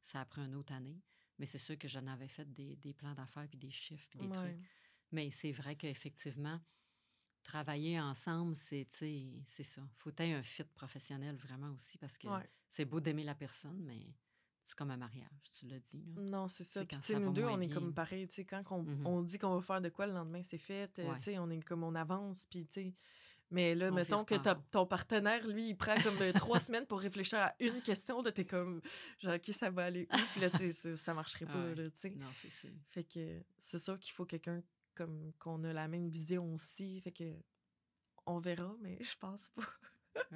ça 0.00 0.20
a 0.20 0.24
pris 0.24 0.42
une 0.42 0.54
autre 0.54 0.72
année. 0.72 1.02
Mais 1.38 1.46
c'est 1.46 1.58
sûr 1.58 1.76
que 1.76 1.88
j'en 1.88 2.06
avais 2.06 2.28
fait 2.28 2.50
des, 2.52 2.76
des 2.76 2.94
plans 2.94 3.14
d'affaires, 3.14 3.46
puis 3.48 3.58
des 3.58 3.70
chiffres, 3.70 4.06
puis 4.08 4.20
des 4.20 4.30
trucs. 4.30 4.56
Mais 5.12 5.30
c'est 5.30 5.52
vrai 5.52 5.76
qu'effectivement, 5.76 6.60
travailler 7.46 8.00
ensemble, 8.00 8.54
c'est 8.56 8.86
ça. 8.90 9.06
Il 9.06 9.42
faut 9.94 10.10
être 10.10 10.20
un 10.20 10.42
fit 10.42 10.64
professionnel 10.64 11.36
vraiment 11.36 11.72
aussi 11.72 11.98
parce 11.98 12.18
que 12.18 12.28
c'est 12.68 12.84
beau 12.84 13.00
d'aimer 13.00 13.24
la 13.24 13.34
personne, 13.34 13.80
mais 13.82 14.14
c'est 14.62 14.76
comme 14.76 14.90
un 14.90 14.96
mariage, 14.96 15.28
tu 15.58 15.66
l'as 15.66 15.78
dit. 15.78 16.02
Non, 16.16 16.48
c'est 16.48 16.64
ça. 16.64 16.84
Puis, 16.84 16.98
nous 17.14 17.32
deux, 17.32 17.44
on 17.44 17.60
est 17.60 17.68
comme 17.68 17.94
pareil. 17.94 18.28
Quand 18.48 18.62
on, 18.70 18.82
mmh 18.82 19.06
on, 19.06 19.22
dit 19.22 19.38
qu'on 19.38 19.54
va 19.54 19.62
faire 19.62 19.80
de 19.80 19.88
quoi 19.88 20.06
le 20.06 20.12
lendemain, 20.12 20.42
c'est 20.42 20.58
fait. 20.58 21.00
sais 21.18 21.38
On 21.38 21.50
est 21.50 21.62
comme 21.62 21.84
on 21.84 21.94
avance. 21.94 22.46
Puis, 22.50 22.66
tu 22.66 22.72
sais 22.72 22.94
mais 23.50 23.74
là, 23.74 23.90
mettons 23.90 24.24
que 24.24 24.34
ton 24.70 24.86
partenaire, 24.86 25.46
lui, 25.46 25.68
il 25.68 25.76
prend 25.76 25.94
comme 26.02 26.20
euh, 26.20 26.32
trois 26.32 26.58
semaines 26.58 26.86
pour 26.86 27.00
réfléchir 27.00 27.38
à 27.38 27.54
une 27.60 27.80
question. 27.80 28.20
Là, 28.22 28.32
t'es 28.32 28.44
comme, 28.44 28.80
genre, 29.18 29.38
qui 29.40 29.52
ça 29.52 29.70
va 29.70 29.84
aller 29.84 30.08
où? 30.12 30.16
Puis 30.32 30.40
là, 30.40 30.50
tu 30.50 30.72
sais, 30.72 30.96
ça 30.96 31.14
marcherait 31.14 31.46
pas, 31.46 31.74
tu 31.74 31.90
sais. 31.94 32.10
Non, 32.10 32.26
c'est 32.34 32.50
ça. 32.50 32.68
Fait 32.90 33.04
que 33.04 33.42
c'est 33.58 33.78
sûr 33.78 33.98
qu'il 34.00 34.12
faut 34.12 34.24
quelqu'un 34.24 34.62
comme 34.96 35.32
qu'on 35.38 35.62
a 35.64 35.72
la 35.72 35.88
même 35.88 36.08
vision 36.08 36.52
aussi. 36.54 37.00
Fait 37.00 37.12
que 37.12 37.34
on 38.26 38.38
verra, 38.40 38.74
mais 38.80 38.98
je 39.02 39.16
pense 39.16 39.50
pas. 39.50 39.62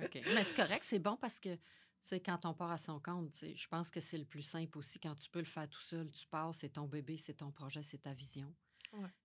OK. 0.03 0.21
Mais 0.35 0.45
c'est 0.45 0.57
correct, 0.57 0.85
c'est 0.85 0.99
bon 0.99 1.17
parce 1.17 1.41
que, 1.41 1.55
tu 1.55 1.61
sais, 2.01 2.21
quand 2.21 2.45
on 2.45 2.55
part 2.55 2.71
à 2.71 2.79
son 2.79 3.01
compte, 3.01 3.35
je 3.55 3.69
pense 3.69 3.91
que 3.91 4.01
c'est 4.01 4.19
le 4.19 4.25
plus 4.25 4.43
simple 4.43 4.79
aussi. 4.79 5.01
Quand 5.01 5.15
tu 5.17 5.29
peux 5.29 5.41
le 5.41 5.45
faire 5.45 5.69
tout 5.69 5.81
seul, 5.81 6.11
tu 6.11 6.27
pars, 6.27 6.55
c'est 6.55 6.71
ton 6.71 6.87
bébé, 6.87 7.17
c'est 7.17 7.35
ton 7.35 7.51
projet, 7.51 7.83
c'est 7.83 8.03
ta 8.03 8.15
vision. 8.15 8.55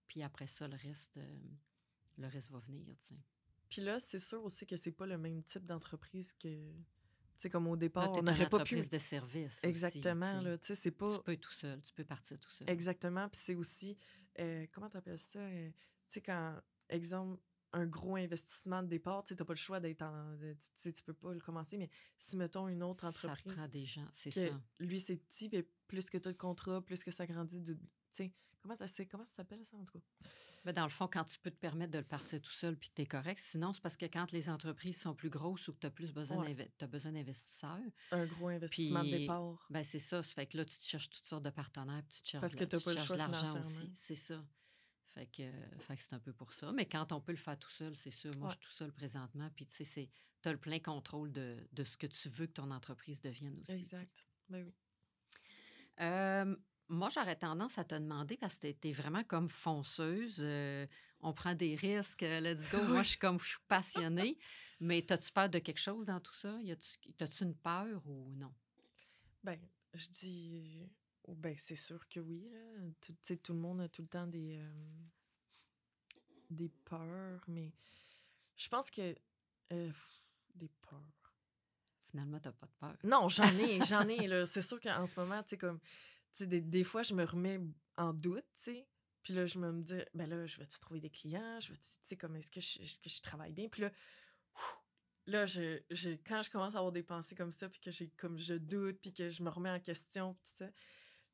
Puis 0.08 0.24
après 0.24 0.48
ça, 0.48 0.68
le 0.68 0.76
reste, 0.76 1.18
euh, 1.18 1.40
le 2.18 2.28
reste 2.28 2.52
va 2.52 2.60
venir, 2.60 2.86
tu 3.00 3.06
sais. 3.06 3.16
Puis 3.70 3.82
là, 3.82 4.00
c'est 4.00 4.20
sûr 4.20 4.44
aussi 4.44 4.66
que 4.66 4.78
c'est 4.78 4.92
pas 4.92 5.08
le 5.08 5.18
même 5.18 5.44
type 5.44 5.66
d'entreprise 5.66 6.34
que. 6.34 6.48
Tu 6.48 7.42
sais, 7.42 7.50
comme 7.50 7.68
au 7.68 7.76
départ, 7.76 8.12
on 8.14 8.22
n'aurait 8.22 8.48
pas 8.48 8.64
pu. 8.64 8.80
de 8.88 9.00
service. 9.00 9.64
Exactement, 9.64 10.40
là. 10.42 10.58
Tu 10.58 10.68
sais, 10.68 10.76
c'est 10.76 10.92
pas. 10.92 11.18
Tu 11.18 11.24
peux 11.24 11.38
tout 11.38 11.52
seul, 11.52 11.82
tu 11.82 11.92
peux 11.94 12.06
partir 12.06 12.40
tout 12.40 12.52
seul. 12.52 12.70
Exactement. 12.70 13.28
Puis 13.28 13.42
c'est 13.44 13.56
aussi. 13.56 13.98
Euh, 14.40 14.66
comment 14.72 14.90
tu 14.90 14.98
appelles 14.98 15.18
ça? 15.18 15.40
Euh, 15.40 15.70
tu 15.70 15.76
sais, 16.08 16.22
quand, 16.22 16.62
exemple, 16.90 17.42
un 17.74 17.86
gros 17.86 18.16
investissement 18.16 18.84
de 18.84 18.88
départ, 18.88 19.24
tu 19.24 19.34
n'as 19.34 19.46
pas 19.46 19.54
le 19.54 19.58
choix 19.58 19.80
d'être 19.80 20.02
en. 20.02 20.38
Tu 20.82 21.04
peux 21.04 21.14
pas 21.14 21.34
le 21.34 21.40
commencer, 21.40 21.78
mais 21.78 21.90
si, 22.18 22.38
mettons, 22.38 22.68
une 22.68 22.84
autre 22.84 23.06
entreprise. 23.06 23.54
Ça 23.54 23.62
prend 23.62 23.68
des 23.68 23.86
gens, 23.86 24.08
c'est 24.14 24.32
ça. 24.32 24.48
Lui, 24.80 25.00
c'est 25.00 25.18
petit, 25.18 25.50
mais 25.52 25.68
plus 25.88 26.10
que 26.10 26.18
tu 26.18 26.30
as 26.30 26.32
de 26.32 26.38
contrat, 26.38 26.82
plus 26.82 27.04
que 27.04 27.12
ça 27.12 27.26
grandit. 27.26 27.62
De, 27.62 27.74
tu 27.74 27.80
sais, 28.12 28.34
comment, 28.62 28.76
comment 29.12 29.26
ça 29.26 29.36
s'appelle 29.36 29.66
ça, 29.66 29.78
en 29.78 29.86
tout 29.86 30.00
cas? 30.00 30.30
Mais 30.66 30.74
dans 30.74 30.84
le 30.84 30.90
fond, 30.90 31.08
quand 31.08 31.24
tu 31.24 31.38
peux 31.38 31.52
te 31.52 31.58
permettre 31.58 31.92
de 31.92 32.00
le 32.00 32.04
partir 32.04 32.42
tout 32.42 32.52
seul 32.52 32.76
puis 32.76 32.90
que 32.90 32.96
tu 32.96 33.02
es 33.04 33.06
correct, 33.06 33.40
sinon, 33.40 33.72
c'est 33.72 33.82
parce 33.82 33.98
que 33.98 34.06
quand 34.06 34.32
les 34.32 34.50
entreprises 34.50 35.00
sont 35.00 35.14
plus 35.14 35.30
grosses 35.30 35.68
ou 35.68 35.74
que 35.74 35.80
tu 35.80 35.88
as 35.88 35.92
plus 35.92 36.12
besoin, 36.12 36.44
as 36.82 36.88
besoin 36.88 37.12
d'investisseurs. 37.12 37.80
Un 38.12 38.26
gros 38.26 38.48
investissement 38.48 39.04
de 39.04 39.10
départ. 39.10 39.68
Ben, 39.70 39.84
c'est 39.84 40.00
ça. 40.00 40.24
Ça 40.24 40.34
fait 40.34 40.48
que 40.48 40.58
là, 40.58 40.66
tu 40.66 40.78
te 40.78 40.84
cherches 40.84 41.10
toutes 41.10 41.26
sortes 41.26 41.44
de 41.44 41.52
partenaires 41.52 42.02
puis 42.10 42.18
tu 42.18 42.24
te 42.24 42.30
cherches, 42.30 42.42
parce 42.42 42.56
que 42.56 42.64
tu 42.64 42.78
pas 42.84 43.16
l'argent 43.16 43.60
aussi. 43.60 43.92
C'est 43.94 44.16
ça. 44.16 44.44
Fait 45.16 45.28
que, 45.28 45.44
fait 45.80 45.96
que 45.96 46.02
c'est 46.02 46.14
un 46.14 46.20
peu 46.20 46.34
pour 46.34 46.52
ça. 46.52 46.74
Mais 46.74 46.86
quand 46.86 47.14
on 47.14 47.22
peut 47.22 47.32
le 47.32 47.38
faire 47.38 47.58
tout 47.58 47.70
seul, 47.70 47.96
c'est 47.96 48.12
sûr. 48.12 48.32
Moi, 48.38 48.50
je 48.50 48.56
suis 48.56 48.66
tout 48.66 48.74
seul 48.74 48.92
présentement. 48.92 49.50
Puis, 49.56 49.66
tu 49.66 49.86
sais, 49.86 50.10
tu 50.42 50.50
as 50.50 50.52
le 50.52 50.58
plein 50.58 50.80
contrôle 50.80 51.32
de, 51.32 51.56
de, 51.72 51.84
ce 51.86 51.96
que 51.96 52.08
tu 52.08 52.28
veux 52.28 52.48
que 52.48 52.54
ton 52.54 52.70
entreprise 52.72 53.22
devienne 53.22 53.58
aussi. 53.62 53.78
Exact. 53.78 54.26
Ben 54.50 54.66
oui. 54.66 54.74
Euh, 56.02 56.56
moi, 56.88 57.10
j'aurais 57.10 57.36
tendance 57.36 57.78
à 57.78 57.84
te 57.84 57.96
demander, 57.96 58.38
parce 58.38 58.58
que 58.58 58.72
tu 58.72 58.90
es 58.90 58.92
vraiment 58.92 59.24
comme 59.24 59.50
fonceuse, 59.50 60.38
euh, 60.40 60.86
on 61.22 61.34
prend 61.34 61.56
des 61.56 61.76
risques, 61.76 62.24
euh, 62.24 62.40
let's 62.40 62.70
go. 62.70 62.82
Moi, 62.84 63.04
je 63.04 63.10
suis 63.10 63.18
comme, 63.18 63.40
je 63.40 63.48
suis 63.50 63.58
passionnée. 63.68 64.38
mais 64.80 65.12
as-tu 65.12 65.32
peur 65.32 65.50
de 65.50 65.60
quelque 65.60 65.80
chose 65.80 66.06
dans 66.06 66.20
tout 66.20 66.34
ça? 66.34 66.58
As-tu 67.20 67.44
une 67.44 67.56
peur 67.56 68.06
ou 68.06 68.32
non? 68.36 68.54
Ben, 69.44 69.60
je 69.94 70.08
dis, 70.10 70.90
ben, 71.28 71.56
c'est 71.58 71.76
sûr 71.76 72.08
que 72.08 72.20
oui. 72.20 72.50
Là. 72.52 72.92
Tout, 73.02 73.36
tout 73.38 73.54
le 73.54 73.60
monde 73.60 73.82
a 73.82 73.90
tout 73.90 74.02
le 74.04 74.08
temps 74.08 74.28
des, 74.28 74.58
euh, 74.58 74.72
des 76.50 76.70
peurs, 76.70 77.44
mais 77.48 77.74
je 78.56 78.68
pense 78.70 78.92
que. 78.92 79.16
des 79.72 80.70
peurs. 80.82 81.02
Finalement, 82.10 82.40
t'as 82.40 82.52
pas 82.52 82.68
de 82.68 82.72
peur. 82.80 82.96
Non, 83.04 83.28
j'en 83.28 83.58
ai, 83.58 83.84
j'en 83.84 84.08
ai. 84.08 84.46
C'est 84.46 84.62
sûr 84.62 84.80
qu'en 84.80 85.06
ce 85.06 85.20
moment, 85.20 85.42
tu 85.44 85.50
sais, 85.50 85.58
comme 85.58 85.80
des, 86.42 86.62
des, 86.62 86.84
fois, 86.84 87.04
je 87.04 87.14
me 87.14 87.24
remets 87.24 87.60
en 87.98 88.14
doute, 88.14 88.46
tu 88.54 88.62
sais. 88.62 88.88
Puis 89.24 89.34
là, 89.34 89.48
je 89.48 89.58
me 89.58 89.82
dis, 89.82 89.98
ben 90.14 90.30
là, 90.30 90.46
je 90.46 90.60
vais-tu 90.60 90.80
trouver 90.80 91.00
des 91.00 91.10
clients? 91.10 91.60
Je 91.60 91.70
vais 91.70 91.78
tu 91.78 91.88
sais, 92.04 92.16
comme, 92.16 92.36
est-ce 92.36 92.52
que, 92.52 92.62
je, 92.62 92.80
est-ce 92.82 93.00
que 93.00 93.10
je 93.10 93.22
travaille 93.22 93.54
bien? 93.54 93.70
Puis 93.70 93.82
là, 93.82 93.92
là, 95.28 95.46
je, 95.46 95.80
quand 96.28 96.44
je 96.44 96.50
commence 96.50 96.76
à 96.76 96.78
avoir 96.78 96.92
des 96.92 97.04
pensées 97.04 97.36
comme 97.36 97.52
ça, 97.52 97.70
puis 97.70 97.80
que 97.80 97.92
j'ai, 97.92 98.10
comme, 98.10 98.38
je 98.38 98.54
doute, 98.54 99.00
puis 99.02 99.14
que 99.14 99.30
je 99.30 99.44
me 99.44 99.50
remets 99.50 99.72
en 99.72 99.80
question, 99.80 100.34
tout 100.34 100.40
ça, 100.44 100.70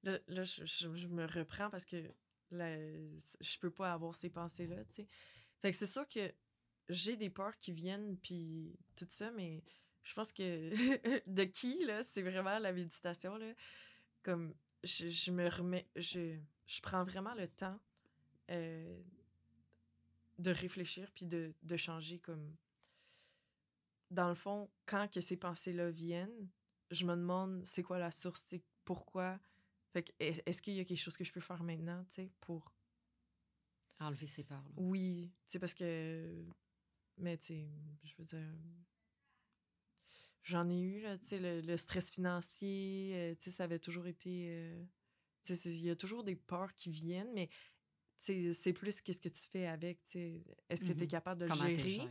là, 0.04 0.20
là 0.28 0.44
je, 0.44 0.66
je, 0.66 1.08
me 1.08 1.26
reprends 1.26 1.70
parce 1.70 1.86
que 1.86 1.98
là, 2.52 2.78
je 3.40 3.60
peux 3.60 3.72
pas 3.72 3.94
avoir 3.94 4.16
ces 4.16 4.30
pensées-là, 4.30 4.84
tu 4.86 4.96
sais. 4.96 5.08
Fait 5.62 5.72
que 5.72 5.78
c'est 5.78 5.86
sûr 5.86 6.08
que 6.08 6.34
j'ai 6.90 7.16
des 7.16 7.30
peurs 7.30 7.58
qui 7.58 7.72
viennent, 7.72 8.18
puis 8.18 8.78
tout 8.96 9.06
ça, 9.10 9.32
mais 9.32 9.64
je 10.04 10.14
pense 10.14 10.32
que 10.32 10.44
de 11.28 11.44
qui, 11.44 11.84
là, 11.86 12.04
c'est 12.04 12.22
vraiment 12.22 12.60
la 12.60 12.72
méditation, 12.72 13.36
là. 13.38 13.54
Comme 14.24 14.54
je, 14.84 15.32
me 15.32 15.48
remets, 15.48 15.88
je, 15.96 16.38
je, 16.66 16.82
prends 16.82 17.04
vraiment 17.04 17.34
le 17.36 17.48
temps 17.48 17.80
euh, 18.50 19.02
de 20.40 20.52
réfléchir 20.52 21.12
puis 21.14 21.26
de, 21.26 21.54
de, 21.64 21.78
changer 21.78 22.20
comme. 22.20 22.56
Dans 24.10 24.28
le 24.28 24.36
fond, 24.36 24.70
quand 24.86 25.10
que 25.10 25.22
ces 25.22 25.38
pensées-là 25.38 25.90
viennent, 25.90 26.50
je 26.90 27.06
me 27.06 27.16
demande 27.16 27.66
c'est 27.66 27.84
quoi 27.84 27.98
la 27.98 28.12
source, 28.12 28.44
pourquoi. 28.84 29.40
Fait 29.94 30.14
est-ce 30.20 30.62
qu'il 30.62 30.74
y 30.74 30.80
a 30.80 30.86
quelque 30.86 31.00
chose 31.00 31.18
que 31.18 31.24
je 31.24 31.32
peux 31.32 31.42
faire 31.42 31.64
maintenant, 31.64 32.04
tu 32.06 32.16
sais, 32.16 32.32
pour. 32.40 32.74
Enlever 34.00 34.26
ces 34.26 34.44
peurs. 34.44 34.66
Oui, 34.78 35.32
tu 35.46 35.52
sais, 35.52 35.60
parce 35.60 35.76
que. 35.76 36.44
Mais, 37.18 37.38
tu 37.38 37.46
sais, 37.46 37.68
je 38.04 38.16
veux 38.18 38.24
dire 38.24 38.48
J'en 40.44 40.70
ai 40.70 40.80
eu, 40.80 41.02
là, 41.02 41.18
tu 41.18 41.26
sais, 41.26 41.40
le, 41.40 41.78
stress 41.78 42.10
financier, 42.10 43.12
euh, 43.14 43.36
tu 43.36 43.44
sais, 43.44 43.52
ça 43.52 43.66
avait 43.66 43.80
toujours 43.80 44.08
été... 44.08 44.48
Euh, 44.50 44.84
tu 45.44 45.54
il 45.54 45.86
y 45.86 45.90
a 45.90 45.96
toujours 45.96 46.24
des 46.24 46.36
peurs 46.36 46.74
qui 46.74 46.90
viennent, 46.90 47.32
mais 47.34 47.50
c'est 48.18 48.74
plus 48.74 49.02
qu'est-ce 49.02 49.22
que 49.22 49.30
tu 49.30 49.48
fais 49.50 49.66
avec, 49.68 50.04
tu. 50.04 50.44
Est-ce 50.70 50.86
que 50.86 50.94
tu 50.94 51.04
es 51.04 51.06
mmh 51.06 51.08
capable 51.08 51.42
de 51.42 51.48
le 51.48 51.56
gérer? 51.56 52.02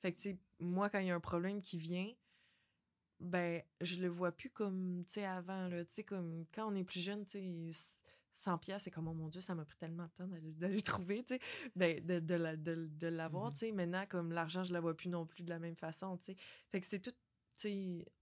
Fait 0.00 0.12
que, 0.12 0.16
tu 0.16 0.30
sais, 0.30 0.38
moi, 0.58 0.88
quand 0.88 0.98
il 1.00 1.08
y 1.08 1.10
a 1.10 1.14
un 1.14 1.20
problème 1.20 1.60
qui 1.60 1.76
vient, 1.76 2.10
ben, 3.20 3.62
je 3.82 4.00
le 4.00 4.08
vois 4.08 4.32
plus 4.32 4.48
comme, 4.48 5.04
tu 5.06 5.14
sais, 5.14 5.26
avant, 5.26 5.68
là. 5.68 5.84
Tu 5.84 5.92
sais, 5.92 6.04
comme 6.04 6.46
quand 6.54 6.72
on 6.72 6.74
est 6.74 6.84
plus 6.84 7.00
jeune, 7.00 7.26
tu 7.26 7.72
sais, 7.72 7.96
100 8.32 8.58
pièces 8.58 8.84
c'est 8.84 8.90
comme, 8.90 9.08
oh 9.08 9.12
mon 9.12 9.28
Dieu, 9.28 9.42
ça 9.42 9.54
m'a 9.54 9.66
pris 9.66 9.76
tellement 9.76 10.04
de 10.04 10.10
temps 10.10 10.28
d'aller 10.28 10.80
trouver, 10.80 11.22
tu 11.24 11.34
sais, 11.34 11.40
ben, 11.76 12.02
de, 12.06 12.20
de, 12.20 12.56
de, 12.56 12.86
de 12.86 13.06
l'avoir, 13.08 13.50
mmh 13.50 13.52
tu 13.52 13.58
sais. 13.58 13.72
Maintenant, 13.72 14.06
comme 14.08 14.32
l'argent, 14.32 14.64
je 14.64 14.72
la 14.72 14.80
vois 14.80 14.96
plus 14.96 15.10
non 15.10 15.26
plus 15.26 15.42
de 15.42 15.50
la 15.50 15.58
même 15.58 15.76
façon, 15.76 16.16
tu 16.16 16.26
sais. 16.26 16.36
Fait 16.70 16.80
que 16.80 16.86
c'est 16.86 17.00
tout 17.00 17.12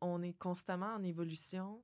on 0.01 0.22
est 0.22 0.34
constamment 0.34 0.95
en 0.95 1.03
évolution. 1.03 1.82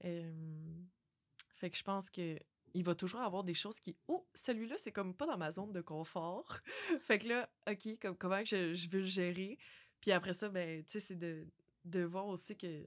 fait 0.00 1.70
que 1.70 1.76
je 1.76 1.82
pense 1.82 2.10
que 2.10 2.38
il 2.74 2.82
va 2.82 2.94
toujours 2.94 3.20
avoir 3.20 3.44
des 3.44 3.54
choses 3.54 3.78
qui. 3.78 3.96
Oh, 4.08 4.26
celui-là, 4.34 4.76
c'est 4.78 4.92
comme 4.92 5.14
pas 5.14 5.26
dans 5.26 5.38
ma 5.38 5.50
zone 5.50 5.72
de 5.72 5.80
confort. 5.80 6.58
fait 7.02 7.18
que 7.18 7.28
là, 7.28 7.48
OK, 7.70 7.98
comme, 8.00 8.16
comment 8.16 8.44
je, 8.44 8.74
je 8.74 8.90
veux 8.90 9.00
le 9.00 9.06
gérer? 9.06 9.58
Puis 10.00 10.10
après 10.10 10.32
ça, 10.32 10.48
ben, 10.48 10.84
tu 10.84 10.92
sais, 10.92 11.00
c'est 11.00 11.14
de, 11.14 11.46
de 11.84 12.00
voir 12.02 12.26
aussi 12.26 12.56
que, 12.56 12.84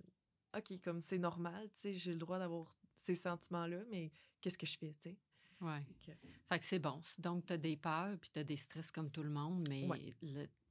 OK, 0.55 0.79
comme 0.83 0.99
c'est 0.99 1.17
normal, 1.17 1.69
tu 1.73 1.81
sais, 1.81 1.93
j'ai 1.93 2.11
le 2.11 2.19
droit 2.19 2.37
d'avoir 2.37 2.69
ces 2.97 3.15
sentiments-là, 3.15 3.79
mais 3.89 4.11
qu'est-ce 4.41 4.57
que 4.57 4.67
je 4.67 4.77
fais, 4.77 4.93
tu 4.99 5.09
sais? 5.09 5.17
Oui. 5.61 5.79
Fait 6.49 6.59
que 6.59 6.65
c'est 6.65 6.79
bon. 6.79 7.01
Donc, 7.19 7.45
tu 7.45 7.53
as 7.53 7.57
des 7.57 7.77
peurs, 7.77 8.17
puis 8.19 8.29
tu 8.31 8.39
as 8.39 8.43
des 8.43 8.57
stress 8.57 8.91
comme 8.91 9.09
tout 9.09 9.23
le 9.23 9.29
monde, 9.29 9.67
mais 9.69 9.87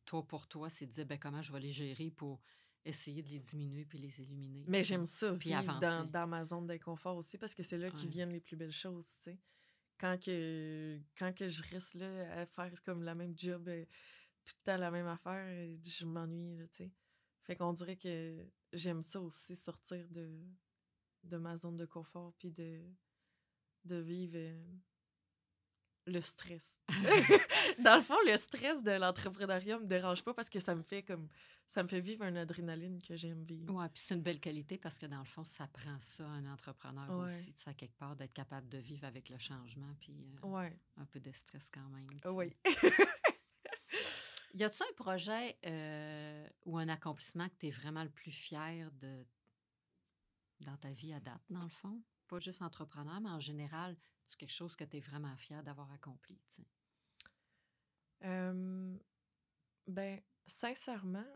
toi, 0.04 0.24
pour 0.24 0.46
toi, 0.46 0.70
c'est 0.70 0.86
de 0.86 0.92
dire 0.92 1.06
ben, 1.06 1.18
comment 1.18 1.42
je 1.42 1.52
vais 1.52 1.60
les 1.60 1.72
gérer 1.72 2.10
pour 2.10 2.42
essayer 2.86 3.22
de 3.22 3.28
les 3.28 3.38
diminuer 3.38 3.84
puis 3.84 3.98
les 3.98 4.20
éliminer. 4.20 4.64
Mais 4.68 4.84
j'aime 4.84 5.06
ça, 5.06 5.34
puis 5.34 5.50
vivre 5.50 5.80
dans, 5.80 6.04
dans, 6.04 6.26
ma 6.26 6.44
zone 6.44 6.66
d'inconfort 6.66 7.16
aussi, 7.16 7.36
parce 7.36 7.54
que 7.54 7.62
c'est 7.62 7.78
là 7.78 7.88
ouais. 7.88 8.06
viennent 8.06 8.32
les 8.32 8.40
plus 8.40 8.56
belles 8.56 8.72
choses, 8.72 9.16
tu 9.18 9.30
sais. 9.30 9.38
Quand 9.98 10.22
que, 10.22 11.00
quand 11.18 11.34
que 11.34 11.48
je 11.48 11.62
reste 11.70 11.94
là 11.94 12.40
à 12.40 12.46
faire 12.46 12.82
comme 12.82 13.02
la 13.02 13.14
même 13.14 13.36
job, 13.36 13.66
euh, 13.68 13.84
tout 14.44 14.54
le 14.58 14.64
temps 14.64 14.76
la 14.76 14.90
même 14.90 15.06
affaire, 15.06 15.46
je 15.82 16.06
m'ennuie, 16.06 16.56
tu 16.68 16.76
sais. 16.76 16.92
Fait 17.42 17.56
qu'on 17.56 17.72
dirait 17.72 17.96
que 17.96 18.46
j'aime 18.72 19.02
ça 19.02 19.20
aussi, 19.20 19.56
sortir 19.56 20.08
de, 20.10 20.44
de 21.24 21.36
ma 21.36 21.56
zone 21.56 21.76
de 21.76 21.86
confort, 21.86 22.34
puis 22.38 22.50
de, 22.50 22.82
de 23.84 23.96
vivre 23.96 24.36
euh, 24.36 24.76
le 26.06 26.20
stress. 26.20 26.78
Dans 27.82 27.96
le 27.96 28.02
fond, 28.02 28.16
le 28.26 28.36
stress 28.36 28.82
de 28.82 28.92
l'entrepreneuriat 28.92 29.78
me 29.78 29.86
dérange 29.86 30.22
pas 30.22 30.32
parce 30.34 30.48
que 30.48 30.60
ça 30.60 30.74
me 30.74 30.82
fait 30.82 31.02
comme 31.02 31.28
ça 31.68 31.82
me 31.82 31.88
fait 31.88 32.00
vivre 32.00 32.24
une 32.24 32.36
adrénaline 32.36 33.02
que 33.02 33.16
j'aime 33.16 33.42
vivre. 33.42 33.74
Oui, 33.74 33.86
puis 33.92 34.02
c'est 34.06 34.14
une 34.14 34.22
belle 34.22 34.38
qualité 34.38 34.78
parce 34.78 34.98
que 34.98 35.06
dans 35.06 35.18
le 35.18 35.24
fond, 35.24 35.42
ça 35.42 35.66
prend 35.66 35.98
ça 35.98 36.24
un 36.24 36.46
entrepreneur 36.46 37.10
aussi, 37.10 37.50
de 37.50 37.58
ça 37.58 37.74
quelque 37.74 37.96
part, 37.96 38.14
d'être 38.14 38.32
capable 38.32 38.68
de 38.68 38.78
vivre 38.78 39.04
avec 39.04 39.28
le 39.28 39.38
changement, 39.38 39.92
puis 40.00 40.14
euh, 40.44 40.70
un 40.96 41.04
peu 41.06 41.18
de 41.18 41.32
stress 41.32 41.68
quand 41.70 41.88
même. 41.88 42.06
Oui. 42.26 42.56
y 44.54 44.62
a-t-il 44.62 44.84
un 44.88 44.94
projet 44.94 45.58
euh, 45.66 46.48
ou 46.64 46.78
un 46.78 46.88
accomplissement 46.88 47.48
que 47.48 47.56
tu 47.58 47.66
es 47.66 47.70
vraiment 47.70 48.04
le 48.04 48.10
plus 48.10 48.30
fier 48.30 48.90
de 48.92 49.26
dans 50.60 50.76
ta 50.76 50.90
vie 50.90 51.12
à 51.12 51.20
date, 51.20 51.42
dans 51.50 51.64
le 51.64 51.68
fond? 51.68 52.00
Pas 52.28 52.38
juste 52.38 52.62
entrepreneur, 52.62 53.20
mais 53.20 53.30
en 53.30 53.40
général, 53.40 53.96
c'est 54.26 54.38
quelque 54.38 54.52
chose 54.52 54.76
que 54.76 54.84
tu 54.84 54.96
es 54.96 55.00
vraiment 55.00 55.36
fier 55.36 55.62
d'avoir 55.62 55.90
accompli? 55.92 56.38
Euh, 58.24 58.96
ben, 59.86 60.20
sincèrement, 60.46 61.26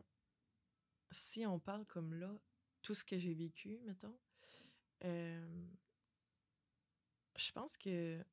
si 1.10 1.46
on 1.46 1.58
parle 1.58 1.84
comme 1.86 2.14
là, 2.14 2.32
tout 2.82 2.94
ce 2.94 3.04
que 3.04 3.18
j'ai 3.18 3.34
vécu, 3.34 3.80
mettons, 3.84 4.18
euh, 5.04 5.66
je 7.36 7.52
pense 7.52 7.76
que 7.76 8.24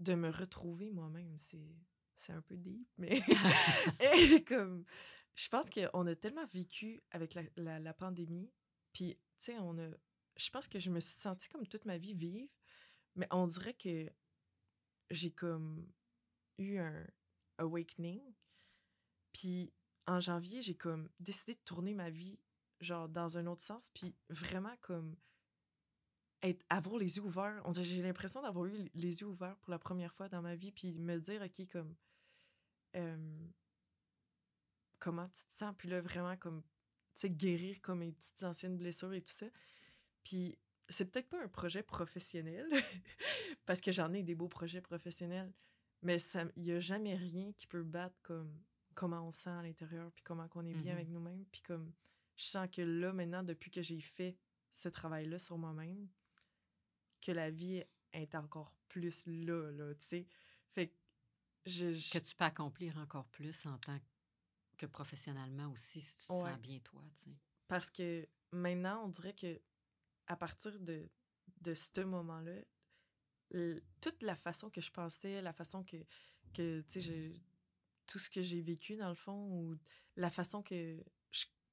de 0.00 0.14
me 0.14 0.30
retrouver 0.30 0.90
moi-même, 0.90 1.38
c'est, 1.38 1.76
c'est 2.14 2.32
un 2.32 2.42
peu 2.42 2.56
deep, 2.56 2.88
mais 2.98 3.20
comme 4.46 4.84
je 5.34 5.48
pense 5.48 5.70
qu'on 5.70 6.06
a 6.06 6.14
tellement 6.14 6.46
vécu 6.46 7.02
avec 7.10 7.34
la, 7.34 7.42
la, 7.56 7.78
la 7.78 7.94
pandémie, 7.94 8.50
puis, 8.92 9.14
tu 9.38 9.44
sais, 9.44 9.58
on 9.58 9.78
a. 9.78 9.88
Je 10.36 10.50
pense 10.50 10.68
que 10.68 10.78
je 10.78 10.90
me 10.90 11.00
suis 11.00 11.14
sentie 11.14 11.48
comme 11.48 11.66
toute 11.66 11.84
ma 11.84 11.98
vie 11.98 12.14
vivre, 12.14 12.48
mais 13.16 13.26
on 13.30 13.46
dirait 13.46 13.74
que 13.74 14.10
j'ai 15.10 15.30
comme 15.30 15.86
eu 16.58 16.78
un 16.78 17.06
awakening. 17.58 18.22
Puis 19.32 19.72
en 20.06 20.20
janvier, 20.20 20.62
j'ai 20.62 20.74
comme 20.74 21.08
décidé 21.20 21.54
de 21.54 21.60
tourner 21.60 21.94
ma 21.94 22.10
vie 22.10 22.38
genre 22.80 23.08
dans 23.08 23.38
un 23.38 23.46
autre 23.46 23.62
sens, 23.62 23.90
puis 23.90 24.14
vraiment 24.28 24.76
comme 24.80 25.16
être, 26.42 26.64
avoir 26.68 26.98
les 26.98 27.16
yeux 27.16 27.22
ouverts. 27.22 27.62
J'ai 27.72 28.02
l'impression 28.02 28.42
d'avoir 28.42 28.66
eu 28.66 28.90
les 28.94 29.20
yeux 29.20 29.28
ouverts 29.28 29.56
pour 29.58 29.70
la 29.70 29.78
première 29.78 30.12
fois 30.12 30.28
dans 30.28 30.42
ma 30.42 30.56
vie, 30.56 30.72
puis 30.72 30.92
me 30.94 31.18
dire, 31.18 31.42
OK, 31.42 31.68
comme, 31.70 31.94
comment 34.98 35.28
tu 35.28 35.44
te 35.44 35.52
sens, 35.52 35.74
puis 35.78 35.88
là, 35.88 36.00
vraiment, 36.00 36.36
comme, 36.36 36.62
tu 37.14 37.20
sais, 37.20 37.30
guérir 37.30 37.80
comme 37.80 38.00
mes 38.00 38.12
petites 38.12 38.42
anciennes 38.42 38.76
blessures 38.76 39.12
et 39.12 39.22
tout 39.22 39.32
ça. 39.32 39.46
Puis 40.24 40.58
c'est 40.88 41.10
peut-être 41.10 41.28
pas 41.28 41.42
un 41.42 41.48
projet 41.48 41.82
professionnel, 41.82 42.66
parce 43.66 43.80
que 43.80 43.92
j'en 43.92 44.12
ai 44.12 44.22
des 44.22 44.34
beaux 44.34 44.48
projets 44.48 44.80
professionnels, 44.80 45.52
mais 46.02 46.18
il 46.56 46.62
n'y 46.62 46.72
a 46.72 46.80
jamais 46.80 47.14
rien 47.14 47.52
qui 47.52 47.66
peut 47.66 47.82
battre 47.82 48.16
comme 48.22 48.60
comment 48.94 49.26
on 49.26 49.30
sent 49.30 49.50
à 49.50 49.62
l'intérieur, 49.62 50.10
puis 50.12 50.22
comment 50.22 50.48
on 50.54 50.66
est 50.66 50.74
bien 50.74 50.92
mmh 50.92 50.96
avec 50.96 51.08
nous-mêmes. 51.08 51.44
Puis 51.50 51.62
comme 51.62 51.92
je 52.36 52.44
sens 52.44 52.68
que 52.70 52.82
là, 52.82 53.12
maintenant, 53.12 53.42
depuis 53.42 53.70
que 53.70 53.82
j'ai 53.82 54.00
fait 54.00 54.36
ce 54.70 54.88
travail-là 54.88 55.38
sur 55.38 55.58
moi-même, 55.58 56.08
que 57.20 57.32
la 57.32 57.50
vie 57.50 57.84
est 58.12 58.34
encore 58.34 58.74
plus 58.88 59.26
là, 59.26 59.70
là, 59.70 59.94
tu 59.94 60.04
sais. 60.04 60.26
Fait 60.72 60.88
que 60.88 60.94
je, 61.66 62.12
Que 62.12 62.18
tu 62.18 62.34
peux 62.34 62.44
accomplir 62.44 62.98
encore 62.98 63.26
plus 63.26 63.64
en 63.66 63.78
tant 63.78 63.98
que 64.76 64.86
professionnellement 64.86 65.70
aussi, 65.72 66.00
si 66.00 66.16
tu 66.16 66.22
te 66.22 66.32
sens 66.32 66.58
bien 66.58 66.78
toi, 66.80 67.02
tu 67.14 67.22
sais. 67.22 67.36
Parce 67.68 67.90
que 67.90 68.28
maintenant, 68.50 69.04
on 69.04 69.08
dirait 69.08 69.34
que 69.34 69.60
à 70.26 70.36
partir 70.36 70.78
de, 70.80 71.08
de 71.60 71.74
ce 71.74 72.00
moment-là, 72.00 72.60
toute 74.00 74.22
la 74.22 74.36
façon 74.36 74.70
que 74.70 74.80
je 74.80 74.90
pensais, 74.90 75.42
la 75.42 75.52
façon 75.52 75.84
que, 75.84 75.96
que 76.54 76.80
tu 76.88 77.02
sais, 77.02 77.32
tout 78.06 78.18
ce 78.18 78.30
que 78.30 78.42
j'ai 78.42 78.62
vécu 78.62 78.96
dans 78.96 79.08
le 79.08 79.14
fond, 79.14 79.48
ou 79.50 79.78
la 80.16 80.30
façon 80.30 80.62
que, 80.62 81.02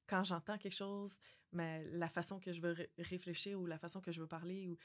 quand 0.08 0.24
j'entends 0.24 0.58
quelque 0.58 0.76
chose, 0.76 1.20
mais 1.52 1.84
la 1.86 2.10
façon 2.10 2.40
que 2.40 2.52
je 2.52 2.62
veux 2.62 2.76
réfléchir 2.98 3.60
ou 3.60 3.66
la 3.66 3.78
façon 3.78 4.02
que 4.02 4.12
je 4.12 4.22
veux 4.22 4.28
parler, 4.28 4.68
ou 4.68 4.78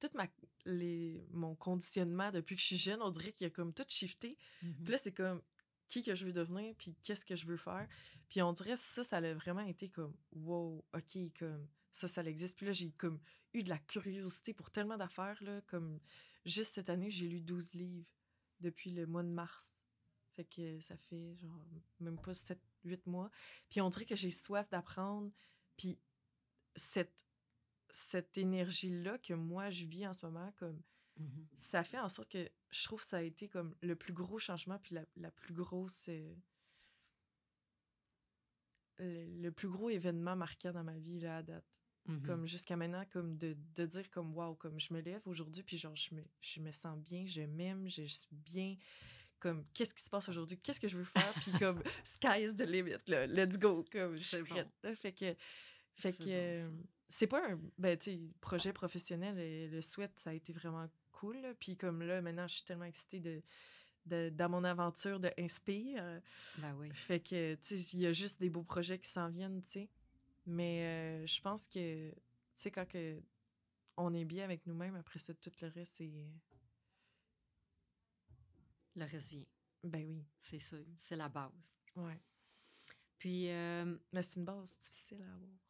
tout 0.00 0.08
ma, 0.14 0.26
les, 0.64 1.26
mon 1.30 1.54
conditionnement 1.54 2.30
depuis 2.30 2.56
que 2.56 2.62
je 2.62 2.66
suis 2.66 2.78
jeune, 2.78 3.02
on 3.02 3.10
dirait 3.10 3.32
qu'il 3.32 3.46
a 3.46 3.50
comme 3.50 3.72
tout 3.74 3.84
shifté. 3.88 4.38
Puis 4.82 4.92
là, 4.92 4.98
c'est 4.98 5.12
comme 5.12 5.42
qui 5.86 6.02
que 6.02 6.14
je 6.14 6.24
veux 6.24 6.32
devenir, 6.32 6.74
puis 6.76 6.96
qu'est-ce 7.02 7.24
que 7.24 7.36
je 7.36 7.46
veux 7.46 7.56
faire. 7.56 7.86
Puis 8.28 8.40
on 8.42 8.52
dirait 8.52 8.76
ça, 8.76 9.04
ça 9.04 9.18
a 9.18 9.34
vraiment 9.34 9.60
été 9.60 9.88
comme, 9.88 10.14
wow, 10.32 10.84
OK, 10.94 11.18
comme 11.38 11.68
ça, 11.92 12.08
ça 12.08 12.22
existe. 12.24 12.56
Puis 12.56 12.66
là, 12.66 12.72
j'ai 12.72 12.90
comme 12.92 13.20
eu 13.52 13.62
de 13.62 13.68
la 13.68 13.78
curiosité 13.78 14.54
pour 14.54 14.70
tellement 14.70 14.96
d'affaires, 14.96 15.42
là, 15.42 15.60
comme 15.62 16.00
juste 16.44 16.74
cette 16.74 16.90
année, 16.90 17.10
j'ai 17.10 17.28
lu 17.28 17.40
12 17.40 17.74
livres 17.74 18.06
depuis 18.60 18.90
le 18.90 19.06
mois 19.06 19.22
de 19.22 19.28
mars. 19.28 19.84
Fait 20.36 20.44
que 20.44 20.80
ça 20.80 20.96
fait 20.96 21.36
genre 21.36 21.66
même 21.98 22.18
pas 22.18 22.34
7, 22.34 22.60
8 22.84 23.06
mois. 23.06 23.30
Puis 23.68 23.80
on 23.80 23.90
dirait 23.90 24.06
que 24.06 24.16
j'ai 24.16 24.30
soif 24.30 24.68
d'apprendre. 24.70 25.30
Puis 25.76 25.98
cette, 26.76 27.24
cette 27.90 28.38
énergie-là 28.38 29.18
que 29.18 29.34
moi, 29.34 29.70
je 29.70 29.84
vis 29.84 30.06
en 30.06 30.12
ce 30.12 30.24
moment, 30.24 30.52
comme 30.56 30.80
mmh 31.18 31.42
ça 31.56 31.84
fait 31.84 31.98
en 31.98 32.08
sorte 32.08 32.30
que 32.30 32.50
je 32.70 32.84
trouve 32.84 33.00
que 33.00 33.06
ça 33.06 33.18
a 33.18 33.22
été 33.22 33.48
comme 33.48 33.74
le 33.82 33.96
plus 33.96 34.12
gros 34.12 34.38
changement, 34.38 34.78
puis 34.78 34.94
la, 34.94 35.04
la 35.16 35.30
plus 35.30 35.54
grosse... 35.54 36.08
Euh, 36.08 36.34
le, 38.98 39.24
le, 39.42 39.50
plus 39.50 39.68
gros 39.68 39.88
événement 39.90 40.36
marquant 40.36 40.72
dans 40.72 40.84
ma 40.84 40.98
vie, 40.98 41.20
là, 41.20 41.38
à 41.38 41.42
date. 41.42 41.79
Mmh 42.06 42.22
comme 42.26 42.46
jusqu'à 42.46 42.76
maintenant, 42.76 43.04
comme 43.12 43.36
de, 43.36 43.56
de 43.74 43.86
dire 43.86 44.10
comme 44.10 44.34
waouh, 44.34 44.54
comme 44.54 44.80
je 44.80 44.92
me 44.92 45.00
lève 45.00 45.20
aujourd'hui, 45.26 45.62
puis 45.62 45.76
genre 45.76 45.94
je 45.94 46.14
me, 46.14 46.22
je 46.40 46.60
me 46.60 46.72
sens 46.72 46.98
bien, 46.98 47.24
je 47.26 47.42
m'aime, 47.42 47.88
je 47.88 48.02
suis 48.02 48.26
bien. 48.30 48.76
Comme 49.38 49.64
qu'est-ce 49.72 49.94
qui 49.94 50.02
se 50.02 50.10
passe 50.10 50.28
aujourd'hui, 50.28 50.58
qu'est-ce 50.58 50.80
que 50.80 50.88
je 50.88 50.96
veux 50.96 51.04
faire, 51.04 51.32
puis 51.34 51.52
comme 51.58 51.82
sky 52.04 52.42
is 52.42 52.56
the 52.56 52.62
limit, 52.62 52.96
là, 53.06 53.26
let's 53.26 53.58
go, 53.58 53.84
comme 53.92 54.16
je 54.16 54.22
suis 54.22 54.42
prête. 54.42 54.68
Fait 54.96 55.12
que, 55.12 55.34
fait 55.94 56.12
que 56.12 56.70
c'est 57.08 57.26
pas 57.26 57.50
un 57.50 57.60
ben, 57.78 57.98
projet 58.40 58.72
professionnel, 58.72 59.38
et 59.38 59.68
le 59.68 59.82
souhait, 59.82 60.10
ça 60.16 60.30
a 60.30 60.32
été 60.32 60.52
vraiment 60.52 60.88
cool. 61.12 61.54
Puis 61.58 61.76
comme 61.76 62.02
là, 62.02 62.22
maintenant, 62.22 62.48
je 62.48 62.54
suis 62.56 62.64
tellement 62.64 62.84
excitée 62.84 63.20
de, 63.20 63.42
de, 64.06 64.30
dans 64.30 64.48
mon 64.48 64.64
aventure 64.64 65.20
de 65.20 65.30
Inspire. 65.38 66.20
Ben 66.58 66.74
oui. 66.78 66.90
Fait 66.94 67.20
que, 67.20 67.54
tu 67.56 67.78
sais, 67.78 67.96
il 67.96 68.00
y 68.00 68.06
a 68.06 68.12
juste 68.12 68.40
des 68.40 68.48
beaux 68.48 68.62
projets 68.62 68.98
qui 68.98 69.08
s'en 69.08 69.28
viennent, 69.28 69.62
tu 69.62 69.70
sais. 69.70 69.88
Mais 70.50 70.82
euh, 70.82 71.26
je 71.26 71.40
pense 71.40 71.68
que, 71.68 72.10
tu 72.10 72.16
sais, 72.54 72.70
quand 72.72 72.86
que 72.86 73.22
on 73.96 74.12
est 74.12 74.24
bien 74.24 74.44
avec 74.44 74.66
nous-mêmes, 74.66 74.96
après 74.96 75.20
ça, 75.20 75.32
tout 75.32 75.50
le 75.62 75.68
reste, 75.68 75.94
c'est. 75.98 76.12
Le 78.96 79.04
reste 79.04 79.30
vient. 79.30 79.46
Ben 79.84 80.04
oui. 80.08 80.26
C'est 80.40 80.58
sûr. 80.58 80.84
C'est 80.98 81.14
la 81.14 81.28
base. 81.28 81.78
Ouais. 81.94 82.20
Puis. 83.16 83.48
Euh... 83.48 83.96
Mais 84.12 84.22
c'est 84.22 84.40
une 84.40 84.44
base 84.44 84.76
difficile 84.78 85.22
à 85.22 85.32
avoir. 85.32 85.60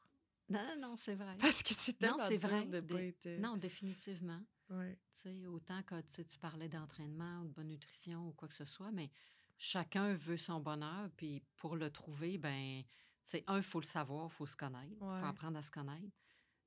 Non, 0.49 0.81
non, 0.81 0.97
c'est 0.97 1.15
vrai. 1.15 1.37
Parce 1.39 1.63
que 1.63 1.75
c'est 1.75 1.99
tellement 1.99 2.17
non, 2.17 2.29
dur 2.29 2.39
vrai. 2.39 2.67
de 2.67 2.81
pas 2.81 3.03
être... 3.03 3.27
Euh, 3.27 3.39
non, 3.39 3.57
définitivement. 3.57 4.43
Ouais. 4.71 4.99
Tu 5.13 5.19
sais, 5.21 5.47
autant 5.47 5.83
que 5.83 6.01
tu 6.01 6.39
parlais 6.39 6.69
d'entraînement 6.69 7.43
ou 7.43 7.45
de 7.45 7.53
bonne 7.53 7.69
nutrition 7.69 8.29
ou 8.29 8.33
quoi 8.33 8.49
que 8.49 8.55
ce 8.55 8.65
soit, 8.65 8.91
mais 8.91 9.11
chacun 9.59 10.13
veut 10.15 10.37
son 10.37 10.59
bonheur, 10.59 11.11
puis 11.17 11.43
pour 11.57 11.77
le 11.77 11.91
trouver, 11.91 12.39
ben 12.39 12.83
c'est 13.31 13.45
un, 13.47 13.59
il 13.59 13.63
faut 13.63 13.81
le 13.81 13.87
savoir, 13.87 14.27
il 14.27 14.35
faut 14.35 14.47
se 14.47 14.57
connaître, 14.57 14.93
il 14.93 14.99
faut 14.99 15.07
apprendre 15.07 15.57
à 15.57 15.63
se 15.63 15.71
connaître. 15.71 16.17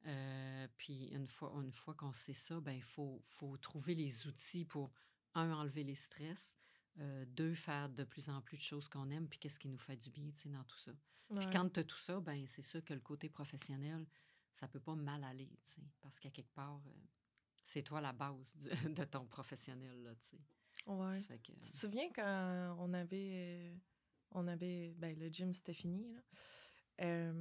Euh, 0.06 0.68
puis 0.78 1.08
une 1.08 1.28
fois, 1.28 1.54
une 1.62 1.72
fois 1.74 1.94
qu'on 1.94 2.14
sait 2.14 2.34
ça, 2.34 2.60
ben 2.62 2.72
il 2.72 2.84
faut, 2.84 3.22
faut 3.26 3.58
trouver 3.58 3.96
les 3.96 4.28
outils 4.28 4.64
pour, 4.64 4.92
un, 5.34 5.52
enlever 5.52 5.84
les 5.84 5.96
stress, 5.96 6.58
euh, 7.00 7.26
deux, 7.26 7.54
faire 7.54 7.90
de 7.90 8.04
plus 8.04 8.30
en 8.30 8.42
plus 8.42 8.58
de 8.58 8.62
choses 8.62 8.88
qu'on 8.88 9.10
aime, 9.10 9.28
puis 9.28 9.40
qu'est-ce 9.40 9.60
qui 9.60 9.68
nous 9.68 9.78
fait 9.78 9.98
du 9.98 10.10
bien, 10.10 10.30
tu 10.30 10.38
sais, 10.38 10.50
dans 10.50 10.64
tout 10.64 10.78
ça. 10.78 10.92
Puis 11.36 11.48
quand 11.52 11.68
tu 11.70 11.80
as 11.80 11.84
tout 11.84 11.98
ça, 11.98 12.20
ben 12.20 12.46
c'est 12.48 12.62
sûr 12.62 12.84
que 12.84 12.94
le 12.94 13.00
côté 13.00 13.28
professionnel, 13.28 14.06
ça 14.54 14.68
peut 14.68 14.80
pas 14.80 14.96
mal 14.96 15.24
aller, 15.24 15.50
tu 15.64 15.70
sais, 15.70 15.82
parce 16.00 16.20
qu'à 16.20 16.30
quelque 16.30 16.54
part, 16.54 16.82
euh, 16.88 16.92
c'est 17.64 17.82
toi 17.82 18.00
la 18.00 18.14
base 18.14 18.70
de 18.90 19.04
ton 19.04 19.26
professionnel, 19.26 20.04
là, 20.04 20.16
tu 20.16 20.28
sais. 20.28 20.42
Ouais. 20.86 21.20
Tu 21.44 21.54
te 21.54 21.78
souviens 21.78 22.10
quand 22.14 22.76
on 22.80 22.94
avait 22.94 23.74
on 24.34 24.48
avait. 24.48 24.94
Ben, 24.98 25.18
le 25.18 25.28
gym, 25.28 25.54
c'était 25.54 25.74
fini. 25.74 26.08
Là. 26.10 27.34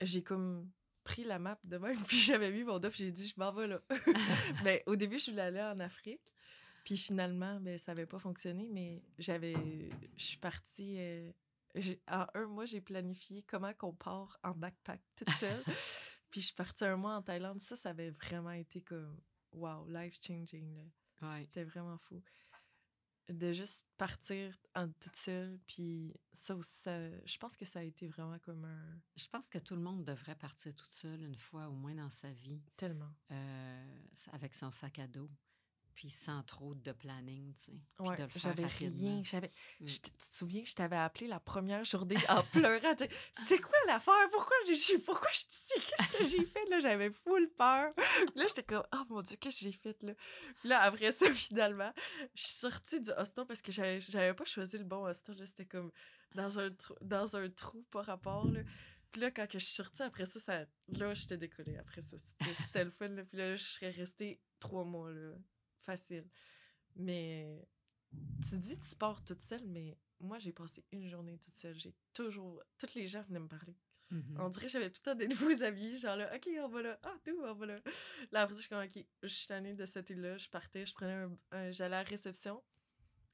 j'ai 0.00 0.22
comme 0.22 0.70
pris 1.08 1.24
la 1.24 1.38
map 1.38 1.58
de 1.64 1.78
même, 1.78 1.98
puis 2.06 2.18
j'avais 2.18 2.50
mis 2.50 2.64
mon 2.64 2.78
dos, 2.78 2.90
j'ai 2.90 3.10
dit, 3.10 3.26
je 3.26 3.34
m'en 3.38 3.50
vais 3.50 3.66
là. 3.66 3.80
ben, 4.64 4.80
au 4.86 4.94
début, 4.94 5.18
je 5.18 5.30
voulais 5.30 5.42
aller 5.42 5.62
en 5.62 5.80
Afrique. 5.80 6.34
Puis 6.84 6.96
finalement, 6.96 7.58
ben, 7.60 7.78
ça 7.78 7.92
n'avait 7.92 8.06
pas 8.06 8.18
fonctionné, 8.18 8.68
mais 8.70 9.02
j'avais. 9.18 9.54
Je 10.16 10.24
suis 10.24 10.38
partie. 10.38 10.96
euh, 10.98 11.30
en 12.08 12.26
un 12.34 12.46
mois, 12.46 12.64
j'ai 12.64 12.80
planifié 12.80 13.42
comment 13.42 13.72
qu'on 13.74 13.92
part 13.92 14.38
en 14.42 14.52
backpack 14.52 15.00
toute 15.16 15.30
seule. 15.30 15.62
Puis 16.30 16.40
je 16.40 16.46
suis 16.46 16.54
partie 16.54 16.84
un 16.84 16.96
mois 16.96 17.16
en 17.16 17.22
Thaïlande. 17.22 17.58
Ça, 17.60 17.76
ça 17.76 17.90
avait 17.90 18.10
vraiment 18.10 18.52
été 18.52 18.80
comme. 18.80 19.18
Wow, 19.52 19.86
life 19.88 20.18
changing. 20.22 20.90
Ouais. 21.22 21.40
C'était 21.40 21.64
vraiment 21.64 21.98
fou. 21.98 22.22
De 23.28 23.52
juste 23.52 23.84
partir 23.98 24.52
en 24.74 24.88
toute 24.88 25.14
seule. 25.16 25.58
Puis 25.66 26.14
ça 26.32 26.56
aussi, 26.56 26.78
ça- 26.80 27.10
je 27.26 27.36
pense 27.38 27.56
que 27.56 27.64
ça 27.66 27.80
a 27.80 27.82
été 27.82 28.08
vraiment 28.08 28.38
comme 28.38 28.64
un. 28.64 29.00
Je 29.16 29.26
pense 29.28 29.50
que 29.50 29.58
tout 29.58 29.74
le 29.76 29.82
monde 29.82 30.02
devrait 30.04 30.34
partir 30.34 30.74
toute 30.74 30.90
seule 30.90 31.22
une 31.22 31.34
fois 31.34 31.68
au 31.68 31.72
moins 31.74 31.94
dans 31.94 32.08
sa 32.10 32.32
vie, 32.32 32.62
Tellement. 32.76 33.12
euh, 33.30 33.98
avec 34.32 34.54
son 34.54 34.70
sac 34.70 34.98
à 34.98 35.06
dos, 35.06 35.28
puis 35.98 36.10
sans 36.10 36.44
trop 36.44 36.76
de 36.76 36.92
planning, 36.92 37.52
tu 37.54 37.60
sais. 37.60 37.72
puis 37.72 38.08
Ouais, 38.08 38.16
de 38.16 38.22
le 38.22 38.28
faire 38.28 38.40
j'avais 38.42 38.66
rien. 38.66 39.20
J'avais, 39.24 39.48
Mm. 39.80 39.88
je 39.88 39.96
tu 39.96 40.10
te 40.12 40.22
souviens 40.36 40.62
que 40.62 40.68
je 40.68 40.74
t'avais 40.76 40.94
appelé 40.96 41.26
la 41.26 41.40
première 41.40 41.84
journée 41.84 42.14
en 42.28 42.40
pleurant. 42.52 42.94
C'est 43.32 43.58
quoi 43.58 43.76
l'affaire? 43.88 44.28
Pourquoi 44.30 44.56
j'ai, 44.64 44.98
pourquoi 45.00 45.28
je 45.32 45.38
suis 45.38 45.48
ici? 45.50 45.72
Qu'est-ce 45.88 46.16
que 46.16 46.22
j'ai 46.24 46.44
fait? 46.44 46.64
Là, 46.70 46.78
j'avais 46.78 47.10
full 47.10 47.50
peur. 47.56 47.90
Puis 47.96 48.26
là, 48.36 48.44
j'étais 48.46 48.62
comme, 48.62 48.84
oh 48.94 49.02
mon 49.08 49.22
Dieu, 49.22 49.36
qu'est-ce 49.40 49.58
que 49.58 49.64
j'ai 49.64 49.72
fait? 49.72 50.00
Là? 50.04 50.14
Puis 50.60 50.68
là, 50.68 50.82
après 50.82 51.10
ça, 51.10 51.26
finalement, 51.34 51.92
je 52.36 52.42
suis 52.44 52.52
sortie 52.54 53.00
du 53.00 53.10
hostel 53.16 53.44
parce 53.46 53.60
que 53.60 53.72
j'avais, 53.72 54.00
j'avais 54.00 54.34
pas 54.34 54.44
choisi 54.44 54.78
le 54.78 54.84
bon 54.84 55.04
hostel. 55.04 55.36
là. 55.36 55.46
C'était 55.46 55.66
comme 55.66 55.90
dans 56.36 56.60
un, 56.60 56.70
trou, 56.70 56.94
dans 57.00 57.34
un 57.34 57.50
trou 57.50 57.84
par 57.90 58.04
rapport. 58.04 58.46
Là. 58.48 58.60
Puis 59.10 59.20
là, 59.20 59.32
quand 59.32 59.46
je 59.52 59.58
suis 59.58 59.72
sortie, 59.74 60.02
après 60.04 60.26
ça, 60.26 60.38
ça 60.38 60.64
là, 60.92 61.12
j'étais 61.14 61.38
décollée. 61.38 61.76
Après 61.78 62.02
ça, 62.02 62.16
c'était, 62.18 62.54
c'était 62.54 62.84
le 62.84 62.90
fun. 62.92 63.08
Là. 63.08 63.24
Puis 63.24 63.36
là, 63.38 63.56
je 63.56 63.64
serais 63.64 63.90
restée 63.90 64.40
trois 64.60 64.84
mois, 64.84 65.10
là. 65.10 65.32
Facile. 65.88 66.28
Mais 66.96 67.66
tu 68.46 68.58
dis 68.58 68.78
tu 68.78 68.94
pars 68.96 69.24
toute 69.24 69.40
seule, 69.40 69.64
mais 69.66 69.96
moi, 70.20 70.38
j'ai 70.38 70.52
passé 70.52 70.84
une 70.92 71.06
journée 71.08 71.38
toute 71.38 71.54
seule. 71.54 71.74
J'ai 71.74 71.94
toujours. 72.12 72.62
Toutes 72.78 72.94
les 72.94 73.06
gens 73.06 73.22
venaient 73.22 73.40
me 73.40 73.48
parler. 73.48 73.74
Mhm. 74.10 74.36
On 74.40 74.48
dirait 74.50 74.66
que 74.66 74.72
j'avais 74.72 74.90
tout 74.90 75.00
le 75.06 75.10
temps 75.12 75.14
des 75.14 75.28
nouveaux 75.28 75.62
amis. 75.62 75.96
Genre 75.96 76.16
là, 76.16 76.34
OK, 76.34 76.46
on 76.60 76.68
va 76.68 76.82
là. 76.82 76.98
Ah, 77.02 77.14
tout, 77.24 77.38
on 77.42 77.54
va 77.54 77.66
là. 77.66 77.80
Là, 78.32 78.42
après 78.42 78.54
ça, 78.54 78.60
je 78.60 78.66
suis 78.66 78.68
comme, 78.68 78.84
OK, 78.84 79.06
je 79.22 79.28
suis 79.28 79.46
tannée 79.46 79.72
de 79.74 79.86
cette 79.86 80.10
île-là. 80.10 80.36
Je 80.36 80.50
partais, 80.50 80.84
je 80.84 80.92
prenais 80.92 81.12
un. 81.14 81.32
un- 81.52 81.70
J'allais 81.72 81.96
à 81.96 82.02
la 82.02 82.08
réception. 82.08 82.62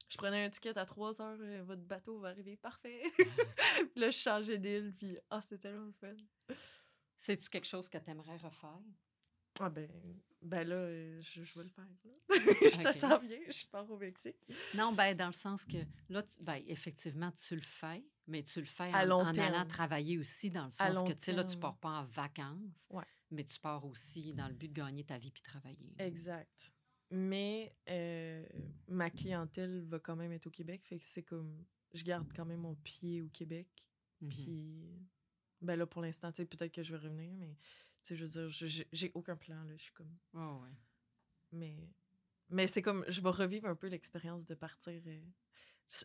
Je 0.07 0.17
prenais 0.17 0.45
un 0.45 0.49
ticket 0.49 0.77
à 0.77 0.85
3 0.85 1.21
heures. 1.21 1.37
euh, 1.41 1.63
votre 1.63 1.81
bateau 1.81 2.19
va 2.19 2.29
arriver. 2.29 2.55
Parfait. 2.57 3.01
puis 3.17 3.99
là, 4.01 4.11
je 4.11 4.17
changeais 4.17 4.57
d'île. 4.59 4.93
Puis, 4.97 5.17
ah, 5.29 5.41
c'était 5.41 5.57
tellement 5.57 5.85
le 5.87 5.91
fun. 5.93 6.15
C'est-tu 7.17 7.49
quelque 7.49 7.67
chose 7.67 7.89
que 7.89 7.97
tu 7.97 8.09
aimerais 8.11 8.37
refaire? 8.37 8.79
Ah, 9.59 9.69
ben, 9.69 9.89
ben 10.41 10.67
là, 10.67 10.75
euh, 10.75 11.21
je, 11.21 11.43
je 11.43 11.57
vais 11.57 11.63
le 11.63 11.69
faire. 11.69 11.87
là. 12.03 12.11
ça 12.73 12.93
sent 12.93 13.19
bien. 13.27 13.39
Je 13.49 13.65
pars 13.67 13.89
au 13.89 13.97
Mexique. 13.97 14.47
Non, 14.75 14.91
ben 14.93 15.15
dans 15.15 15.27
le 15.27 15.33
sens 15.33 15.65
que 15.65 15.77
là, 16.09 16.21
tu- 16.23 16.41
ben, 16.43 16.61
effectivement, 16.67 17.31
tu 17.31 17.55
le 17.55 17.61
fais, 17.61 18.03
mais 18.27 18.43
tu 18.43 18.59
le 18.59 18.65
fais 18.65 18.89
en, 18.93 19.25
allant 19.25 19.65
travailler 19.65 20.17
aussi, 20.17 20.49
dans 20.51 20.65
le 20.65 20.71
sens 20.71 21.03
que, 21.03 21.13
tu 21.13 21.23
sais, 21.23 21.33
là, 21.33 21.43
tu 21.43 21.57
pars 21.57 21.77
pas 21.77 22.01
en 22.01 22.05
vacances, 22.05 22.87
Ouais. 22.89 23.05
mais 23.31 23.43
tu 23.45 23.59
pars 23.59 23.85
aussi 23.85 24.33
dans 24.33 24.47
le 24.47 24.53
but 24.53 24.67
de 24.67 24.73
gagner 24.73 25.03
ta 25.03 25.17
vie 25.17 25.31
puis 25.31 25.41
travailler. 25.41 25.95
Exact. 25.99 26.73
Mais 27.11 27.73
euh, 27.89 28.45
ma 28.87 29.09
clientèle 29.09 29.81
va 29.85 29.99
quand 29.99 30.15
même 30.15 30.31
être 30.31 30.47
au 30.47 30.51
Québec, 30.51 30.83
fait 30.83 30.99
que 30.99 31.05
c'est 31.05 31.23
comme 31.23 31.63
je 31.93 32.03
garde 32.03 32.27
quand 32.35 32.45
même 32.45 32.61
mon 32.61 32.75
pied 32.75 33.21
au 33.21 33.29
Québec. 33.29 33.67
Mhm. 34.21 34.29
Puis 34.29 35.07
ben 35.61 35.75
là 35.77 35.85
pour 35.85 36.01
l'instant, 36.01 36.31
tu 36.31 36.37
sais 36.37 36.45
peut-être 36.45 36.73
que 36.73 36.83
je 36.83 36.91
vais 36.95 36.97
revenir, 37.07 37.31
mais 37.35 37.55
sais 38.07 38.15
je 38.15 38.25
veux 38.25 38.47
dire, 38.49 38.85
j'ai 38.91 39.11
aucun 39.13 39.35
plan 39.35 39.63
là, 39.63 39.75
je 39.77 39.83
suis 39.83 39.93
comme 39.93 40.15
ouais. 40.33 40.69
mais 41.51 41.89
mais 42.49 42.67
c'est 42.67 42.81
comme 42.81 43.03
je 43.07 43.21
vais 43.21 43.29
revivre 43.29 43.67
un 43.67 43.75
peu 43.75 43.87
l'expérience 43.87 44.45
de 44.45 44.53
partir 44.55 45.01
euh, 45.07 45.21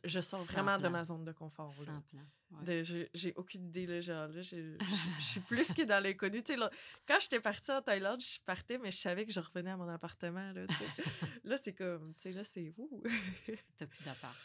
je- 0.05 0.21
sors 0.21 0.41
Sans 0.41 0.53
vraiment 0.53 0.77
de 0.77 0.83
plan. 0.83 0.91
ma 0.91 1.05
zone 1.05 1.25
de 1.25 1.33
confort. 1.33 1.75
là. 1.81 1.85
Sans 1.87 2.01
plan. 2.03 2.27
ouais. 2.51 2.83
De- 2.83 3.09
j'ai- 3.15 3.35
aucune 3.37 3.67
idée, 3.69 3.87
là, 3.87 4.01
genre, 4.03 4.29
là, 4.29 4.43
je, 4.43 4.77
suis 5.21 5.41
plus 5.41 5.73
que 5.73 5.83
dans 5.83 6.03
l'inconnu. 6.03 6.43
Tu 6.43 6.53
sais, 6.53 6.57
là, 6.59 6.71
quand 7.09 7.19
j'étais 7.19 7.41
partie 7.41 7.71
en 7.73 7.81
Thaïlande, 7.81 8.21
je 8.21 8.41
partais, 8.45 8.77
mais 8.77 8.93
je 8.93 8.99
savais 8.99 9.25
que 9.25 9.33
je 9.33 9.41
revenais 9.41 9.71
à 9.71 9.77
mon 9.79 9.89
appartement, 9.89 10.53
là, 10.53 10.67
là, 11.45 11.57
c'est 11.57 11.73
comme, 11.73 12.15
tu 12.15 12.21
sais, 12.23 12.33
là, 12.33 12.45
c'est 12.45 12.75
ouh. 12.77 13.03
T'as 13.79 13.87
plus 13.87 14.05
d'appart. 14.05 14.37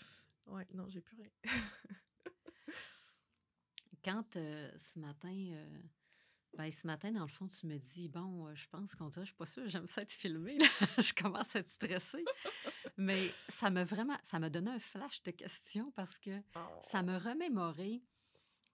ouais, 0.47 0.65
non, 0.73 0.87
j'ai 0.87 1.01
plus 1.01 1.17
rien. 1.17 1.29
Quand 4.03 4.35
euh, 4.35 4.71
ce 4.77 4.99
matin, 4.99 5.33
euh, 5.33 5.79
ben, 6.57 6.71
ce 6.71 6.87
matin, 6.87 7.11
dans 7.11 7.21
le 7.21 7.27
fond, 7.27 7.47
tu 7.47 7.67
me 7.67 7.77
dis, 7.77 8.07
bon, 8.07 8.47
euh, 8.47 8.55
je 8.55 8.67
pense 8.67 8.95
qu'on 8.95 9.07
dirait, 9.07 9.25
je 9.25 9.31
suis 9.31 9.35
pas 9.35 9.45
sûre, 9.45 9.67
j'aime 9.67 9.87
ça 9.87 10.01
être 10.01 10.11
filmée, 10.11 10.57
là. 10.57 10.65
je 10.97 11.13
commence 11.13 11.55
à 11.55 11.59
être 11.59 11.69
stressée. 11.69 12.23
Mais 12.97 13.29
ça 13.49 13.69
m'a 13.69 13.83
vraiment, 13.83 14.17
ça 14.23 14.39
m'a 14.39 14.49
donné 14.49 14.71
un 14.71 14.79
flash 14.79 15.21
de 15.23 15.31
questions 15.31 15.91
parce 15.91 16.17
que 16.17 16.41
ça 16.81 17.03
me 17.03 17.17
remémorait 17.17 18.01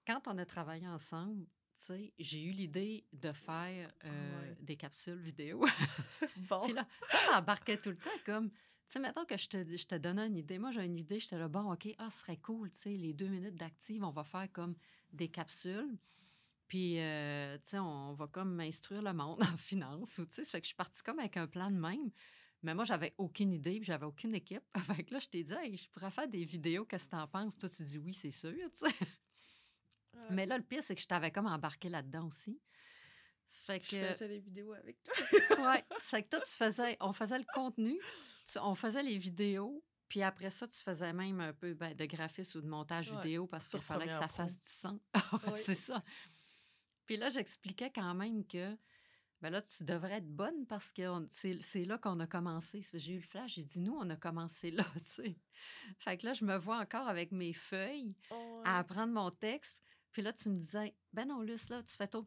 quand 0.05 0.27
on 0.27 0.37
a 0.37 0.45
travaillé 0.45 0.87
ensemble. 0.87 1.45
Tu 1.73 1.85
sais, 1.85 2.13
j'ai 2.19 2.43
eu 2.43 2.51
l'idée 2.51 3.07
de 3.13 3.31
faire 3.31 3.91
euh, 4.05 4.41
ouais. 4.41 4.57
des 4.59 4.75
capsules 4.75 5.19
vidéo. 5.19 5.65
Bon. 6.49 6.61
Puis 6.61 6.73
là, 6.73 6.87
moi, 6.99 7.19
j'embarquais 7.31 7.77
tout 7.77 7.89
le 7.89 7.97
temps 7.97 8.09
comme, 8.25 8.49
tu 8.49 8.57
sais, 8.85 8.99
mettons 8.99 9.25
que 9.25 9.37
je 9.37 9.47
te, 9.47 9.77
je 9.77 9.85
te 9.85 9.95
donnais 9.95 10.27
une 10.27 10.37
idée. 10.37 10.59
Moi, 10.59 10.71
j'ai 10.71 10.83
une 10.83 10.97
idée, 10.97 11.19
j'étais 11.19 11.37
là, 11.37 11.47
bon, 11.47 11.71
OK, 11.71 11.87
ah, 11.97 12.09
ce 12.09 12.19
serait 12.19 12.37
cool, 12.37 12.69
tu 12.71 12.77
sais, 12.77 12.89
les 12.91 13.13
deux 13.13 13.27
minutes 13.27 13.55
d'active, 13.55 14.03
on 14.03 14.11
va 14.11 14.23
faire 14.23 14.51
comme 14.51 14.75
des 15.13 15.29
capsules. 15.29 15.97
Puis, 16.71 17.01
euh, 17.01 17.57
tu 17.57 17.67
sais, 17.71 17.79
on 17.79 18.13
va 18.13 18.27
comme 18.27 18.57
instruire 18.61 19.01
le 19.01 19.11
monde 19.11 19.39
en 19.43 19.57
finance. 19.57 20.19
Ou, 20.19 20.25
tu 20.25 20.35
sais, 20.35 20.45
ça 20.45 20.51
fait 20.51 20.61
que 20.61 20.65
je 20.65 20.69
suis 20.69 20.75
partie 20.77 21.03
comme 21.03 21.19
avec 21.19 21.35
un 21.35 21.45
plan 21.45 21.69
de 21.69 21.75
même. 21.75 22.11
Mais 22.63 22.73
moi, 22.73 22.85
j'avais 22.85 23.13
aucune 23.17 23.51
idée, 23.51 23.73
puis 23.75 23.83
j'avais 23.83 24.05
aucune 24.05 24.33
équipe. 24.35 24.63
Fait 24.85 25.03
que 25.03 25.13
là, 25.15 25.19
je 25.19 25.27
t'ai 25.27 25.43
dit, 25.43 25.51
hey, 25.53 25.75
je 25.75 25.89
pourrais 25.89 26.11
faire 26.11 26.29
des 26.29 26.45
vidéos, 26.45 26.85
qu'est-ce 26.85 27.07
que 27.07 27.09
t'en 27.11 27.27
penses? 27.27 27.57
Toi, 27.57 27.67
tu 27.67 27.83
dis 27.83 27.97
oui, 27.97 28.13
c'est 28.13 28.31
sûr, 28.31 28.53
tu 28.53 28.69
sais. 28.87 28.95
Ouais. 30.13 30.27
Mais 30.29 30.45
là, 30.45 30.57
le 30.57 30.63
pire, 30.63 30.81
c'est 30.81 30.95
que 30.95 31.01
je 31.01 31.07
t'avais 31.07 31.29
comme 31.31 31.47
embarqué 31.47 31.89
là-dedans 31.89 32.27
aussi. 32.27 32.57
Ça 33.45 33.73
fait 33.73 33.83
Je 33.83 33.89
que. 33.91 34.07
faisais 34.13 34.27
les 34.29 34.39
vidéos 34.39 34.71
avec 34.71 34.97
toi. 35.03 35.13
Ouais, 35.73 35.83
c'est 35.99 36.23
que 36.23 36.29
toi, 36.29 36.39
tu 36.39 36.51
faisais, 36.51 36.95
on 37.01 37.11
faisait 37.11 37.37
le 37.39 37.45
contenu, 37.53 37.99
tu- 38.49 38.59
on 38.59 38.75
faisait 38.75 39.03
les 39.03 39.17
vidéos, 39.17 39.83
puis 40.07 40.21
après 40.23 40.51
ça, 40.51 40.67
tu 40.69 40.77
faisais 40.77 41.11
même 41.11 41.41
un 41.41 41.51
peu 41.51 41.73
ben, 41.73 41.93
de 41.93 42.05
graphisme 42.05 42.59
ou 42.59 42.61
de 42.61 42.67
montage 42.69 43.11
Ouais, 43.11 43.17
vidéo 43.17 43.45
parce 43.47 43.67
qu'il 43.69 43.81
fallait 43.81 44.05
que 44.05 44.11
ça 44.13 44.27
Pro. 44.27 44.37
fasse 44.37 44.57
du 44.57 44.67
son. 44.69 45.01
Ouais, 45.13 45.21
Oui. 45.53 45.59
C'est 45.61 45.75
ça. 45.75 46.01
Puis 47.11 47.17
là, 47.17 47.27
j'expliquais 47.27 47.91
quand 47.93 48.13
même 48.13 48.47
que 48.47 48.77
ben 49.41 49.49
là, 49.49 49.61
tu 49.61 49.83
devrais 49.83 50.13
être 50.19 50.33
bonne 50.33 50.65
parce 50.65 50.93
que 50.93 51.01
c'est 51.29 51.83
là 51.83 51.97
qu'on 51.97 52.17
a 52.21 52.25
commencé. 52.25 52.79
J'ai 52.93 53.11
eu 53.11 53.17
le 53.17 53.21
flash, 53.21 53.55
j'ai 53.55 53.65
dit, 53.65 53.81
nous, 53.81 53.97
on 53.99 54.09
a 54.09 54.15
commencé 54.15 54.71
là, 54.71 54.85
tu 54.95 55.03
sais. 55.03 55.35
Fait 55.99 56.15
que 56.15 56.25
là, 56.25 56.31
je 56.31 56.45
me 56.45 56.55
vois 56.55 56.77
encore 56.77 57.09
avec 57.09 57.33
mes 57.33 57.51
feuilles 57.51 58.15
Ouais. 58.29 58.61
à 58.63 58.77
apprendre 58.79 59.11
mon 59.11 59.29
texte. 59.29 59.81
Puis 60.13 60.21
là, 60.21 60.31
tu 60.31 60.47
me 60.47 60.57
disais, 60.57 60.95
ben 61.11 61.27
non, 61.27 61.41
Luce, 61.41 61.67
là, 61.67 61.83
tu 61.83 61.93
fais 61.97 62.07
trop. 62.07 62.25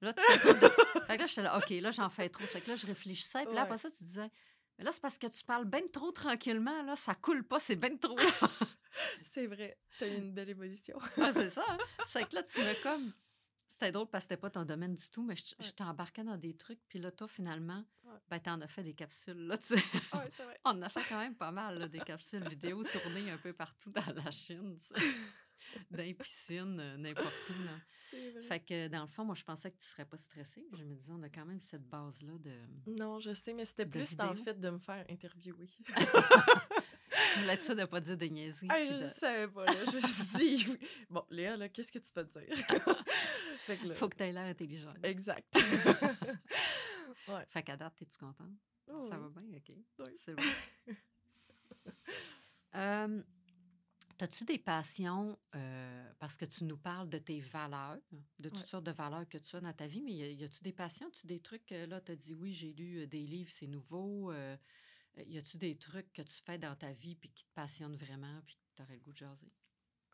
Là, 0.00 0.14
tu 0.14 0.22
fais 0.22 0.38
trop 0.38 0.70
fait 1.06 1.16
que 1.16 1.20
là, 1.20 1.26
j'étais 1.26 1.42
là, 1.42 1.58
OK, 1.58 1.68
là, 1.68 1.90
j'en 1.90 2.08
fais 2.08 2.30
trop. 2.30 2.44
Fait 2.44 2.62
que 2.62 2.70
là, 2.70 2.76
je 2.76 2.86
réfléchissais. 2.86 3.44
Puis 3.44 3.54
là, 3.54 3.60
Ouais. 3.60 3.66
après 3.66 3.76
ça, 3.76 3.90
tu 3.90 4.02
disais, 4.04 4.30
mais 4.78 4.84
là, 4.84 4.92
c'est 4.92 5.02
parce 5.02 5.18
que 5.18 5.26
tu 5.26 5.44
parles 5.44 5.66
ben 5.66 5.86
trop 5.90 6.12
tranquillement, 6.12 6.82
là, 6.84 6.96
ça 6.96 7.14
coule 7.14 7.44
pas, 7.46 7.60
c'est 7.60 7.76
ben 7.76 7.98
trop. 7.98 8.16
C'est 9.20 9.46
vrai. 9.46 9.78
T'as 9.98 10.06
eu 10.08 10.16
une 10.16 10.32
belle 10.32 10.48
évolution. 10.48 10.98
C'est 11.34 11.50
ça. 11.50 11.62
Hein? 11.68 11.76
C'est 12.06 12.26
que 12.26 12.34
là, 12.34 12.42
tu 12.42 12.58
me 12.60 12.82
comme. 12.82 13.12
C'était 13.78 13.92
drôle 13.92 14.06
parce 14.08 14.24
que 14.24 14.28
c'était 14.30 14.40
pas 14.40 14.48
ton 14.48 14.64
domaine 14.64 14.94
du 14.94 15.10
tout, 15.10 15.22
mais 15.22 15.36
je, 15.36 15.54
je 15.60 15.70
t'embarquais 15.70 16.24
dans 16.24 16.38
des 16.38 16.56
trucs. 16.56 16.80
Puis 16.88 16.98
là, 16.98 17.10
toi, 17.10 17.28
finalement, 17.28 17.84
Ouais. 18.04 18.12
ben, 18.30 18.38
t'en 18.40 18.58
as 18.62 18.68
fait 18.68 18.82
des 18.82 18.94
capsules, 18.94 19.46
là, 19.48 19.58
tu 19.58 19.66
sais. 19.66 19.74
ouais, 19.74 20.28
vrai. 20.44 20.58
On 20.64 20.70
en 20.70 20.82
a 20.82 20.88
fait 20.88 21.02
quand 21.08 21.18
même 21.18 21.34
pas 21.34 21.50
mal, 21.50 21.78
là, 21.78 21.86
des 21.88 21.98
capsules 22.00 22.48
vidéo 22.48 22.82
tournées 22.84 23.30
un 23.30 23.36
peu 23.36 23.52
partout 23.52 23.90
dans 23.90 24.12
la 24.24 24.30
Chine, 24.30 24.76
tu 24.78 24.94
sais. 24.94 24.94
Dans 25.90 25.98
les 26.02 26.14
piscines, 26.14 26.78
euh, 26.80 26.96
n'importe 26.96 27.50
où, 27.50 27.64
là. 27.64 27.72
Vrai. 28.32 28.42
Fait 28.42 28.60
que 28.60 28.88
dans 28.88 29.02
le 29.02 29.08
fond, 29.08 29.24
moi, 29.24 29.34
je 29.34 29.42
pensais 29.42 29.70
que 29.70 29.76
tu 29.76 29.84
serais 29.86 30.04
pas 30.04 30.16
stressée. 30.16 30.64
Je 30.72 30.84
me 30.84 30.94
disais, 30.94 31.12
on 31.12 31.22
a 31.24 31.28
quand 31.28 31.44
même 31.44 31.58
cette 31.60 31.82
base-là 31.88 32.38
de. 32.38 32.52
Non, 32.98 33.18
je 33.18 33.32
sais, 33.34 33.52
mais 33.52 33.64
c'était 33.64 33.84
plus 33.84 34.14
dans 34.14 34.28
le 34.28 34.34
vidéo. 34.34 34.44
fait 34.44 34.60
de 34.60 34.70
me 34.70 34.78
faire 34.78 35.04
interviewer. 35.10 35.68
Tu 37.32 37.40
voulais 37.40 37.54
être 37.54 37.74
de 37.74 37.84
pas 37.84 38.00
dire 38.00 38.16
des 38.16 38.30
niaiseries. 38.30 38.68
Ah, 38.70 38.82
je 38.84 39.02
de- 39.02 39.06
savais 39.06 39.48
pas, 39.48 39.64
là. 39.66 39.72
Je 39.86 39.92
me 39.92 39.98
suis 40.00 40.24
dit, 40.64 40.78
bon, 41.10 41.22
Léa, 41.30 41.56
là, 41.56 41.68
qu'est-ce 41.68 41.90
que 41.92 41.98
tu 41.98 42.12
peux 42.12 42.24
dire? 42.24 42.42
Fait 43.66 43.76
que 43.76 43.86
là, 43.88 43.94
Faut 43.94 44.08
que 44.08 44.16
tu 44.16 44.22
aies 44.24 44.32
l'air 44.32 44.46
intelligent. 44.46 44.94
Exact. 45.02 45.54
ouais. 47.28 47.46
Fait 47.48 47.62
qu'à 47.62 47.76
date, 47.76 48.00
es-tu 48.02 48.18
contente? 48.18 48.52
Oh, 48.88 49.08
Ça 49.10 49.18
va 49.18 49.28
bien? 49.28 49.56
OK. 49.58 49.72
Oui. 49.98 50.10
C'est 50.18 50.34
bon. 50.34 50.42
Euh, 52.74 53.22
As-tu 54.18 54.44
des 54.44 54.58
passions, 54.58 55.38
euh, 55.54 56.12
parce 56.18 56.36
que 56.38 56.46
tu 56.46 56.64
nous 56.64 56.78
parles 56.78 57.08
de 57.10 57.18
tes 57.18 57.38
valeurs, 57.40 57.98
de 58.38 58.48
toutes 58.48 58.60
Ouais. 58.60 58.66
sortes 58.66 58.84
de 58.84 58.90
valeurs 58.92 59.28
que 59.28 59.36
tu 59.38 59.56
as 59.56 59.60
dans 59.60 59.72
ta 59.74 59.86
vie, 59.86 60.00
mais 60.00 60.12
y 60.12 60.42
a-tu 60.44 60.62
des 60.62 60.72
passions? 60.72 61.10
Tu 61.10 61.26
des 61.26 61.40
trucs, 61.40 61.70
euh, 61.72 61.86
là, 61.86 62.00
tu 62.00 62.12
as 62.12 62.16
dit 62.16 62.34
oui, 62.34 62.52
j'ai 62.54 62.72
lu 62.72 63.00
euh, 63.02 63.06
des 63.06 63.26
livres, 63.26 63.50
c'est 63.50 63.66
nouveau. 63.66 64.32
euh, 64.32 64.56
y 65.26 65.36
a-tu 65.36 65.58
des 65.58 65.76
trucs 65.76 66.10
que 66.14 66.22
tu 66.22 66.42
fais 66.44 66.56
dans 66.58 66.74
ta 66.76 66.92
vie 66.92 67.14
puis 67.16 67.28
qui 67.30 67.44
te 67.44 67.52
passionnent 67.54 67.96
vraiment 67.96 68.40
puis 68.46 68.56
que 68.56 68.76
tu 68.76 68.82
aurais 68.82 68.94
le 68.94 69.00
goût 69.00 69.12
de 69.12 69.16
jaser? 69.18 69.52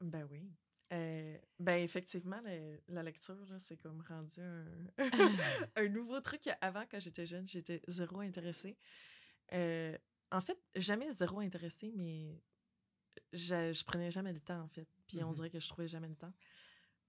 Ben 0.01 0.27
oui. 0.31 0.51
Euh, 0.93 1.39
ben 1.59 1.83
effectivement, 1.83 2.41
le- 2.45 2.79
la 2.89 3.03
lecture, 3.03 3.47
c'est 3.59 3.79
comme 3.79 4.03
rendu 4.03 4.41
un, 4.41 4.67
un 5.77 5.89
nouveau 5.89 6.21
truc. 6.21 6.43
Avant, 6.61 6.85
quand 6.91 7.01
j'étais 7.01 7.25
jeune, 7.27 7.47
j'étais 7.47 7.81
zéro 7.89 8.21
intéressée. 8.21 8.77
Euh, 9.53 9.97
en 10.31 10.41
fait, 10.41 10.59
jamais 10.77 11.11
zéro 11.11 11.41
intéressé, 11.41 11.93
mais 11.95 12.43
je, 13.33 13.73
je 13.73 13.85
prenais 13.85 14.11
jamais 14.11 14.33
le 14.33 14.41
temps, 14.41 14.61
en 14.61 14.69
fait. 14.69 14.87
Puis 15.07 15.23
on 15.23 15.29
Mhm. 15.29 15.35
dirait 15.35 15.51
que 15.51 15.61
je 15.61 15.69
trouvais 15.69 15.89
jamais 15.89 16.09
le 16.09 16.17
temps. 16.17 16.33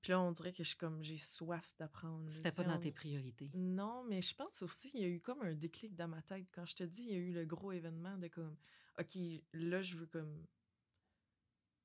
Puis 0.01 0.11
là, 0.11 0.19
on 0.21 0.31
dirait 0.33 0.51
que 0.51 0.63
je 0.63 0.69
suis 0.69 0.77
comme, 0.77 1.01
j'ai 1.01 1.15
soif 1.17 1.73
d'apprendre. 1.77 2.29
C'était 2.29 2.51
pas 2.51 2.63
dans 2.63 2.75
on- 2.75 2.79
tes 2.79 2.91
priorités. 2.91 3.49
Non, 3.53 4.03
mais 4.03 4.21
je 4.21 4.35
pense 4.35 4.61
aussi, 4.61 4.91
il 4.93 5.01
y 5.01 5.05
a 5.05 5.07
eu 5.07 5.21
comme 5.21 5.41
un 5.41 5.53
déclic 5.53 5.95
dans 5.95 6.09
ma 6.09 6.21
tête. 6.21 6.45
Quand 6.51 6.65
je 6.65 6.75
te 6.75 6.83
dis, 6.83 7.03
il 7.03 7.09
y 7.11 7.15
a 7.15 7.19
eu 7.19 7.31
le 7.31 7.45
gros 7.45 7.71
événement 7.71 8.17
de 8.17 8.27
comme, 8.27 8.55
OK, 8.99 9.17
là, 9.53 9.81
je 9.81 9.95
veux 9.97 10.07
comme. 10.07 10.45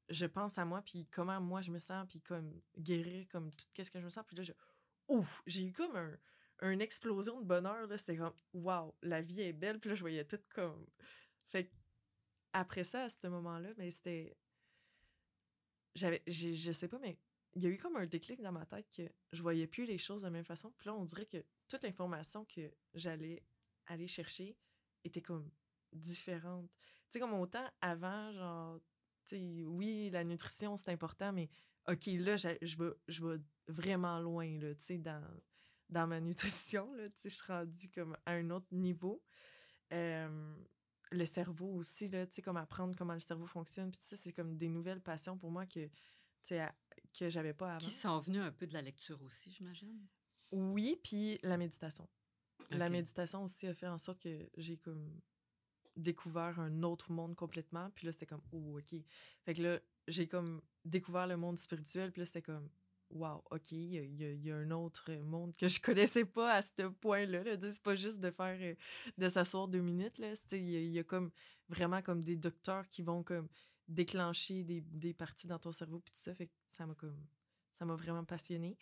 Je 0.09 0.27
pense 0.27 0.57
à 0.59 0.65
moi, 0.65 0.83
puis 0.83 1.07
comment 1.11 1.41
moi 1.41 1.61
je 1.61 1.71
me 1.71 1.79
sens, 1.79 2.07
puis 2.09 2.21
comme 2.21 2.61
guérir 2.79 3.27
comme 3.29 3.51
tout 3.55 3.67
qu'est-ce 3.75 3.91
que 3.91 4.01
je 4.01 4.05
me 4.05 4.11
sens. 4.11 4.25
Puis 4.27 4.37
là, 4.37 4.43
je. 4.43 4.53
Ouf! 5.09 5.43
J'ai 5.47 5.65
eu 5.65 5.73
comme 5.73 5.97
un, 5.97 6.71
une 6.71 6.81
explosion 6.81 7.41
de 7.41 7.47
bonheur, 7.47 7.87
là. 7.87 7.99
C'était 7.99 8.17
comme, 8.17 8.35
waouh, 8.53 8.95
la 9.03 9.23
vie 9.23 9.43
est 9.43 9.53
belle. 9.53 9.79
Puis 9.81 9.91
là, 9.91 9.95
je 9.95 10.01
voyais 10.01 10.25
tout 10.25 10.41
comme. 10.55 10.87
Fait 11.47 11.71
après 12.53 12.85
ça, 12.85 13.05
à 13.05 13.09
ce 13.09 13.27
moment-là, 13.27 13.71
mais 13.77 13.91
c'était. 13.91 14.37
J'avais. 15.95 16.23
Je 16.27 16.73
sais 16.73 16.89
pas, 16.89 16.99
mais 16.99 17.19
il 17.55 17.63
y 17.63 17.67
a 17.67 17.71
eu 17.71 17.79
comme 17.79 17.97
un 17.97 18.07
déclic 18.07 18.41
dans 18.41 18.53
ma 18.53 18.67
tête 18.67 18.89
que 18.97 19.03
je 19.33 19.43
voyais 19.43 19.67
plus 19.67 19.85
les 19.85 19.99
choses 19.99 20.23
de 20.23 20.27
la 20.27 20.31
même 20.31 20.45
façon. 20.45 20.73
Puis 20.79 20.87
là, 20.87 20.95
on 20.95 21.05
dirait 21.05 21.27
que 21.27 21.45
toute 21.67 21.83
l'information 21.83 22.45
que 22.45 22.73
j'allais 22.95 23.43
aller 23.87 24.07
chercher 24.07 24.57
était 25.05 25.23
comme 25.23 25.51
différente. 25.93 26.71
Tu 27.11 27.13
sais, 27.13 27.21
comme 27.21 27.35
autant 27.35 27.67
avant, 27.81 28.33
genre, 28.33 28.81
tu 29.29 29.37
sais, 29.37 29.65
oui, 29.65 30.11
la 30.11 30.25
nutrition, 30.25 30.77
c'est 30.77 30.91
important, 30.91 31.33
mais 31.33 31.49
OK, 31.89 32.07
là, 32.07 32.37
je 32.37 32.49
vais, 32.77 32.93
je 33.09 33.27
vais 33.27 33.39
vraiment 33.67 34.19
loin, 34.21 34.59
là, 34.59 34.73
dans, 34.99 35.25
dans 35.89 36.07
ma 36.07 36.21
nutrition, 36.21 36.93
là, 36.95 37.05
je 37.23 37.29
suis 37.29 37.47
rendue 37.47 37.89
comme 37.91 38.17
à 38.27 38.33
un 38.33 38.51
autre 38.51 38.69
niveau. 38.73 39.23
Euh, 39.93 40.55
le 41.11 41.25
cerveau 41.27 41.75
aussi, 41.75 42.09
là, 42.09 42.27
comme 42.45 42.59
apprendre 42.59 42.95
comment 42.97 43.15
le 43.15 43.21
cerveau 43.21 43.47
fonctionne, 43.47 43.91
puis 43.91 44.01
c'est 44.03 44.33
comme 44.33 44.57
des 44.59 44.69
nouvelles 44.69 45.01
passions 45.01 45.39
pour 45.39 45.51
moi 45.51 45.65
que, 45.67 45.89
à- 46.51 46.75
que 47.19 47.29
j'avais 47.31 47.55
pas 47.55 47.77
avant. 47.77 47.87
Qui 47.87 47.91
sont 47.93 48.19
venus 48.19 48.43
un 48.43 48.53
peu 48.53 48.67
de 48.67 48.75
la 48.75 48.83
lecture 48.83 49.21
aussi, 49.23 49.51
j'imagine? 49.51 50.07
Oui, 50.53 50.99
puis 51.03 51.39
la 51.43 51.57
méditation. 51.57 52.09
La 52.71 52.91
méditation 52.91 53.43
aussi 53.45 53.67
a 53.67 53.73
fait 53.75 53.87
en 53.87 53.97
sorte 53.97 54.21
que 54.21 54.51
j'ai 54.59 54.77
comme 54.77 55.19
découvert 55.99 56.59
un 56.61 56.83
autre 56.83 57.13
monde 57.13 57.35
complètement. 57.35 57.91
Puis 57.95 58.07
là, 58.07 58.13
c'était 58.13 58.27
comme, 58.27 58.43
oh, 58.53 58.79
OK. 58.79 59.01
Fait 59.45 59.55
que 59.55 59.63
là, 59.63 59.81
j'ai 60.07 60.27
comme 60.27 60.63
découvert 60.85 61.27
le 61.27 61.37
monde 61.37 61.59
spirituel. 61.59 62.13
Puis 62.13 62.21
là, 62.21 62.27
c'était 62.27 62.43
comme, 62.43 62.69
wow, 63.11 63.43
OK, 63.51 63.73
il 63.73 64.15
y, 64.45 64.51
a- 64.51 64.57
un 64.57 64.71
autre 64.71 65.13
monde 65.13 65.57
que 65.57 65.69
je 65.69 65.81
connaissais 65.83 66.25
pas 66.25 66.55
à 66.55 66.63
ce 66.63 66.89
point-là. 66.89 67.43
Là. 67.43 67.57
C'est 67.61 67.83
pas 67.83 67.97
juste 67.97 68.21
de 68.21 68.31
faire, 68.31 68.59
euh, 68.61 68.75
de 69.17 69.29
s'asseoir 69.29 69.69
deux 69.69 69.81
minutes. 69.81 70.21
Il 70.53 70.91
y 70.91 70.99
a 70.99 71.05
comme 71.05 71.31
vraiment 71.69 72.01
comme 72.03 72.23
des 72.23 72.37
docteurs 72.37 72.89
qui 72.89 73.03
vont 73.03 73.23
comme 73.23 73.49
déclencher 73.89 74.65
des, 74.65 74.81
des 74.81 75.15
parties 75.15 75.47
dans 75.47 75.59
ton 75.59 75.73
cerveau. 75.73 76.01
Puis 76.01 76.13
tout 76.13 76.21
ça, 76.21 76.35
fait 76.35 76.47
que 76.47 76.53
ça 76.69 76.87
m'a 76.87 76.95
comme, 76.95 77.27
ça 77.75 77.85
m'a 77.85 77.95
vraiment 77.95 78.25
passionnée. 78.25 78.77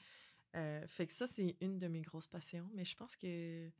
Euh, 0.54 0.86
fait 0.86 1.06
que 1.06 1.12
ça, 1.12 1.26
c'est 1.26 1.56
une 1.60 1.78
de 1.78 1.86
mes 1.88 2.02
grosses 2.02 2.26
passions. 2.26 2.68
Mais 2.74 2.84
je 2.84 2.96
pense 2.96 3.16
que 3.16 3.70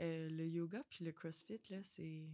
euh, 0.00 0.28
le 0.28 0.46
yoga 0.46 0.82
puis 0.88 1.04
le 1.04 1.12
CrossFit, 1.12 1.60
là, 1.70 1.78
c'est. 1.82 2.28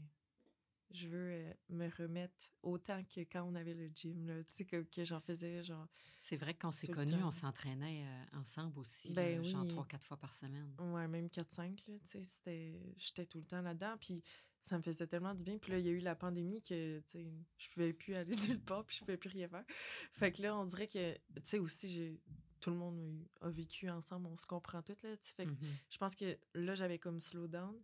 Je 0.95 1.09
veux 1.09 1.33
euh, 1.33 1.53
me 1.71 1.89
remettre 1.91 2.53
autant 2.63 3.03
que 3.05 3.21
quand 3.23 3.43
on 3.45 3.55
avait 3.55 3.75
le 3.75 3.89
gym, 3.95 4.27
là. 4.27 4.43
Tu 4.45 4.53
sais, 4.55 4.65
que, 4.65 4.83
que 4.83 5.05
j'en 5.05 5.21
faisais, 5.21 5.63
genre. 5.63 5.87
C'est 6.21 6.37
vrai 6.37 6.55
que 6.55 6.61
quand 6.61 6.71
s'est 6.71 6.87
connus, 6.89 7.23
on 7.23 7.31
s'entraînait 7.31 8.05
euh, 8.07 8.39
ensemble 8.39 8.79
aussi, 8.79 9.13
Ben 9.13 9.39
là, 9.39 9.43
genre 9.43 9.67
trois, 9.69 9.85
quatre 9.87 10.07
fois 10.07 10.17
par 10.17 10.33
semaine. 10.33 10.75
Ouais, 10.79 11.07
même 11.09 11.27
4-5, 11.27 11.83
là. 11.89 11.99
Tu 11.99 12.07
sais, 12.11 12.23
c'était. 12.23 12.81
J'étais 12.97 13.27
tout 13.27 13.39
le 13.39 13.45
temps 13.45 13.61
là-dedans. 13.61 13.97
Puis 14.01 14.23
ça 14.61 14.79
me 14.79 14.83
faisait 14.83 15.07
tellement 15.07 15.35
du 15.35 15.45
bien. 15.45 15.59
Puis 15.59 15.73
là, 15.73 15.79
il 15.79 15.85
y 15.85 15.89
a 15.89 15.93
eu 15.93 15.99
la 15.99 16.15
pandémie 16.15 16.63
que, 16.63 17.01
tu 17.01 17.05
sais, 17.11 17.27
je 17.59 17.69
pouvais 17.71 17.93
plus 17.93 18.15
aller 18.15 18.35
nulle 18.49 18.61
part, 18.63 18.85
puis 18.87 18.97
je 18.97 19.01
pouvais 19.01 19.19
plus 19.19 19.29
rien 19.29 19.49
faire. 19.49 19.65
Fait 20.13 20.33
que 20.33 20.41
là, 20.41 20.57
on 20.57 20.65
dirait 20.65 20.87
que, 20.87 21.13
tu 21.15 21.21
sais, 21.43 21.59
aussi, 21.59 21.89
j'ai. 21.91 22.21
Tout 22.61 22.71
le 22.71 22.77
monde 22.77 23.29
a 23.43 23.51
vécu 23.51 23.91
ensemble, 23.91 24.27
on 24.29 24.39
se 24.39 24.47
comprend 24.47 24.81
tout, 24.81 24.97
là. 25.03 25.15
tu 25.19 25.27
sais. 25.27 25.35
Fait 25.35 25.45
que 25.45 25.51
Mhm. 25.51 25.75
je 25.91 25.99
pense 25.99 26.15
que 26.15 26.39
là, 26.55 26.75
j'avais 26.75 26.99
comme 26.99 27.21
slow 27.21 27.47
down, 27.47 27.79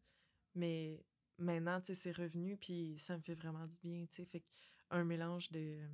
mais 0.55 1.05
maintenant, 1.41 1.80
tu 1.80 1.86
sais, 1.86 1.95
c'est 1.95 2.12
revenu, 2.12 2.57
puis 2.57 2.97
ça 2.99 3.16
me 3.16 3.22
fait 3.22 3.34
vraiment 3.34 3.66
du 3.66 3.76
bien, 3.78 4.07
tu 4.07 4.14
sais. 4.14 4.24
Fait 4.24 4.45
un 4.91 5.05
mélange 5.05 5.51
de 5.51 5.78
euh, 5.78 5.88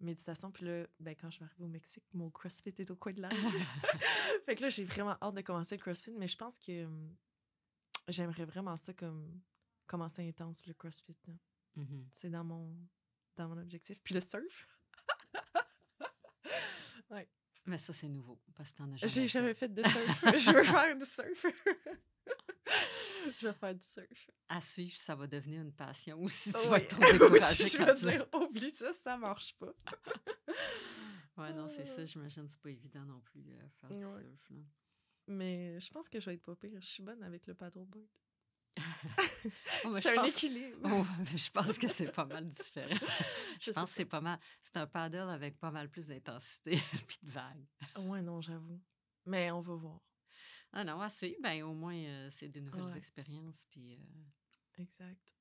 méditation, 0.00 0.50
puis 0.50 0.66
là, 0.66 0.86
ben, 1.00 1.14
quand 1.14 1.30
je 1.30 1.38
vais 1.38 1.44
arriver 1.46 1.64
au 1.64 1.68
Mexique, 1.68 2.04
mon 2.12 2.30
CrossFit 2.30 2.74
est 2.78 2.90
au 2.90 2.96
coin 2.96 3.12
de 3.12 3.22
l'œil. 3.22 3.30
fait 4.46 4.54
que 4.54 4.62
là, 4.62 4.70
j'ai 4.70 4.84
vraiment 4.84 5.16
hâte 5.22 5.34
de 5.34 5.40
commencer 5.40 5.76
le 5.76 5.82
CrossFit, 5.82 6.14
mais 6.16 6.28
je 6.28 6.36
pense 6.36 6.58
que 6.58 6.84
euh, 6.84 7.08
j'aimerais 8.08 8.44
vraiment 8.44 8.76
ça 8.76 8.92
comme 8.92 9.40
commencer 9.86 10.26
intense, 10.28 10.66
le 10.66 10.74
CrossFit. 10.74 11.16
Mhm. 11.76 12.08
C'est 12.12 12.30
dans 12.30 12.44
mon, 12.44 12.76
dans 13.36 13.48
mon 13.48 13.58
objectif. 13.58 14.02
Puis 14.02 14.14
le 14.14 14.20
surf. 14.20 14.68
Mais 17.68 17.76
ça, 17.76 17.92
c'est 17.92 18.08
nouveau, 18.08 18.40
parce 18.54 18.70
que 18.70 18.78
t'en 18.78 18.90
as 18.92 18.96
jamais 18.96 19.12
J'ai 19.12 19.28
jamais 19.28 19.52
fait 19.52 19.68
de 19.68 19.82
surf. 19.82 20.24
je 20.38 20.50
veux 20.52 20.64
faire 20.64 20.96
du 20.96 21.04
surf. 21.04 21.44
Je 23.38 23.48
vais 23.48 23.54
faire 23.54 23.74
du 23.74 23.84
surf. 23.86 24.30
À 24.48 24.60
suivre, 24.60 24.96
ça 24.96 25.14
va 25.14 25.26
devenir 25.26 25.60
une 25.62 25.72
passion 25.72 26.18
ou 26.20 26.28
si 26.28 26.52
tu 26.52 26.58
Oui. 26.58 26.68
vas 26.68 26.78
être 26.78 26.88
trop 27.00 27.12
découragé 27.12 27.66
je 27.66 27.78
vais 27.78 27.94
dire, 27.94 28.26
oublie 28.34 28.70
ça, 28.70 28.92
ça 28.92 29.16
marche 29.16 29.54
pas. 29.58 29.72
Ouais, 31.36 31.52
non, 31.52 31.68
c'est 31.68 31.84
ça, 31.84 32.04
j'imagine 32.04 32.44
que 32.46 32.50
c'est 32.50 32.60
pas 32.60 32.70
évident 32.70 33.04
non 33.04 33.20
plus 33.20 33.44
euh, 33.48 33.68
faire 33.80 33.90
du 33.90 33.96
Ouais. 33.98 34.02
surf. 34.02 34.50
Là. 34.50 34.56
Mais 35.28 35.78
je 35.78 35.88
pense 35.90 36.08
que 36.08 36.18
je 36.18 36.26
vais 36.26 36.34
être 36.34 36.42
pas 36.42 36.56
pire. 36.56 36.80
Je 36.80 36.86
suis 36.88 37.02
bonne 37.04 37.22
avec 37.22 37.46
le 37.46 37.54
paddleboard. 37.54 38.08
Oh, 39.84 39.92
c'est 40.00 40.10
un 40.18 40.22
pense- 40.22 40.28
équilibre. 40.34 40.78
Oh, 40.84 41.04
mais 41.30 41.38
je 41.38 41.50
pense 41.50 41.78
que 41.78 41.86
c'est 41.86 42.10
pas 42.10 42.24
mal 42.24 42.44
différent. 42.48 42.88
je 43.60 43.66
Je 43.66 43.70
pense 43.70 43.90
que 43.90 43.96
c'est 43.96 44.04
pas 44.04 44.20
mal. 44.20 44.38
C'est 44.62 44.76
un 44.78 44.86
paddle 44.88 45.30
avec 45.30 45.58
pas 45.60 45.70
mal 45.70 45.88
plus 45.88 46.08
d'intensité 46.08 46.80
puis 47.06 47.18
de 47.22 47.30
vagues. 47.30 47.66
Ouais, 47.98 48.20
non, 48.22 48.40
j'avoue. 48.40 48.80
Mais 49.26 49.50
on 49.52 49.60
va 49.60 49.74
voir. 49.74 50.00
Ah 50.72 50.84
non, 50.84 51.08
suivre, 51.08 51.36
ben, 51.42 51.62
au 51.62 51.72
moins, 51.74 51.94
euh, 51.96 52.28
c'est 52.30 52.48
des 52.48 52.60
nouvelles 52.60 52.84
Ouais. 52.84 52.98
expériences. 52.98 53.64
Puis, 53.70 53.94
euh, 53.94 54.82
Exact. 54.82 55.34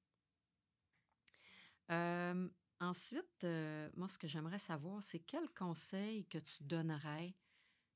Euh, 1.91 2.49
ensuite, 2.79 3.43
euh, 3.43 3.89
moi, 3.95 4.07
ce 4.09 4.17
que 4.17 4.27
j'aimerais 4.27 4.59
savoir, 4.59 5.03
c'est 5.03 5.19
quel 5.19 5.49
conseil 5.53 6.25
que 6.25 6.37
tu 6.37 6.63
donnerais. 6.63 7.35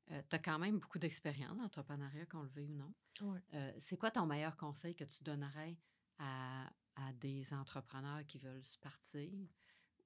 tu 0.07 0.35
as 0.35 0.39
quand 0.39 0.59
même 0.59 0.77
beaucoup 0.79 0.99
d'expérience 0.99 1.57
en 1.57 1.63
entrepreneuriat, 1.63 2.25
qu'on 2.25 2.41
le 2.43 2.49
veuille 2.49 2.69
ou 2.71 2.75
non. 2.75 2.93
Ouais. 3.21 3.75
C'est 3.79 3.97
quoi 3.97 4.11
ton 4.11 4.25
meilleur 4.25 4.57
conseil 4.57 4.93
que 4.93 5.05
tu 5.05 5.23
donnerais 5.23 5.77
à, 6.17 6.69
à 6.95 7.13
des 7.13 7.53
entrepreneurs 7.53 8.25
qui 8.27 8.37
veulent 8.37 8.63
se 8.65 8.77
partir 8.77 9.31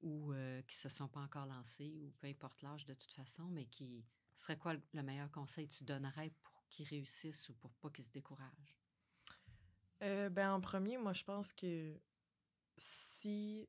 ou 0.02 0.32
qui 0.68 0.76
ne 0.78 0.80
se 0.80 0.90
sont 0.90 1.08
pas 1.08 1.22
encore 1.22 1.48
lancés 1.48 1.98
ou 2.04 2.12
peu 2.20 2.28
importe 2.28 2.62
l'âge 2.62 2.86
de 2.86 2.94
toute 2.94 3.14
façon, 3.14 3.46
mais 3.50 3.66
qui 3.66 4.06
serait 4.36 4.58
quoi 4.60 4.76
le 4.76 5.02
meilleur 5.04 5.32
conseil 5.32 5.68
que 5.68 5.74
tu 5.74 5.84
donnerais 5.84 6.30
pour 6.44 6.55
qu'ils 6.70 6.88
réussissent 6.88 7.50
ou 7.50 7.54
pour 7.56 7.74
pas 7.76 7.90
qu'ils 7.90 8.06
se 8.06 8.12
découragent? 8.12 8.78
Euh, 10.02 10.30
ben, 10.30 10.52
en 10.52 10.62
premier, 10.62 10.98
moi, 10.98 11.14
je 11.14 11.24
pense 11.24 11.54
que 11.54 12.00
si 12.78 13.68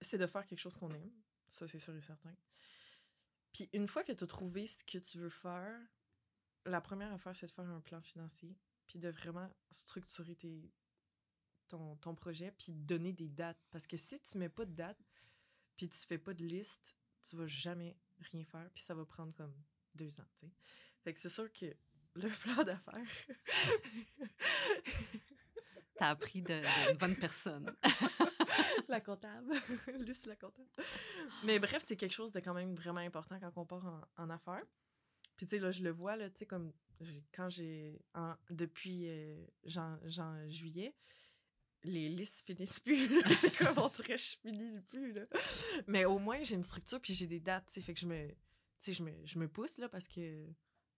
c'est 0.00 0.18
de 0.18 0.26
faire 0.26 0.46
quelque 0.46 0.60
chose 0.60 0.76
qu'on 0.76 0.92
aime, 0.92 1.12
ça, 1.48 1.66
c'est 1.66 1.78
sûr 1.78 1.94
et 1.94 2.00
certain. 2.00 2.34
Puis 3.52 3.68
une 3.72 3.88
fois 3.88 4.04
que 4.04 4.12
tu 4.12 4.24
as 4.24 4.26
trouvé 4.26 4.66
ce 4.66 4.82
que 4.84 4.98
tu 4.98 5.18
veux 5.18 5.30
faire, 5.30 5.80
la 6.64 6.80
première 6.80 7.12
affaire, 7.12 7.34
c'est 7.34 7.46
de 7.46 7.52
faire 7.52 7.68
un 7.68 7.80
plan 7.80 8.00
financier, 8.00 8.56
puis 8.86 8.98
de 8.98 9.08
vraiment 9.08 9.50
structurer 9.70 10.36
tes, 10.36 10.72
ton, 11.68 11.96
ton 11.96 12.14
projet, 12.14 12.52
puis 12.52 12.72
donner 12.72 13.12
des 13.12 13.28
dates. 13.28 13.60
Parce 13.70 13.86
que 13.86 13.96
si 13.96 14.20
tu 14.20 14.38
mets 14.38 14.48
pas 14.48 14.64
de 14.64 14.72
date, 14.72 14.98
puis 15.76 15.88
tu 15.88 15.98
fais 15.98 16.18
pas 16.18 16.34
de 16.34 16.44
liste, 16.44 16.96
tu 17.22 17.36
vas 17.36 17.46
jamais 17.46 17.96
rien 18.32 18.44
faire, 18.44 18.68
puis 18.74 18.82
ça 18.82 18.94
va 18.94 19.04
prendre 19.04 19.34
comme 19.34 19.54
deux 19.94 20.20
ans, 20.20 20.28
tu 20.40 20.46
sais. 20.46 20.52
Fait 21.08 21.14
que 21.14 21.20
c'est 21.20 21.30
sûr 21.30 21.50
que 21.50 21.64
le 22.16 22.28
plan 22.42 22.64
d'affaires... 22.64 23.00
Tu 25.96 26.04
as 26.04 26.10
appris 26.10 26.42
de, 26.42 26.60
de 26.92 26.96
bonne 26.98 27.16
personne. 27.16 27.74
la 28.88 29.00
comptable. 29.00 29.52
Luce, 29.98 30.26
la 30.26 30.36
comptable. 30.36 30.68
Mais 31.44 31.58
bref, 31.58 31.82
c'est 31.84 31.96
quelque 31.96 32.12
chose 32.12 32.30
de 32.30 32.40
quand 32.40 32.52
même 32.52 32.74
vraiment 32.74 33.00
important 33.00 33.40
quand 33.40 33.50
on 33.56 33.64
part 33.64 33.86
en, 33.86 34.22
en 34.22 34.30
affaires. 34.30 34.62
Puis 35.38 35.46
tu 35.46 35.56
sais, 35.56 35.58
là, 35.58 35.72
je 35.72 35.82
le 35.82 35.90
vois, 35.90 36.14
là, 36.14 36.28
tu 36.28 36.40
sais, 36.40 36.46
comme 36.46 36.72
quand 37.34 37.48
j'ai... 37.48 37.98
Depuis 38.50 39.08
euh, 39.08 39.44
jan- 39.64 39.98
jan- 40.04 40.46
juillet, 40.48 40.94
les 41.84 42.10
listes 42.10 42.44
finissent 42.44 42.80
plus. 42.80 43.08
c'est 43.34 43.56
comme, 43.56 43.78
on 43.78 43.88
dirait, 43.88 44.18
je 44.18 44.36
finis 44.36 44.80
plus, 44.90 45.14
là. 45.14 45.24
Mais 45.86 46.04
au 46.04 46.18
moins, 46.18 46.44
j'ai 46.44 46.54
une 46.54 46.64
structure, 46.64 47.00
puis 47.00 47.14
j'ai 47.14 47.26
des 47.26 47.40
dates, 47.40 47.66
tu 47.66 47.72
sais, 47.72 47.80
fait 47.80 47.94
que 47.94 48.00
je 48.00 48.06
me... 48.06 48.28
Tu 48.28 48.34
sais, 48.78 48.92
je 48.92 49.02
me, 49.02 49.10
je 49.24 49.38
me 49.38 49.48
pousse, 49.48 49.78
là, 49.78 49.88
parce 49.88 50.06
que 50.06 50.46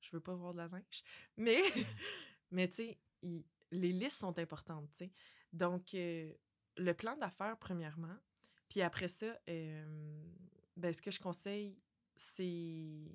je 0.00 0.10
veux 0.12 0.20
pas 0.20 0.34
voir 0.34 0.52
de 0.52 0.58
la 0.58 0.68
neige. 0.68 1.02
Mais, 1.36 1.60
mais 2.50 2.68
tu 2.68 2.76
sais, 2.76 2.98
les 3.70 3.92
listes 3.92 4.18
sont 4.18 4.38
importantes, 4.38 4.90
tu 4.92 4.98
sais. 4.98 5.12
Donc, 5.52 5.94
euh, 5.94 6.32
le 6.76 6.94
plan 6.94 7.16
d'affaires, 7.16 7.58
premièrement. 7.58 8.16
Puis 8.68 8.82
après 8.82 9.08
ça, 9.08 9.38
euh, 9.48 10.22
ben, 10.76 10.92
ce 10.92 11.02
que 11.02 11.10
je 11.10 11.20
conseille, 11.20 11.76
c'est. 12.16 13.10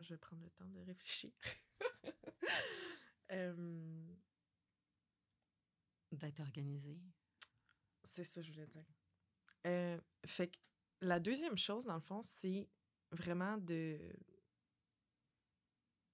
Je 0.00 0.08
vais 0.08 0.18
prendre 0.18 0.42
le 0.42 0.50
temps 0.50 0.68
de 0.68 0.80
réfléchir. 0.80 1.32
Euh, 3.30 4.14
D'être 6.10 6.40
organisé. 6.40 7.00
C'est 8.04 8.24
ça 8.24 8.42
que 8.42 8.46
je 8.46 8.52
voulais 8.52 8.66
dire. 8.66 8.84
Euh, 9.66 9.98
fait 10.26 10.48
que 10.48 10.58
la 11.00 11.18
deuxième 11.18 11.56
chose, 11.56 11.86
dans 11.86 11.94
le 11.94 12.02
fond, 12.02 12.20
c'est 12.20 12.68
vraiment 13.12 13.56
de. 13.58 13.98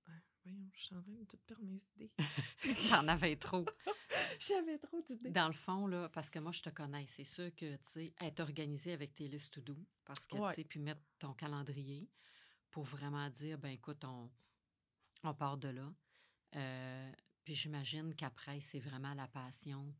Ah, 0.06 0.12
voyons, 0.44 0.70
je 0.74 0.82
suis 0.82 0.94
en 0.94 1.02
train 1.02 1.12
de 1.12 1.24
tout 1.24 1.36
perdre 1.46 1.64
mes 1.64 1.80
idées. 1.96 2.10
T'en 2.90 3.08
avais 3.08 3.36
trop. 3.36 3.64
J'avais 4.40 4.78
trop 4.78 5.00
d'idées. 5.02 5.30
Dans 5.30 5.48
le 5.48 5.54
fond, 5.54 5.86
là, 5.86 6.08
parce 6.10 6.30
que 6.30 6.38
moi, 6.38 6.52
je 6.52 6.62
te 6.62 6.70
connais, 6.70 7.06
c'est 7.06 7.24
sûr 7.24 7.54
que, 7.54 7.74
tu 7.76 7.84
sais, 7.84 8.14
être 8.20 8.40
organisé 8.40 8.92
avec 8.92 9.14
tes 9.14 9.28
listes 9.28 9.52
to 9.54 9.60
do, 9.60 9.76
parce 10.04 10.26
que, 10.26 10.36
Ouais. 10.36 10.48
tu 10.50 10.54
sais, 10.56 10.64
puis 10.64 10.78
mettre 10.80 11.00
ton 11.18 11.34
calendrier 11.34 12.08
pour 12.70 12.84
vraiment 12.84 13.28
dire, 13.30 13.58
ben 13.58 13.70
écoute, 13.70 14.04
on, 14.04 14.30
on 15.24 15.34
part 15.34 15.56
de 15.58 15.68
là. 15.68 15.92
Euh, 16.56 17.12
puis 17.44 17.54
j'imagine 17.54 18.14
qu'après, 18.14 18.60
c'est 18.60 18.78
vraiment 18.80 19.14
la 19.14 19.26
passion. 19.28 19.94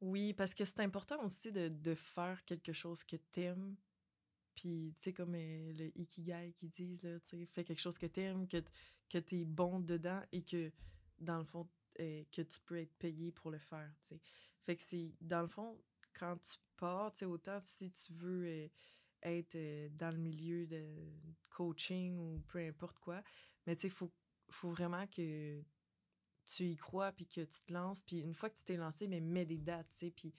Oui, 0.00 0.34
parce 0.34 0.54
que 0.54 0.64
c'est 0.64 0.80
important 0.80 1.22
aussi 1.24 1.50
de, 1.52 1.68
de 1.68 1.94
faire 1.94 2.44
quelque 2.44 2.72
chose 2.72 3.02
que 3.02 3.16
t'aimes. 3.16 3.76
Puis, 4.56 4.94
tu 4.96 5.02
sais, 5.02 5.12
comme 5.12 5.34
euh, 5.34 5.72
le 5.74 5.96
Ikigai 5.98 6.52
qui 6.56 6.66
disent, 6.66 7.02
là, 7.02 7.20
tu 7.20 7.46
fais 7.46 7.62
quelque 7.62 7.80
chose 7.80 7.98
que 7.98 8.06
t'aimes, 8.06 8.48
que, 8.48 8.62
que 9.10 9.18
t'es 9.18 9.44
bon 9.44 9.80
dedans 9.80 10.22
et 10.32 10.42
que, 10.42 10.72
dans 11.18 11.38
le 11.38 11.44
fond, 11.44 11.68
euh, 12.00 12.24
que 12.32 12.42
tu 12.42 12.60
peux 12.64 12.78
être 12.78 12.94
payé 12.98 13.30
pour 13.30 13.50
le 13.50 13.58
faire, 13.58 13.92
tu 14.00 14.08
sais. 14.08 14.20
Fait 14.62 14.76
que 14.76 14.82
c'est, 14.82 15.12
dans 15.20 15.42
le 15.42 15.48
fond, 15.48 15.78
quand 16.14 16.38
tu 16.38 16.56
pars, 16.78 17.12
tu 17.12 17.20
sais, 17.20 17.24
autant 17.26 17.60
si 17.60 17.92
tu 17.92 18.12
veux 18.14 18.46
euh, 18.46 18.68
être 19.22 19.56
dans 19.96 20.10
le 20.10 20.18
milieu 20.18 20.66
de 20.66 20.84
coaching 21.50 22.18
ou 22.18 22.42
peu 22.48 22.58
importe 22.58 22.98
quoi, 22.98 23.22
mais 23.66 23.76
tu 23.76 23.82
sais, 23.82 23.88
il 23.88 23.92
faut, 23.94 24.12
faut 24.50 24.70
vraiment 24.70 25.06
que 25.06 25.62
tu 26.46 26.64
y 26.64 26.76
crois, 26.76 27.12
puis 27.12 27.26
que 27.26 27.42
tu 27.42 27.60
te 27.60 27.72
lances, 27.72 28.02
puis 28.02 28.20
une 28.20 28.34
fois 28.34 28.48
que 28.48 28.56
tu 28.56 28.64
t'es 28.64 28.76
lancé, 28.76 29.06
mais 29.06 29.20
mets 29.20 29.44
des 29.44 29.58
dates, 29.58 29.88
tu 29.90 29.96
sais, 29.96 30.10
puis 30.10 30.32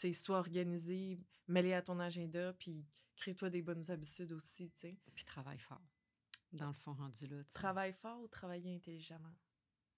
sais, 0.00 0.12
sois 0.12 0.38
organisé, 0.38 1.18
mets-les 1.48 1.72
à 1.74 1.82
ton 1.82 1.98
agenda, 2.00 2.52
puis 2.54 2.86
crée-toi 3.16 3.50
des 3.50 3.62
bonnes 3.62 3.90
habitudes 3.90 4.32
aussi, 4.32 4.70
tu 4.70 4.78
sais. 4.80 4.98
Puis 5.14 5.24
travaille 5.24 5.58
fort. 5.58 5.82
Dans 6.52 6.68
le 6.68 6.72
fond, 6.74 6.94
rendu 6.94 7.26
là. 7.26 7.42
Travaille 7.52 7.92
fort 7.92 8.20
ou 8.22 8.28
travailler 8.28 8.74
intelligemment. 8.74 9.34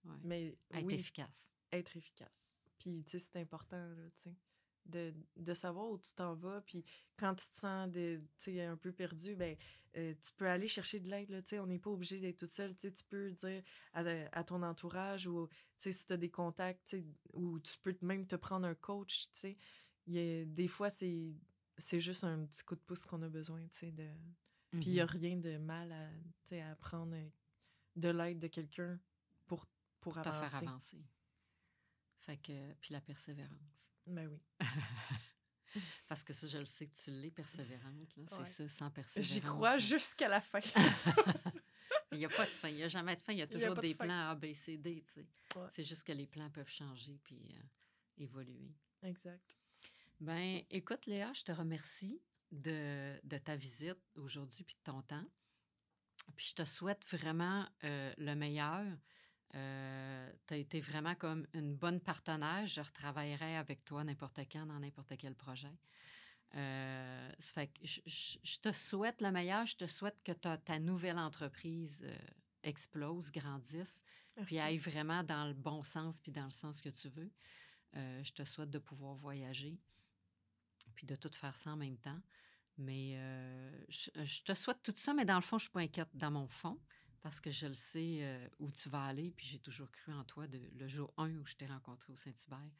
Ouais. 0.04 0.16
Mais 0.22 0.58
Être 0.72 0.86
oui, 0.86 0.94
efficace. 0.94 1.50
être 1.72 1.96
efficace. 1.96 2.56
Puis, 2.78 3.04
tu 3.04 3.10
sais, 3.10 3.18
c'est 3.18 3.40
important, 3.40 3.76
là, 3.76 4.10
tu 4.16 4.22
sais, 4.22 4.36
de, 4.86 5.14
de 5.36 5.54
savoir 5.54 5.90
où 5.90 5.98
tu 5.98 6.12
t'en 6.14 6.34
vas. 6.34 6.62
Puis, 6.62 6.84
quand 7.18 7.34
tu 7.34 7.46
te 7.48 7.54
sens 7.54 7.88
de, 7.90 8.20
un 8.60 8.76
peu 8.76 8.92
perdu, 8.92 9.36
ben, 9.36 9.56
euh, 9.96 10.14
tu 10.14 10.32
peux 10.32 10.48
aller 10.48 10.66
chercher 10.66 10.98
de 10.98 11.08
l'aide, 11.10 11.28
là, 11.30 11.42
tu 11.42 11.50
sais. 11.50 11.58
On 11.60 11.66
n'est 11.66 11.78
pas 11.78 11.90
obligé 11.90 12.18
d'être 12.18 12.38
toute 12.38 12.52
seule, 12.54 12.74
tu 12.74 12.88
sais. 12.88 12.92
Tu 12.92 13.04
peux 13.04 13.30
dire 13.32 13.62
à, 13.92 14.00
à 14.32 14.42
ton 14.44 14.62
entourage 14.62 15.26
ou, 15.26 15.46
tu 15.48 15.54
sais, 15.76 15.92
si 15.92 16.06
tu 16.06 16.12
as 16.14 16.16
des 16.16 16.30
contacts, 16.30 16.88
tu 16.88 16.98
sais, 16.98 17.06
ou 17.34 17.60
tu 17.60 17.78
peux 17.78 17.96
même 18.00 18.26
te 18.26 18.36
prendre 18.36 18.66
un 18.66 18.74
coach, 18.74 19.30
tu 19.32 19.38
sais. 19.38 19.52
Il 19.52 19.89
y 20.14 20.18
a- 20.42 20.44
Des 20.44 20.68
fois, 20.68 20.90
c'est 20.90 21.34
c'est 21.78 22.00
juste 22.00 22.24
un 22.24 22.44
petit 22.44 22.62
coup 22.62 22.74
de 22.74 22.80
pouce 22.80 23.06
qu'on 23.06 23.22
a 23.22 23.28
besoin, 23.30 23.62
tu 23.68 23.78
sais, 23.78 23.90
de... 23.90 24.06
Puis 24.72 24.80
il 24.86 24.92
n'y 24.92 25.00
a 25.00 25.04
Mhm. 25.06 25.10
rien 25.10 25.36
de 25.38 25.56
mal 25.56 25.90
à, 25.92 26.70
à 26.70 26.76
prendre 26.76 27.14
euh, 27.16 27.28
de 27.96 28.08
l'aide 28.10 28.38
de 28.38 28.48
quelqu'un 28.48 29.00
pour, 29.46 29.66
pour 29.98 30.14
Te 30.16 30.22
faire 30.24 30.34
avancer. 30.34 30.66
avancer. 30.66 31.04
Fait 32.18 32.36
que, 32.36 32.74
puis 32.74 32.92
la 32.92 33.00
persévérance. 33.00 33.90
Ben 34.06 34.28
oui. 34.28 34.38
Parce 36.06 36.22
que 36.22 36.32
ça, 36.32 36.46
je 36.48 36.58
le 36.58 36.66
sais 36.66 36.86
que 36.86 36.96
tu 36.96 37.10
l'es 37.12 37.30
persévérante. 37.30 38.14
là. 38.16 38.24
C'est 38.26 38.38
Ouais. 38.38 38.44
ça, 38.44 38.68
sans 38.68 38.90
persévérance. 38.90 39.32
J'y 39.32 39.40
crois 39.40 39.72
hein. 39.74 39.78
jusqu'à 39.78 40.28
la 40.28 40.40
fin. 40.40 40.60
Il 42.12 42.18
n'y 42.18 42.24
a 42.24 42.28
pas 42.28 42.44
de 42.44 42.50
fin. 42.50 42.68
Il 42.68 42.76
n'y 42.76 42.82
a 42.82 42.88
jamais 42.88 43.14
de 43.16 43.20
fin. 43.20 43.32
Il 43.32 43.38
y 43.38 43.42
a 43.42 43.44
Il 43.50 43.52
y 43.52 43.56
a 43.56 43.60
toujours 43.60 43.74
de 43.76 43.80
des 43.80 43.94
plans 43.94 44.30
A, 44.30 44.34
B, 44.34 44.52
C, 44.52 44.76
D. 44.76 45.02
tu 45.06 45.10
sais. 45.10 45.26
Ouais. 45.56 45.66
C'est 45.70 45.84
juste 45.84 46.02
que 46.04 46.12
les 46.12 46.26
plans 46.26 46.50
peuvent 46.50 46.68
changer 46.68 47.18
puis 47.22 47.40
euh, 47.56 47.62
évoluer. 48.18 48.74
exact. 49.02 49.56
Ben, 50.20 50.62
écoute, 50.70 51.06
Léa, 51.06 51.32
je 51.32 51.42
te 51.44 51.52
remercie 51.52 52.20
de, 52.52 53.18
de 53.24 53.38
ta 53.38 53.56
visite 53.56 53.98
aujourd'hui 54.16 54.64
puis 54.64 54.74
de 54.76 54.90
ton 54.92 55.02
temps. 55.02 55.24
Puis 56.36 56.48
je 56.50 56.54
te 56.56 56.64
souhaite 56.64 57.04
vraiment 57.06 57.66
euh, 57.84 58.12
le 58.18 58.34
meilleur. 58.34 58.84
tu 59.52 59.58
as 59.58 60.56
été 60.56 60.80
vraiment 60.80 61.14
comme 61.14 61.46
une 61.54 61.74
bonne 61.74 62.00
partenaire. 62.00 62.66
Je 62.66 62.80
retravaillerai 62.80 63.56
avec 63.56 63.84
toi 63.84 64.04
n'importe 64.04 64.40
quand, 64.52 64.66
dans 64.66 64.78
n'importe 64.78 65.16
quel 65.16 65.34
projet. 65.34 65.72
Euh, 66.56 67.32
ça 67.38 67.52
fait 67.52 67.68
que 67.68 67.86
je, 67.86 68.00
je- 68.06 68.38
je 68.42 68.58
te 68.58 68.72
souhaite 68.72 69.22
le 69.22 69.30
meilleur. 69.30 69.64
Je 69.66 69.76
te 69.76 69.86
souhaite 69.86 70.20
que 70.22 70.32
ta, 70.32 70.58
ta 70.58 70.78
nouvelle 70.78 71.18
entreprise 71.18 72.02
euh, 72.04 72.16
explose, 72.62 73.30
grandisse, 73.30 74.02
puis 74.44 74.58
aille 74.58 74.76
vraiment 74.78 75.22
dans 75.22 75.46
le 75.46 75.54
bon 75.54 75.82
sens 75.82 76.20
puis 76.20 76.32
dans 76.32 76.44
le 76.44 76.50
sens 76.50 76.82
que 76.82 76.88
tu 76.90 77.08
veux. 77.08 77.30
Euh, 77.96 78.22
je 78.22 78.32
te 78.32 78.44
souhaite 78.44 78.70
de 78.70 78.78
pouvoir 78.78 79.14
voyager 79.14 79.78
puis 80.94 81.06
de 81.06 81.16
tout 81.16 81.30
faire 81.34 81.56
ça 81.56 81.70
en 81.70 81.76
même 81.76 81.98
temps. 81.98 82.20
Mais 82.78 83.14
euh, 83.16 83.84
je, 83.88 84.10
je 84.24 84.42
te 84.42 84.54
souhaite 84.54 84.82
tout 84.82 84.94
ça, 84.96 85.12
mais 85.12 85.24
dans 85.24 85.36
le 85.36 85.42
fond, 85.42 85.58
je 85.58 85.64
suis 85.64 85.72
pas 85.72 85.80
inquiète 85.80 86.08
dans 86.14 86.30
mon 86.30 86.48
fond 86.48 86.78
parce 87.22 87.40
que 87.40 87.50
je 87.50 87.66
le 87.66 87.74
sais 87.74 88.18
euh, 88.22 88.48
où 88.58 88.70
tu 88.70 88.88
vas 88.88 89.04
aller, 89.04 89.30
puis 89.32 89.46
j'ai 89.46 89.58
toujours 89.58 89.90
cru 89.90 90.12
en 90.12 90.24
toi 90.24 90.46
de, 90.46 90.58
le 90.74 90.88
jour 90.88 91.12
1 91.18 91.36
où 91.36 91.46
je 91.46 91.54
t'ai 91.54 91.66
rencontré 91.66 92.12
au 92.12 92.16
Saint-Hubert. 92.16 92.70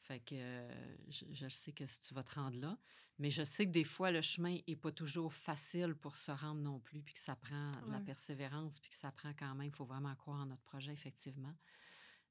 Fait 0.00 0.20
que 0.20 0.34
euh, 0.34 0.96
je, 1.08 1.24
je 1.32 1.48
sais 1.48 1.72
que 1.72 1.86
si 1.86 2.00
tu 2.00 2.12
vas 2.12 2.22
te 2.22 2.34
rendre 2.34 2.58
là, 2.58 2.76
mais 3.18 3.30
je 3.30 3.42
sais 3.42 3.64
que 3.64 3.70
des 3.70 3.84
fois, 3.84 4.10
le 4.10 4.20
chemin 4.20 4.58
est 4.66 4.76
pas 4.76 4.92
toujours 4.92 5.32
facile 5.32 5.94
pour 5.94 6.18
se 6.18 6.30
rendre 6.30 6.60
non 6.60 6.78
plus, 6.78 7.00
puis 7.02 7.14
que 7.14 7.20
ça 7.20 7.36
prend 7.36 7.70
de 7.86 7.92
la 7.92 8.00
persévérance, 8.00 8.80
puis 8.80 8.90
que 8.90 8.96
ça 8.96 9.12
prend 9.12 9.32
quand 9.32 9.54
même, 9.54 9.68
il 9.68 9.74
faut 9.74 9.86
vraiment 9.86 10.14
croire 10.16 10.40
en 10.40 10.46
notre 10.46 10.62
projet, 10.62 10.92
effectivement. 10.92 11.54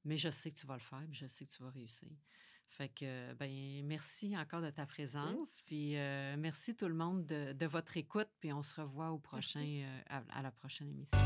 Mais 0.04 0.16
je 0.16 0.30
sais 0.30 0.52
que 0.52 0.58
tu 0.58 0.66
vas 0.66 0.74
le 0.74 0.80
faire, 0.80 1.04
puis 1.10 1.18
je 1.18 1.26
sais 1.26 1.46
que 1.46 1.50
tu 1.50 1.62
vas 1.62 1.70
réussir. 1.70 2.10
Fait 2.66 2.88
que, 2.88 3.32
ben, 3.34 3.50
merci 3.84 4.36
encore 4.36 4.60
de 4.60 4.70
ta 4.70 4.86
présence. 4.86 5.60
Puis 5.66 5.96
euh, 5.96 6.36
merci 6.38 6.74
tout 6.74 6.88
le 6.88 6.94
monde 6.94 7.24
de, 7.26 7.52
de 7.52 7.66
votre 7.66 7.96
écoute. 7.96 8.28
Puis 8.40 8.52
on 8.52 8.62
se 8.62 8.80
revoit 8.80 9.10
au 9.10 9.18
prochain, 9.18 9.60
euh, 9.64 10.00
à, 10.08 10.22
à 10.38 10.42
la 10.42 10.50
prochaine 10.50 10.88
émission. 10.90 11.18